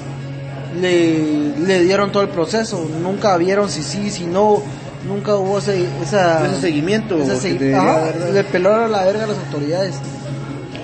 le, 0.80 1.58
le 1.58 1.82
dieron 1.84 2.12
todo 2.12 2.24
el 2.24 2.30
proceso. 2.30 2.86
Nunca 3.02 3.36
vieron 3.38 3.70
si 3.70 3.82
sí, 3.84 4.10
si 4.12 4.26
no. 4.26 4.62
Nunca 5.08 5.36
hubo 5.36 5.58
ese, 5.60 5.86
esa, 6.04 6.46
Ese 6.46 6.62
seguimiento 6.62 7.18
ese 7.18 7.38
segui- 7.38 7.74
Ajá, 7.74 8.12
le 8.34 8.44
pelaron 8.44 8.92
la 8.92 9.04
verga 9.06 9.24
a 9.24 9.28
las 9.28 9.38
autoridades. 9.38 9.96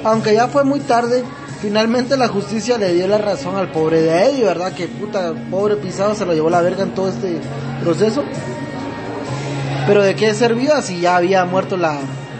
Aunque 0.03 0.33
ya 0.33 0.47
fue 0.47 0.63
muy 0.63 0.79
tarde, 0.79 1.23
finalmente 1.61 2.15
la 2.17 2.27
justicia 2.29 2.77
le 2.77 2.93
dio 2.93 3.07
la 3.07 3.17
razón 3.17 3.57
al 3.57 3.71
pobre 3.71 4.01
de 4.01 4.23
Eddie, 4.29 4.43
¿verdad? 4.45 4.71
Que 4.73 4.87
puta, 4.87 5.33
pobre 5.51 5.75
pisado 5.75 6.15
se 6.15 6.25
lo 6.25 6.33
llevó 6.33 6.49
la 6.49 6.61
verga 6.61 6.83
en 6.83 6.91
todo 6.95 7.09
este 7.09 7.37
proceso. 7.83 8.23
Pero 9.87 10.01
de 10.03 10.15
qué 10.15 10.33
servía 10.33 10.81
si 10.81 10.99
ya 11.01 11.17
había 11.17 11.45
muerto 11.45 11.77
la, 11.77 11.99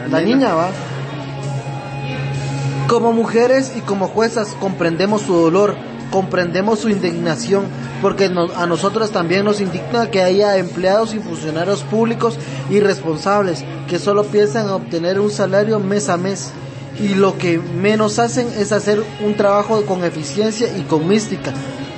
La 0.10 0.22
niña, 0.22 0.54
va. 0.54 0.70
Como 2.88 3.12
mujeres 3.14 3.74
y 3.76 3.82
como 3.82 4.08
juezas 4.08 4.56
comprendemos 4.60 5.24
su 5.24 5.34
dolor, 5.34 5.76
comprendemos 6.12 6.80
su 6.80 6.90
indignación, 6.90 7.66
porque 8.02 8.30
no- 8.30 8.52
a 8.56 8.68
nosotros 8.68 9.10
también 9.12 9.44
nos 9.46 9.60
indigna 9.62 10.12
que 10.12 10.22
haya 10.22 10.58
empleados 10.58 11.14
y 11.16 11.20
funcionarios 11.20 11.82
públicos 11.84 12.38
irresponsables 12.70 13.66
que 13.88 13.98
solo 13.98 14.24
piensan 14.26 14.66
en 14.66 14.72
obtener 14.72 15.20
un 15.20 15.32
salario 15.32 15.80
mes 15.80 16.10
a 16.10 16.18
mes 16.18 16.52
y 17.00 17.10
lo 17.16 17.38
que 17.38 17.58
menos 17.58 18.20
hacen 18.20 18.48
es 18.58 18.72
hacer 18.72 19.04
un 19.26 19.36
trabajo 19.36 19.82
con 19.86 20.04
eficiencia 20.04 20.68
y 20.78 20.84
con 20.84 21.08
mística, 21.08 21.52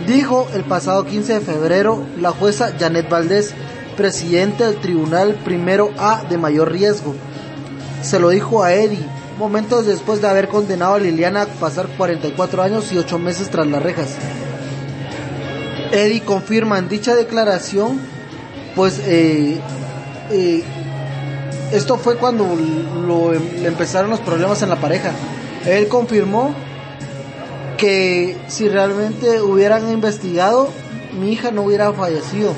dijo 0.08 0.48
el 0.56 0.64
pasado 0.64 1.06
15 1.06 1.34
de 1.34 1.42
febrero 1.42 2.02
la 2.20 2.32
jueza 2.32 2.72
Janet 2.80 3.10
Valdés, 3.10 3.54
presidente 3.98 4.64
del 4.64 4.78
Tribunal 4.78 5.36
Primero 5.44 5.92
A 5.98 6.24
de 6.24 6.38
mayor 6.38 6.72
riesgo 6.72 7.16
se 8.02 8.20
lo 8.20 8.30
dijo 8.30 8.64
a 8.64 8.74
Eddie, 8.74 9.06
momentos 9.38 9.86
después 9.86 10.22
de 10.22 10.28
haber 10.28 10.48
condenado 10.48 10.96
a 10.96 11.00
Liliana 11.00 11.42
a 11.42 11.46
pasar 11.48 11.88
44 11.98 12.64
años 12.64 12.92
y 12.92 12.98
8 12.98 13.20
meses 13.20 13.50
tras 13.50 13.68
las 13.68 13.82
rejas. 13.82 14.16
Eddie 15.92 16.22
confirma 16.22 16.78
en 16.80 16.90
dicha 16.90 17.16
declaración, 17.16 18.00
pues 18.76 19.02
eh, 19.06 19.60
eh, 20.32 20.64
esto 21.74 21.98
fue 21.98 22.18
cuando 22.18 22.46
lo, 22.46 23.34
le 23.34 23.68
empezaron 23.68 24.10
los 24.10 24.20
problemas 24.20 24.62
en 24.62 24.70
la 24.70 24.78
pareja. 24.78 25.12
Él 25.66 25.88
confirmó 25.88 26.54
que 27.78 28.38
si 28.48 28.70
realmente 28.70 29.42
hubieran 29.42 29.92
investigado, 29.92 30.70
mi 31.20 31.34
hija 31.34 31.52
no 31.52 31.64
hubiera 31.64 31.92
fallecido 31.94 32.54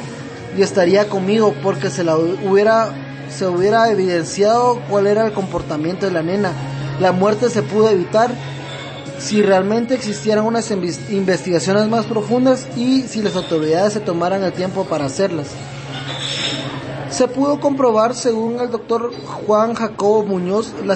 y 0.58 0.62
estaría 0.62 1.08
conmigo 1.10 1.54
porque 1.64 1.90
se 1.90 2.04
la 2.04 2.18
hubiera 2.18 2.90
se 3.30 3.46
hubiera 3.48 3.90
evidenciado 3.92 4.82
cuál 4.90 5.06
era 5.06 5.26
el 5.28 5.34
comportamiento 5.34 6.08
de 6.08 6.12
la 6.12 6.24
nena. 6.24 6.52
La 7.00 7.12
muerte 7.12 7.50
se 7.50 7.62
pudo 7.62 7.90
evitar 7.90 8.32
si 9.20 9.42
realmente 9.44 9.94
existieran 9.94 10.46
unas 10.46 10.72
inves- 10.72 11.10
investigaciones 11.12 11.88
más 11.88 12.06
profundas 12.06 12.68
y 12.76 13.04
si 13.04 13.22
las 13.22 13.36
autoridades 13.36 13.94
se 13.94 14.00
tomaran 14.00 14.44
el 14.44 14.52
tiempo 14.52 14.86
para 14.86 15.06
hacerlas. 15.06 15.48
Se 17.12 17.28
pudo 17.28 17.60
comprobar, 17.60 18.16
según 18.16 18.60
el 18.60 18.70
doctor 18.70 19.12
Juan 19.46 19.74
Jacobo 19.74 20.24
Muñoz, 20.24 20.74
la 20.86 20.96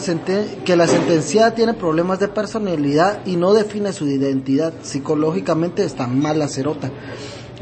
que 0.64 0.76
la 0.76 0.88
sentenciada 0.88 1.56
tiene 1.56 1.74
problemas 1.74 2.20
de 2.20 2.28
personalidad 2.28 3.20
y 3.26 3.36
no 3.36 3.54
define 3.54 3.94
su 3.94 4.08
identidad. 4.08 4.74
Psicológicamente 4.84 5.84
está 5.84 6.06
mal 6.08 6.38
la 6.40 6.48
cerota. 6.48 6.92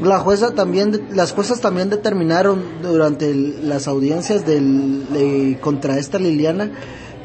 La 0.00 0.18
jueza 0.18 0.52
también, 0.52 1.08
las 1.12 1.32
juezas 1.32 1.60
también 1.60 1.90
determinaron 1.90 2.62
durante 2.82 3.34
las 3.34 3.86
audiencias 3.86 4.44
de- 4.46 5.58
contra 5.60 5.98
esta 5.98 6.18
Liliana 6.18 6.70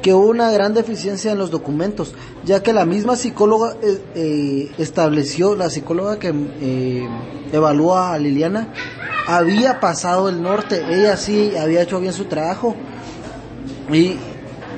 que 0.01 0.13
hubo 0.13 0.27
una 0.29 0.51
gran 0.51 0.73
deficiencia 0.73 1.31
en 1.31 1.39
los 1.39 1.49
documentos, 1.49 2.13
ya 2.45 2.61
que 2.61 2.71
la 2.73 2.85
misma 2.85 3.15
psicóloga 3.15 3.75
eh, 3.81 3.99
eh, 4.15 4.71
estableció, 4.77 5.55
la 5.55 5.69
psicóloga 5.69 6.19
que 6.19 6.33
eh, 6.61 7.07
evalúa 7.51 8.13
a 8.13 8.19
Liliana, 8.19 8.73
había 9.27 9.79
pasado 9.79 10.29
el 10.29 10.41
norte, 10.41 10.83
ella 10.89 11.17
sí 11.17 11.53
había 11.57 11.81
hecho 11.81 11.99
bien 11.99 12.13
su 12.13 12.25
trabajo 12.25 12.75
y 13.91 14.17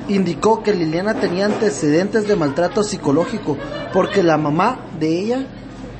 indicó 0.08 0.62
que 0.62 0.72
Liliana 0.74 1.14
tenía 1.14 1.46
antecedentes 1.46 2.26
de 2.26 2.34
maltrato 2.36 2.82
psicológico 2.82 3.56
porque 3.92 4.22
la 4.22 4.38
mamá 4.38 4.86
de 4.98 5.18
ella 5.20 5.46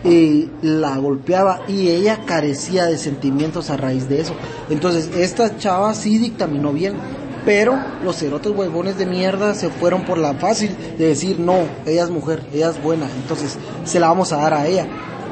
eh, 0.02 0.48
la 0.62 0.96
golpeaba 0.96 1.60
y 1.68 1.88
ella 1.88 2.20
carecía 2.24 2.86
de 2.86 2.96
sentimientos 2.96 3.70
a 3.70 3.76
raíz 3.76 4.08
de 4.08 4.20
eso. 4.20 4.34
Entonces, 4.70 5.10
esta 5.16 5.58
chava 5.58 5.92
sí 5.94 6.18
dictaminó 6.18 6.72
bien, 6.72 6.94
pero 7.44 7.78
los 8.02 8.16
cerotes 8.16 8.52
huevones 8.52 8.96
de 8.96 9.06
mierda 9.06 9.54
se 9.54 9.68
fueron 9.70 10.04
por 10.04 10.18
la 10.18 10.34
fácil 10.34 10.74
de 10.98 11.08
decir, 11.08 11.38
no, 11.38 11.58
ella 11.86 12.04
es 12.04 12.10
mujer, 12.10 12.42
ella 12.52 12.70
es 12.70 12.82
buena, 12.82 13.06
entonces 13.22 13.58
se 13.84 14.00
la 14.00 14.08
vamos 14.08 14.32
a 14.32 14.38
dar 14.38 14.54
a 14.54 14.66
ella. 14.66 14.86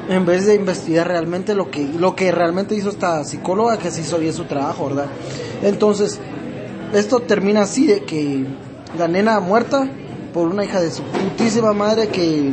En 0.08 0.24
vez 0.24 0.46
de 0.46 0.54
investigar 0.54 1.06
realmente 1.06 1.54
lo 1.54 1.70
que, 1.70 1.86
lo 1.86 2.14
que 2.14 2.32
realmente 2.32 2.74
hizo 2.74 2.88
esta 2.88 3.24
psicóloga, 3.24 3.78
que 3.78 3.90
se 3.90 4.00
hizo 4.00 4.18
bien 4.18 4.32
su 4.32 4.44
trabajo, 4.44 4.88
¿verdad? 4.88 5.06
Entonces, 5.62 6.18
esto 6.94 7.20
termina 7.20 7.62
así 7.62 7.86
de 7.86 8.04
que 8.04 8.46
la 8.98 9.08
nena 9.08 9.40
muerta 9.40 9.86
por 10.32 10.48
una 10.48 10.64
hija 10.64 10.80
de 10.80 10.90
su 10.90 11.02
putísima 11.02 11.72
madre 11.74 12.08
que, 12.08 12.52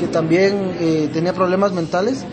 que 0.00 0.06
también 0.06 0.72
eh, 0.80 1.10
tenía 1.12 1.34
problemas 1.34 1.72
mentales 1.72 2.24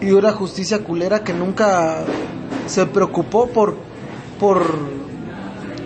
y 0.00 0.10
una 0.10 0.32
justicia 0.32 0.80
culera 0.80 1.22
que 1.22 1.32
nunca 1.32 2.04
se 2.66 2.84
preocupó 2.86 3.46
por 3.46 3.76
por 4.40 4.66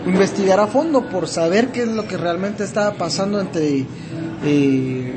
investigar 0.06 0.60
a 0.60 0.66
fondo 0.66 1.10
por 1.10 1.28
saber 1.28 1.68
qué 1.68 1.82
es 1.82 1.88
lo 1.88 2.08
que 2.08 2.16
realmente 2.16 2.64
estaba 2.64 2.92
pasando 2.94 3.38
entre 3.38 3.84
eh, 4.44 5.14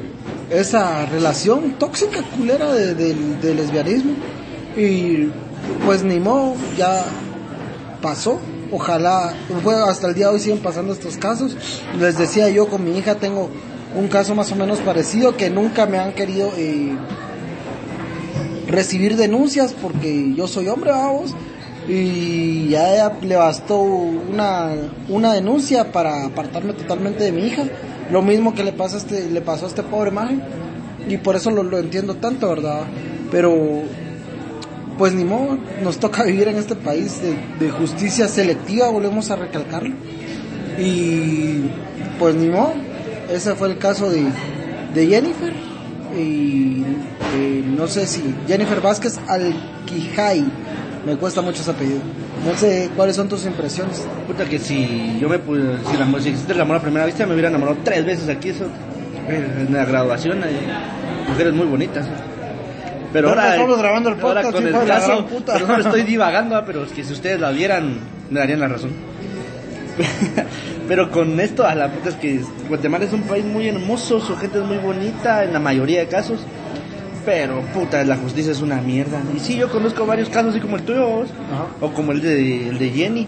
esa 0.49 1.05
relación 1.05 1.75
tóxica 1.79 2.21
culera 2.35 2.73
de, 2.73 2.93
del 2.93 3.55
lesbianismo. 3.55 4.11
Y 4.75 5.29
pues 5.85 6.03
ni 6.03 6.19
modo 6.19 6.55
ya 6.77 7.05
pasó. 8.01 8.39
Ojalá 8.73 9.33
hasta 9.87 10.07
el 10.07 10.13
día 10.13 10.27
de 10.27 10.33
hoy 10.33 10.39
siguen 10.39 10.59
pasando 10.59 10.91
estos 10.91 11.15
casos. 11.15 11.55
Les 11.97 12.17
decía 12.17 12.49
yo 12.49 12.67
con 12.67 12.83
mi 12.83 12.97
hija 12.97 13.15
tengo 13.15 13.49
un 13.95 14.07
caso 14.07 14.35
más 14.35 14.51
o 14.51 14.55
menos 14.55 14.79
parecido 14.79 15.35
que 15.35 15.49
nunca 15.49 15.85
me 15.85 15.97
han 15.97 16.13
querido 16.13 16.51
eh, 16.57 16.93
recibir 18.67 19.17
denuncias 19.17 19.73
porque 19.73 20.33
yo 20.33 20.47
soy 20.47 20.67
hombre 20.67 20.91
vamos 20.91 21.35
y 21.87 22.69
ya 22.69 23.17
le 23.21 23.35
bastó 23.35 23.79
una, 23.81 24.69
una 25.09 25.33
denuncia 25.33 25.91
para 25.91 26.25
apartarme 26.25 26.73
totalmente 26.73 27.23
de 27.23 27.31
mi 27.31 27.47
hija. 27.47 27.63
Lo 28.11 28.21
mismo 28.21 28.53
que 28.53 28.63
le 28.63 28.71
pasa 28.71 28.95
a 28.95 28.99
este 28.99 29.29
le 29.29 29.41
pasó 29.41 29.65
a 29.65 29.69
este 29.69 29.83
pobre 29.83 30.11
maje 30.11 30.37
y 31.07 31.17
por 31.17 31.35
eso 31.35 31.51
lo, 31.51 31.63
lo 31.63 31.79
entiendo 31.79 32.15
tanto 32.15 32.49
verdad 32.49 32.83
pero 33.31 33.81
pues 34.97 35.13
ni 35.13 35.23
modo 35.23 35.57
nos 35.81 35.97
toca 35.97 36.23
vivir 36.23 36.47
en 36.47 36.57
este 36.57 36.75
país 36.75 37.21
de, 37.21 37.35
de 37.65 37.71
justicia 37.71 38.27
selectiva 38.27 38.89
volvemos 38.89 39.31
a 39.31 39.37
recalcarlo 39.37 39.95
y 40.77 41.61
pues 42.19 42.35
ni 42.35 42.49
modo 42.49 42.73
ese 43.33 43.55
fue 43.55 43.69
el 43.69 43.77
caso 43.77 44.09
de, 44.09 44.25
de 44.93 45.07
Jennifer 45.07 45.53
y 46.17 46.83
eh, 47.35 47.63
no 47.65 47.87
sé 47.87 48.05
si 48.05 48.35
Jennifer 48.47 48.81
Vázquez 48.81 49.19
Alquijay 49.27 50.43
me 51.05 51.15
cuesta 51.15 51.41
mucho 51.41 51.61
ese 51.61 51.71
apellido 51.71 51.99
no 52.45 52.55
sé 52.57 52.89
cuáles 52.95 53.15
son 53.15 53.29
tus 53.29 53.45
impresiones 53.45 54.05
Puta 54.27 54.45
que 54.45 54.59
si 54.59 55.17
yo 55.19 55.29
me 55.29 55.39
pude, 55.39 55.77
si, 55.89 55.97
la, 55.97 56.19
si 56.21 56.29
existe 56.29 56.53
el 56.53 56.61
amor 56.61 56.77
a 56.77 56.81
primera 56.81 57.05
vista 57.05 57.25
me 57.25 57.33
hubiera 57.33 57.49
enamorado 57.49 57.77
tres 57.83 58.05
veces 58.05 58.27
aquí 58.29 58.49
eso. 58.49 58.65
eh, 59.29 59.65
En 59.67 59.73
la 59.73 59.85
graduación 59.85 60.43
hay 60.43 60.55
mujeres 61.27 61.53
muy 61.53 61.65
bonitas. 61.67 62.05
¿eh? 62.05 62.09
Pero 63.13 63.29
ahora, 63.29 63.51
estamos 63.55 63.77
grabando 63.77 64.09
el 64.09 64.19
ahora 64.21 64.41
podcast, 64.41 64.55
con 64.55 64.67
el 64.67 64.87
caso, 64.87 65.25
puta. 65.25 65.53
perdón, 65.53 65.81
estoy 65.81 66.01
divagando, 66.13 66.55
ah, 66.55 66.63
pero 66.65 66.83
es 66.83 66.91
que 66.93 67.03
si 67.03 67.13
ustedes 67.13 67.39
la 67.39 67.51
vieran, 67.51 67.95
me 68.29 68.39
darían 68.39 68.59
la 68.61 68.67
razón. 68.69 68.91
Pero 70.91 71.09
con 71.09 71.39
esto, 71.39 71.65
a 71.65 71.73
la 71.73 71.89
puta 71.89 72.09
es 72.09 72.15
que 72.15 72.41
Guatemala 72.67 73.05
es 73.05 73.13
un 73.13 73.21
país 73.21 73.45
muy 73.45 73.65
hermoso, 73.69 74.19
su 74.19 74.35
gente 74.35 74.57
es 74.59 74.65
muy 74.65 74.75
bonita 74.75 75.41
en 75.45 75.53
la 75.53 75.59
mayoría 75.61 76.01
de 76.01 76.07
casos. 76.07 76.41
Pero 77.25 77.61
puta, 77.73 78.03
la 78.03 78.17
justicia 78.17 78.51
es 78.51 78.59
una 78.61 78.81
mierda. 78.81 79.21
Y 79.33 79.39
sí, 79.39 79.55
yo 79.55 79.69
conozco 79.69 80.05
varios 80.05 80.27
casos 80.27 80.51
así 80.51 80.59
como 80.59 80.75
el 80.75 80.83
tuyo, 80.83 81.07
vos, 81.07 81.27
o 81.79 81.93
como 81.93 82.11
el 82.11 82.21
de, 82.21 82.67
el 82.67 82.77
de 82.77 82.89
Jenny. 82.89 83.25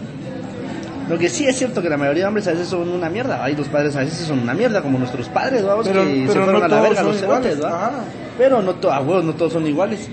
Lo 1.08 1.16
que 1.18 1.30
sí 1.30 1.46
es 1.46 1.56
cierto 1.56 1.80
que 1.80 1.88
la 1.88 1.96
mayoría 1.96 2.24
de 2.24 2.28
hombres 2.28 2.46
a 2.48 2.50
veces 2.50 2.68
son 2.68 2.86
una 2.86 3.08
mierda. 3.08 3.42
Hay 3.42 3.56
los 3.56 3.68
padres 3.68 3.96
a 3.96 4.00
veces 4.00 4.26
son 4.26 4.40
una 4.40 4.52
mierda, 4.52 4.82
como 4.82 4.98
nuestros 4.98 5.30
padres, 5.30 5.64
vamos, 5.64 5.88
Pero, 5.88 6.04
que 6.04 6.26
se 6.26 6.26
fueron 6.26 6.58
no 6.58 6.64
a 6.66 6.68
la 6.68 6.80
verga 6.82 7.02
los 7.02 7.16
cerotes. 7.18 7.58
Pero 8.36 8.60
no, 8.60 8.74
to- 8.74 8.92
a 8.92 9.00
huevos, 9.00 9.24
no 9.24 9.32
todos 9.32 9.54
son 9.54 9.66
iguales. 9.66 10.10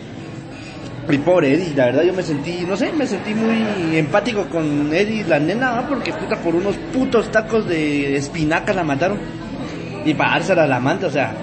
Y 1.11 1.17
pobre 1.17 1.53
Eddie, 1.53 1.73
la 1.75 1.85
verdad 1.85 2.03
yo 2.03 2.13
me 2.13 2.23
sentí, 2.23 2.63
no 2.67 2.77
sé, 2.77 2.91
me 2.93 3.05
sentí 3.05 3.33
muy 3.33 3.97
empático 3.97 4.45
con 4.47 4.93
Eddie, 4.93 5.25
la 5.25 5.39
nena, 5.39 5.71
¿va? 5.71 5.87
porque 5.87 6.13
puta 6.13 6.37
por 6.37 6.55
unos 6.55 6.75
putos 6.93 7.31
tacos 7.31 7.67
de 7.67 8.15
espinaca 8.15 8.73
la 8.73 8.83
mataron. 8.83 9.19
Y 10.05 10.13
para 10.13 10.31
dársela 10.31 10.63
a 10.63 10.67
la 10.67 10.77
amante, 10.77 11.05
o 11.05 11.11
sea, 11.11 11.33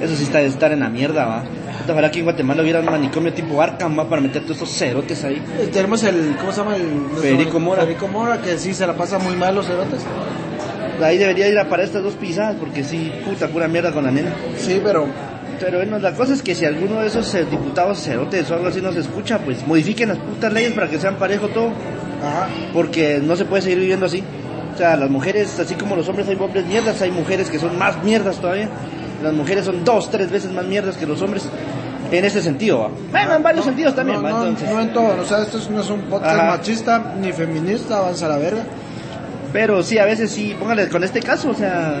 eso 0.00 0.14
sí 0.14 0.24
está 0.24 0.38
de 0.38 0.46
estar 0.46 0.72
en 0.72 0.80
la 0.80 0.88
mierda, 0.88 1.24
va. 1.24 1.44
Ojalá 1.88 2.10
que 2.10 2.18
en 2.18 2.24
Guatemala 2.24 2.62
hubiera 2.62 2.80
un 2.80 2.86
manicomio 2.86 3.32
tipo 3.32 3.62
Arkham, 3.62 3.98
va, 3.98 4.08
para 4.08 4.20
meter 4.20 4.42
todos 4.42 4.56
esos 4.58 4.70
cerotes 4.70 5.24
ahí. 5.24 5.42
Eh, 5.58 5.68
Tenemos 5.72 6.02
el, 6.04 6.36
¿cómo 6.38 6.52
se 6.52 6.58
llama? 6.58 6.76
El, 6.76 7.20
Federico 7.20 7.60
Mora. 7.60 7.82
Federico 7.82 8.08
Mora, 8.08 8.40
que 8.40 8.58
sí 8.58 8.74
se 8.74 8.86
la 8.86 8.94
pasa 8.94 9.18
muy 9.18 9.36
mal 9.36 9.54
los 9.54 9.66
cerotes. 9.66 10.04
Ahí 11.02 11.18
debería 11.18 11.48
ir 11.48 11.58
a 11.58 11.68
para 11.68 11.82
estas 11.84 12.02
dos 12.02 12.14
pisadas, 12.14 12.56
porque 12.58 12.82
sí, 12.82 13.12
puta, 13.24 13.48
pura 13.48 13.68
mierda 13.68 13.92
con 13.92 14.04
la 14.04 14.10
nena. 14.10 14.32
Sí, 14.58 14.80
pero 14.82 15.06
Pero 15.60 15.78
bueno, 15.78 15.98
la 15.98 16.12
cosa 16.12 16.32
es 16.34 16.42
que 16.42 16.54
si 16.54 16.64
alguno 16.64 17.00
de 17.00 17.06
esos 17.08 17.34
eh, 17.34 17.44
diputados 17.50 18.00
cerotes 18.02 18.50
o 18.50 18.54
algo 18.54 18.68
así 18.68 18.80
nos 18.80 18.96
escucha, 18.96 19.38
pues 19.38 19.66
modifiquen 19.66 20.08
las 20.10 20.18
putas 20.18 20.52
leyes 20.52 20.72
para 20.72 20.88
que 20.88 20.98
sean 20.98 21.16
parejo 21.16 21.48
todo. 21.48 21.70
Ajá. 22.22 22.48
porque 22.72 23.20
no 23.22 23.36
se 23.36 23.44
puede 23.44 23.62
seguir 23.62 23.78
viviendo 23.78 24.06
así. 24.06 24.22
O 24.74 24.78
sea, 24.78 24.96
las 24.96 25.10
mujeres, 25.10 25.58
así 25.60 25.74
como 25.74 25.94
los 25.96 26.08
hombres 26.08 26.26
hay 26.28 26.36
hombres 26.36 26.64
mierdas, 26.66 27.00
hay 27.02 27.10
mujeres 27.10 27.50
que 27.50 27.58
son 27.58 27.78
más 27.78 28.02
mierdas 28.02 28.36
todavía. 28.36 28.68
Las 29.22 29.32
mujeres 29.34 29.66
son 29.66 29.84
dos, 29.84 30.10
tres 30.10 30.30
veces 30.30 30.50
más 30.52 30.64
mierdas 30.64 30.96
que 30.96 31.06
los 31.06 31.20
hombres. 31.22 31.46
En 32.10 32.24
ese 32.24 32.40
sentido, 32.40 32.80
¿va? 32.80 32.90
Bueno, 33.10 33.34
en 33.34 33.42
varios 33.42 33.64
No, 33.66 33.70
sentidos 33.72 33.94
también, 33.94 34.22
no, 34.22 34.28
Entonces, 34.28 34.70
no 34.70 34.80
en 34.80 34.92
todo, 34.92 35.20
o 35.20 35.24
sea, 35.24 35.42
esto 35.42 35.58
no 35.70 35.80
es 35.80 35.90
un 35.90 36.00
podcast 36.02 36.38
Ajá. 36.38 36.56
machista 36.56 37.14
ni 37.20 37.32
feminista, 37.32 37.98
avanza 37.98 38.28
la 38.28 38.38
verga. 38.38 38.62
Pero 39.52 39.82
sí, 39.82 39.98
a 39.98 40.04
veces 40.04 40.30
sí, 40.30 40.54
póngale 40.58 40.88
con 40.88 41.02
este 41.04 41.20
caso, 41.20 41.50
o 41.50 41.54
sea, 41.54 42.00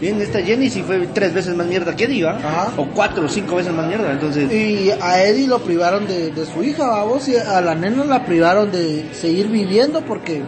bien, 0.00 0.20
esta 0.20 0.40
Jenny 0.40 0.68
sí 0.70 0.82
fue 0.82 1.06
tres 1.12 1.32
veces 1.34 1.54
más 1.54 1.66
mierda 1.66 1.94
que 1.96 2.04
Eddie, 2.04 2.24
¿va? 2.24 2.36
Ajá. 2.36 2.72
O 2.76 2.86
cuatro 2.86 3.24
o 3.24 3.28
cinco 3.28 3.56
veces 3.56 3.72
más 3.72 3.86
mierda, 3.86 4.12
entonces... 4.12 4.52
Y 4.52 4.90
a 5.00 5.22
Eddie 5.24 5.46
lo 5.46 5.60
privaron 5.60 6.06
de, 6.06 6.30
de 6.30 6.46
su 6.46 6.62
hija, 6.62 6.86
vamos, 6.86 7.28
y 7.28 7.36
a 7.36 7.60
la 7.60 7.74
nena 7.74 8.04
la 8.04 8.24
privaron 8.24 8.70
de 8.70 9.06
seguir 9.12 9.48
viviendo 9.48 10.02
porque 10.02 10.42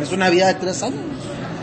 es 0.00 0.12
una 0.12 0.28
vida 0.30 0.48
de 0.48 0.54
tres 0.54 0.82
años 0.82 0.98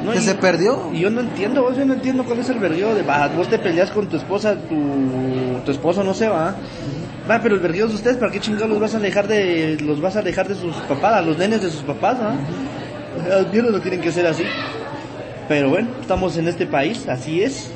no, 0.03 0.11
que 0.13 0.19
y- 0.19 0.21
se 0.21 0.35
perdió. 0.35 0.89
Y 0.93 0.99
yo 0.99 1.09
no 1.09 1.21
entiendo, 1.21 1.61
vos 1.63 1.77
yo 1.77 1.85
no 1.85 1.93
entiendo 1.93 2.23
cuál 2.25 2.39
es 2.39 2.49
el 2.49 2.59
vergueo 2.59 2.95
de, 2.95 3.03
vos 3.35 3.47
te 3.49 3.59
peleas 3.59 3.91
con 3.91 4.07
tu 4.07 4.17
esposa, 4.17 4.55
tu, 4.55 5.59
tu 5.65 5.71
esposo 5.71 6.03
no 6.03 6.13
se 6.13 6.27
va. 6.27 6.55
Va, 7.29 7.39
pero 7.41 7.53
el 7.55 7.61
vergueo 7.61 7.87
de 7.87 7.93
ustedes, 7.93 8.17
¿para 8.17 8.31
qué 8.31 8.39
chingados 8.39 8.69
los 8.69 8.79
vas 8.79 8.95
a 8.95 8.97
alejar 8.97 9.27
de, 9.27 9.77
los 9.79 10.01
vas 10.01 10.15
a 10.15 10.19
alejar 10.19 10.47
de 10.47 10.55
sus 10.55 10.75
papás, 10.87 11.13
a 11.13 11.21
los 11.21 11.37
nenes 11.37 11.61
de 11.61 11.69
sus 11.69 11.83
papás, 11.83 12.17
¿va? 12.19 12.33
Las 13.29 13.51
mierdas 13.53 13.71
no 13.73 13.79
tienen 13.79 14.01
que 14.01 14.11
ser 14.11 14.25
así. 14.25 14.43
Pero 15.51 15.67
bueno, 15.67 15.89
estamos 15.99 16.37
en 16.37 16.47
este 16.47 16.65
país, 16.65 17.05
así 17.09 17.43
es. 17.43 17.69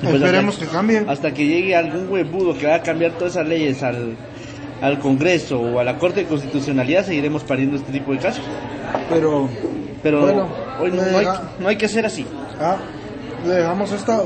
Pues 0.00 0.14
Esperemos 0.14 0.54
hasta- 0.54 0.64
que 0.66 0.72
cambie. 0.72 1.04
Hasta 1.06 1.34
que 1.34 1.46
llegue 1.46 1.76
algún 1.76 2.08
huevudo 2.10 2.56
que 2.56 2.66
va 2.66 2.76
a 2.76 2.82
cambiar 2.82 3.12
todas 3.12 3.34
esas 3.34 3.46
leyes 3.46 3.82
al, 3.82 4.16
al 4.80 4.98
Congreso 4.98 5.60
o 5.60 5.78
a 5.78 5.84
la 5.84 5.98
Corte 5.98 6.20
de 6.20 6.26
Constitucionalidad, 6.28 7.04
seguiremos 7.04 7.44
pariendo 7.44 7.76
este 7.76 7.92
tipo 7.92 8.12
de 8.12 8.18
casos. 8.20 8.42
Pero, 9.10 9.50
Pero 10.02 10.20
Bueno, 10.22 10.48
hoy 10.80 10.90
no, 10.92 11.02
no 11.04 11.18
hay, 11.18 11.26
no 11.60 11.68
hay 11.68 11.76
que 11.76 11.88
ser 11.88 12.06
así. 12.06 12.24
ah, 12.58 12.78
le 13.46 13.52
dejamos 13.52 13.92
esto 13.92 14.12
a 14.12 14.24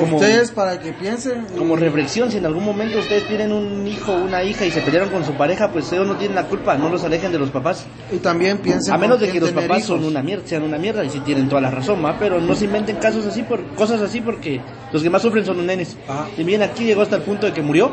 Como- 0.00 0.16
ustedes 0.16 0.50
para 0.50 0.78
que 0.80 0.92
piensen. 0.92 1.46
Como 1.56 1.76
reflexión, 1.76 2.30
si 2.30 2.38
en 2.38 2.46
algún 2.46 2.64
momento 2.64 2.98
ustedes 2.98 3.26
tienen 3.26 3.52
un 3.52 3.86
hijo 3.86 4.12
o 4.12 4.16
una 4.24 4.42
hija 4.42 4.64
y 4.66 4.70
se 4.70 4.80
pelearon 4.80 5.10
con 5.10 5.24
su 5.24 5.32
pareja, 5.34 5.70
pues 5.72 5.90
ellos 5.92 6.06
no 6.06 6.16
tienen 6.16 6.34
la 6.34 6.44
culpa, 6.46 6.76
no 6.76 6.88
los 6.88 7.04
alejen 7.04 7.32
de 7.32 7.38
los 7.38 7.50
papás. 7.50 7.84
Y 8.12 8.16
también 8.18 8.58
piensen. 8.58 8.92
A 8.94 8.98
menos 8.98 9.20
de 9.20 9.30
que 9.30 9.40
los 9.40 9.52
papás 9.52 9.84
son 9.84 10.04
una 10.04 10.22
mierda, 10.22 10.46
sean 10.46 10.62
una 10.62 10.78
mierda 10.78 11.04
y 11.04 11.10
sí 11.10 11.20
tienen 11.20 11.48
toda 11.48 11.60
la 11.60 11.70
razón, 11.70 12.04
¿va? 12.04 12.16
pero 12.18 12.40
no 12.40 12.54
se 12.54 12.64
inventen 12.66 12.96
casos 12.96 13.26
así 13.26 13.42
por 13.42 13.64
cosas 13.74 14.00
así 14.00 14.20
porque 14.20 14.60
los 14.92 15.02
que 15.02 15.10
más 15.10 15.22
sufren 15.22 15.44
son 15.44 15.56
los 15.58 15.66
nenes. 15.66 15.96
Ajá. 16.08 16.26
Y 16.36 16.44
bien 16.44 16.62
aquí 16.62 16.84
llegó 16.84 17.02
hasta 17.02 17.16
el 17.16 17.22
punto 17.22 17.46
de 17.46 17.52
que 17.52 17.62
murió 17.62 17.92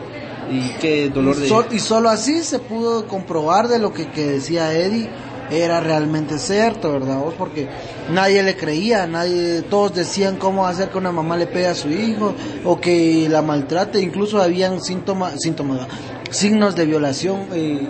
y 0.51 0.69
qué 0.81 1.09
dolor 1.09 1.35
de 1.35 1.47
Sol- 1.47 1.67
y 1.71 1.79
solo 1.79 2.09
así 2.09 2.41
se 2.43 2.59
pudo 2.59 3.07
comprobar 3.07 3.67
de 3.67 3.79
lo 3.79 3.93
que, 3.93 4.07
que 4.09 4.25
decía 4.25 4.73
Eddie 4.73 5.07
era 5.51 5.81
realmente 5.81 6.39
cierto, 6.39 6.93
¿verdad? 6.93 7.19
vos? 7.19 7.33
Porque 7.37 7.67
nadie 8.09 8.41
le 8.41 8.55
creía, 8.55 9.05
nadie, 9.05 9.61
todos 9.63 9.93
decían 9.93 10.37
cómo 10.37 10.65
hacer 10.65 10.89
que 10.89 10.97
una 10.97 11.11
mamá 11.11 11.35
le 11.35 11.45
pegue 11.45 11.67
a 11.67 11.75
su 11.75 11.89
hijo 11.89 12.33
o 12.63 12.79
que 12.79 13.27
la 13.29 13.41
maltrate, 13.41 13.99
incluso 13.99 14.41
habían 14.41 14.81
síntomas, 14.81 15.33
síntomas, 15.39 15.87
signos 16.29 16.75
de 16.75 16.85
violación 16.85 17.47
eh, 17.53 17.87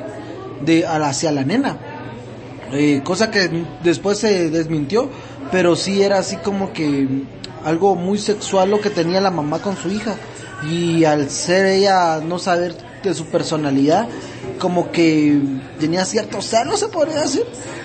de 0.65 0.85
hacia 0.85 1.31
la 1.31 1.43
nena, 1.43 1.77
Eh, 2.73 3.01
cosa 3.03 3.29
que 3.29 3.65
después 3.83 4.17
se 4.17 4.49
desmintió, 4.49 5.09
pero 5.51 5.75
sí 5.75 6.01
era 6.01 6.19
así 6.19 6.37
como 6.37 6.71
que 6.71 7.05
algo 7.65 7.95
muy 7.95 8.17
sexual 8.17 8.71
lo 8.71 8.79
que 8.79 8.89
tenía 8.89 9.19
la 9.19 9.29
mamá 9.29 9.59
con 9.59 9.75
su 9.75 9.89
hija 9.89 10.15
y 10.63 11.03
al 11.03 11.29
ser 11.29 11.65
ella 11.65 12.21
no 12.21 12.39
saber 12.39 12.73
de 13.03 13.13
su 13.13 13.25
personalidad 13.25 14.07
como 14.61 14.91
que 14.91 15.39
tenía 15.79 16.05
cierto 16.05 16.39
celo 16.41 16.77
se 16.77 16.87
podría 16.87 17.21
decir 17.21 17.43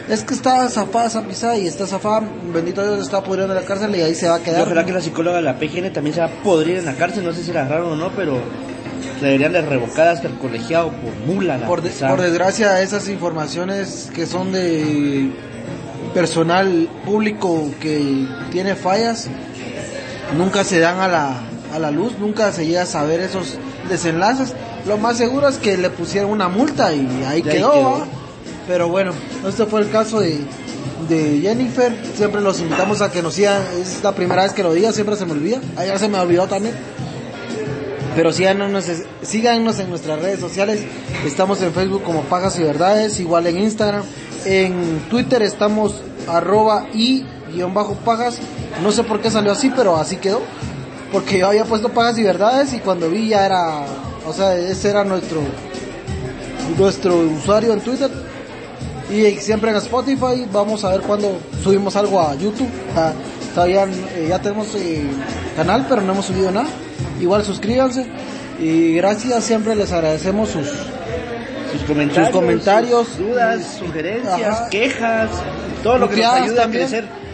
es 0.09 0.23
que 0.25 0.35
está 0.35 0.69
zafada 0.69 1.07
esa 1.07 1.23
pisada 1.23 1.57
y 1.57 1.67
está 1.67 1.87
zafada 1.87 2.23
bendito 2.53 2.83
Dios 2.87 3.01
está 3.07 3.25
pudriendo 3.25 3.55
en 3.55 3.61
la 3.61 3.67
cárcel 3.67 3.97
y 3.97 4.03
ahí 4.03 4.15
se 4.15 4.29
va 4.29 4.37
a 4.37 4.41
Y 4.41 4.43
quedar 4.43 4.63
ojalá 4.63 4.85
que 4.85 4.93
la 4.93 5.01
psicóloga 5.01 5.37
de 5.39 5.43
la 5.43 5.59
PGN 5.59 5.91
también 5.93 6.15
se 6.15 6.21
va 6.21 6.27
a 6.27 6.43
podrir 6.45 6.77
en 6.77 6.85
la 6.85 6.95
cárcel, 6.95 7.25
no 7.25 7.33
sé 7.33 7.43
si 7.43 7.53
la 7.53 7.63
agarraron 7.63 7.93
o 7.93 7.97
no, 7.97 8.11
pero 8.15 8.35
le 9.21 9.27
deberían 9.27 9.53
de 9.55 9.63
revocar 9.63 10.09
hasta 10.09 10.29
el 10.29 10.35
colegiado 10.35 10.91
por 10.91 11.15
mula. 11.27 11.57
La 11.57 11.67
por, 11.67 11.81
de- 11.81 11.91
por 11.91 12.21
desgracia 12.21 12.83
esas 12.83 13.09
informaciones 13.09 14.11
que 14.15 14.27
son 14.27 14.53
de 14.53 15.31
personal 16.15 16.89
público 17.05 17.71
que 17.81 18.27
tiene 18.51 18.75
fallas 18.75 19.29
nunca 20.37 20.65
se 20.65 20.79
dan 20.79 21.01
a 21.01 21.09
la, 21.09 21.41
a 21.75 21.79
la 21.79 21.91
luz, 21.91 22.19
nunca 22.19 22.53
se 22.53 22.67
llega 22.67 22.83
a 22.83 22.87
saber 22.87 23.21
esos 23.21 23.55
desenlaces. 23.89 24.55
Lo 24.87 24.97
más 24.99 25.17
seguro 25.17 25.49
es 25.49 25.59
que 25.59 25.77
le 25.77 25.91
pusieron 25.91 26.31
una 26.31 26.49
multa 26.49 26.93
y 26.95 27.01
ahí 27.01 27.21
Y 27.21 27.25
ahí 27.25 27.43
quedó. 27.43 27.73
quedó. 27.73 28.07
Pero 28.67 28.89
bueno, 28.89 29.13
este 29.47 29.67
fue 29.67 29.81
el 29.81 29.91
caso 29.91 30.21
de, 30.21 30.39
de 31.09 31.41
Jennifer. 31.41 31.97
Siempre 32.15 32.41
los 32.41 32.61
invitamos 32.61 33.01
a 33.03 33.11
que 33.11 33.23
nos 33.23 33.35
sigan. 33.35 33.63
Es 33.81 34.03
la 34.03 34.13
primera 34.13 34.43
vez 34.43 34.53
que 34.53 34.63
lo 34.63 34.73
diga, 34.73 34.93
siempre 34.93 35.17
se 35.17 35.27
me 35.27 35.33
olvida. 35.33 35.61
Ayer 35.77 35.99
se 35.99 36.09
me 36.09 36.19
olvidó 36.19 36.47
también. 36.47 36.75
Pero 38.15 38.33
síganos, 38.33 38.85
síganos 39.23 39.79
en 39.79 39.91
nuestras 39.91 40.21
redes 40.21 40.41
sociales. 40.41 40.81
Estamos 41.27 41.61
en 41.63 41.73
Facebook 41.73 42.03
como 42.03 42.23
Pajas 42.23 42.59
y 42.59 42.63
Verdades, 42.63 43.21
igual 43.21 43.47
en 43.47 43.59
Instagram. 43.59 44.03
En 44.45 45.01
Twitter 45.11 45.43
estamos 45.43 46.01
arroba 46.29 46.87
y 46.95 47.25
guion 47.53 47.75
bajo 47.75 47.95
pajas. 47.95 48.39
No 48.83 48.91
sé 48.91 49.03
por 49.05 49.21
qué 49.21 49.31
salió 49.31 49.53
así, 49.53 49.71
pero 49.75 49.97
así 49.97 50.17
quedó. 50.17 50.41
Porque 51.13 51.39
yo 51.39 51.49
había 51.49 51.65
puesto 51.65 51.91
Pajas 51.91 52.19
y 52.19 52.23
Verdades 52.23 52.73
y 52.73 52.79
cuando 52.79 53.09
vi 53.11 53.29
ya 53.29 53.45
era, 53.47 53.83
o 54.27 54.33
sea, 54.33 54.57
ese 54.57 54.91
era 54.91 55.05
nuestro, 55.05 55.41
nuestro 56.77 57.17
usuario 57.19 57.73
en 57.73 57.81
Twitter. 57.81 58.11
Y 59.11 59.37
siempre 59.41 59.71
en 59.71 59.77
Spotify, 59.77 60.47
vamos 60.53 60.85
a 60.85 60.91
ver 60.91 61.01
cuando 61.03 61.39
subimos 61.63 61.95
algo 61.97 62.21
a 62.21 62.35
YouTube. 62.35 62.69
Ah, 62.97 63.13
todavía 63.55 63.85
eh, 63.85 64.27
ya 64.29 64.41
tenemos 64.41 64.75
eh, 64.75 65.07
canal, 65.55 65.87
pero 65.89 66.03
no 66.03 66.13
hemos 66.13 66.27
subido 66.27 66.51
nada. 66.51 66.67
Igual 67.21 67.45
suscríbanse. 67.45 68.05
Y 68.59 68.95
gracias, 68.95 69.45
siempre 69.45 69.77
les 69.77 69.93
agradecemos 69.93 70.49
sus... 70.49 70.67
sus 70.67 71.83
comentarios, 71.87 72.29
sus 72.29 72.37
comentarios, 72.37 73.07
sus 73.09 73.19
dudas, 73.19 73.77
sugerencias, 73.79 74.41
ajá. 74.61 74.69
quejas, 74.71 75.31
todo 75.83 75.99
lo 75.99 76.09
que 76.09 76.17
nos 76.17 76.25
Puteadas 76.25 76.43
ayude 76.43 76.59
a 76.59 76.63
también. 76.63 76.83
crecer. 76.89 77.26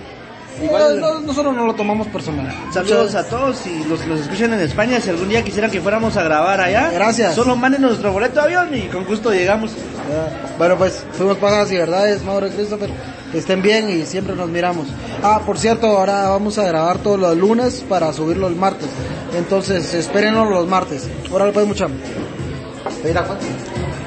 No, 0.62 0.68
Igual, 0.68 1.00
no, 1.00 1.20
nosotros 1.20 1.54
no 1.54 1.66
lo 1.66 1.74
tomamos 1.74 2.06
personal. 2.08 2.54
Saludos 2.72 3.14
a 3.14 3.24
todos 3.24 3.66
y 3.66 3.84
los 3.84 4.00
que 4.00 4.06
nos 4.06 4.20
escuchan 4.20 4.52
en 4.52 4.60
España, 4.60 5.00
si 5.00 5.10
algún 5.10 5.28
día 5.28 5.42
quisieran 5.42 5.70
que 5.70 5.80
fuéramos 5.80 6.16
a 6.16 6.22
grabar 6.22 6.60
allá, 6.60 6.90
Gracias. 6.92 7.34
solo 7.34 7.56
manden 7.56 7.82
nuestro 7.82 8.12
boleto 8.12 8.36
de 8.36 8.40
avión 8.42 8.74
y 8.76 8.82
con 8.88 9.04
gusto 9.04 9.32
llegamos. 9.32 9.72
Ya. 9.72 10.54
Bueno, 10.58 10.76
pues 10.78 11.04
fuimos 11.12 11.36
pajas 11.38 11.72
y 11.72 11.76
verdades, 11.76 12.22
Mauro 12.22 12.46
y 12.46 12.50
Christopher. 12.50 12.90
Que 13.32 13.38
estén 13.38 13.62
bien 13.62 13.88
y 13.88 14.04
siempre 14.04 14.36
nos 14.36 14.48
miramos. 14.48 14.86
Ah, 15.22 15.40
por 15.44 15.58
cierto, 15.58 15.86
ahora 15.86 16.28
vamos 16.28 16.58
a 16.58 16.64
grabar 16.64 16.98
todos 16.98 17.18
los 17.18 17.36
lunes 17.36 17.84
para 17.88 18.12
subirlo 18.12 18.46
el 18.46 18.56
martes. 18.56 18.88
Entonces, 19.36 19.94
espérenos 19.94 20.48
los 20.50 20.68
martes. 20.68 21.08
Ahora 21.30 21.50
pues 21.50 21.66
mucha. 21.66 21.88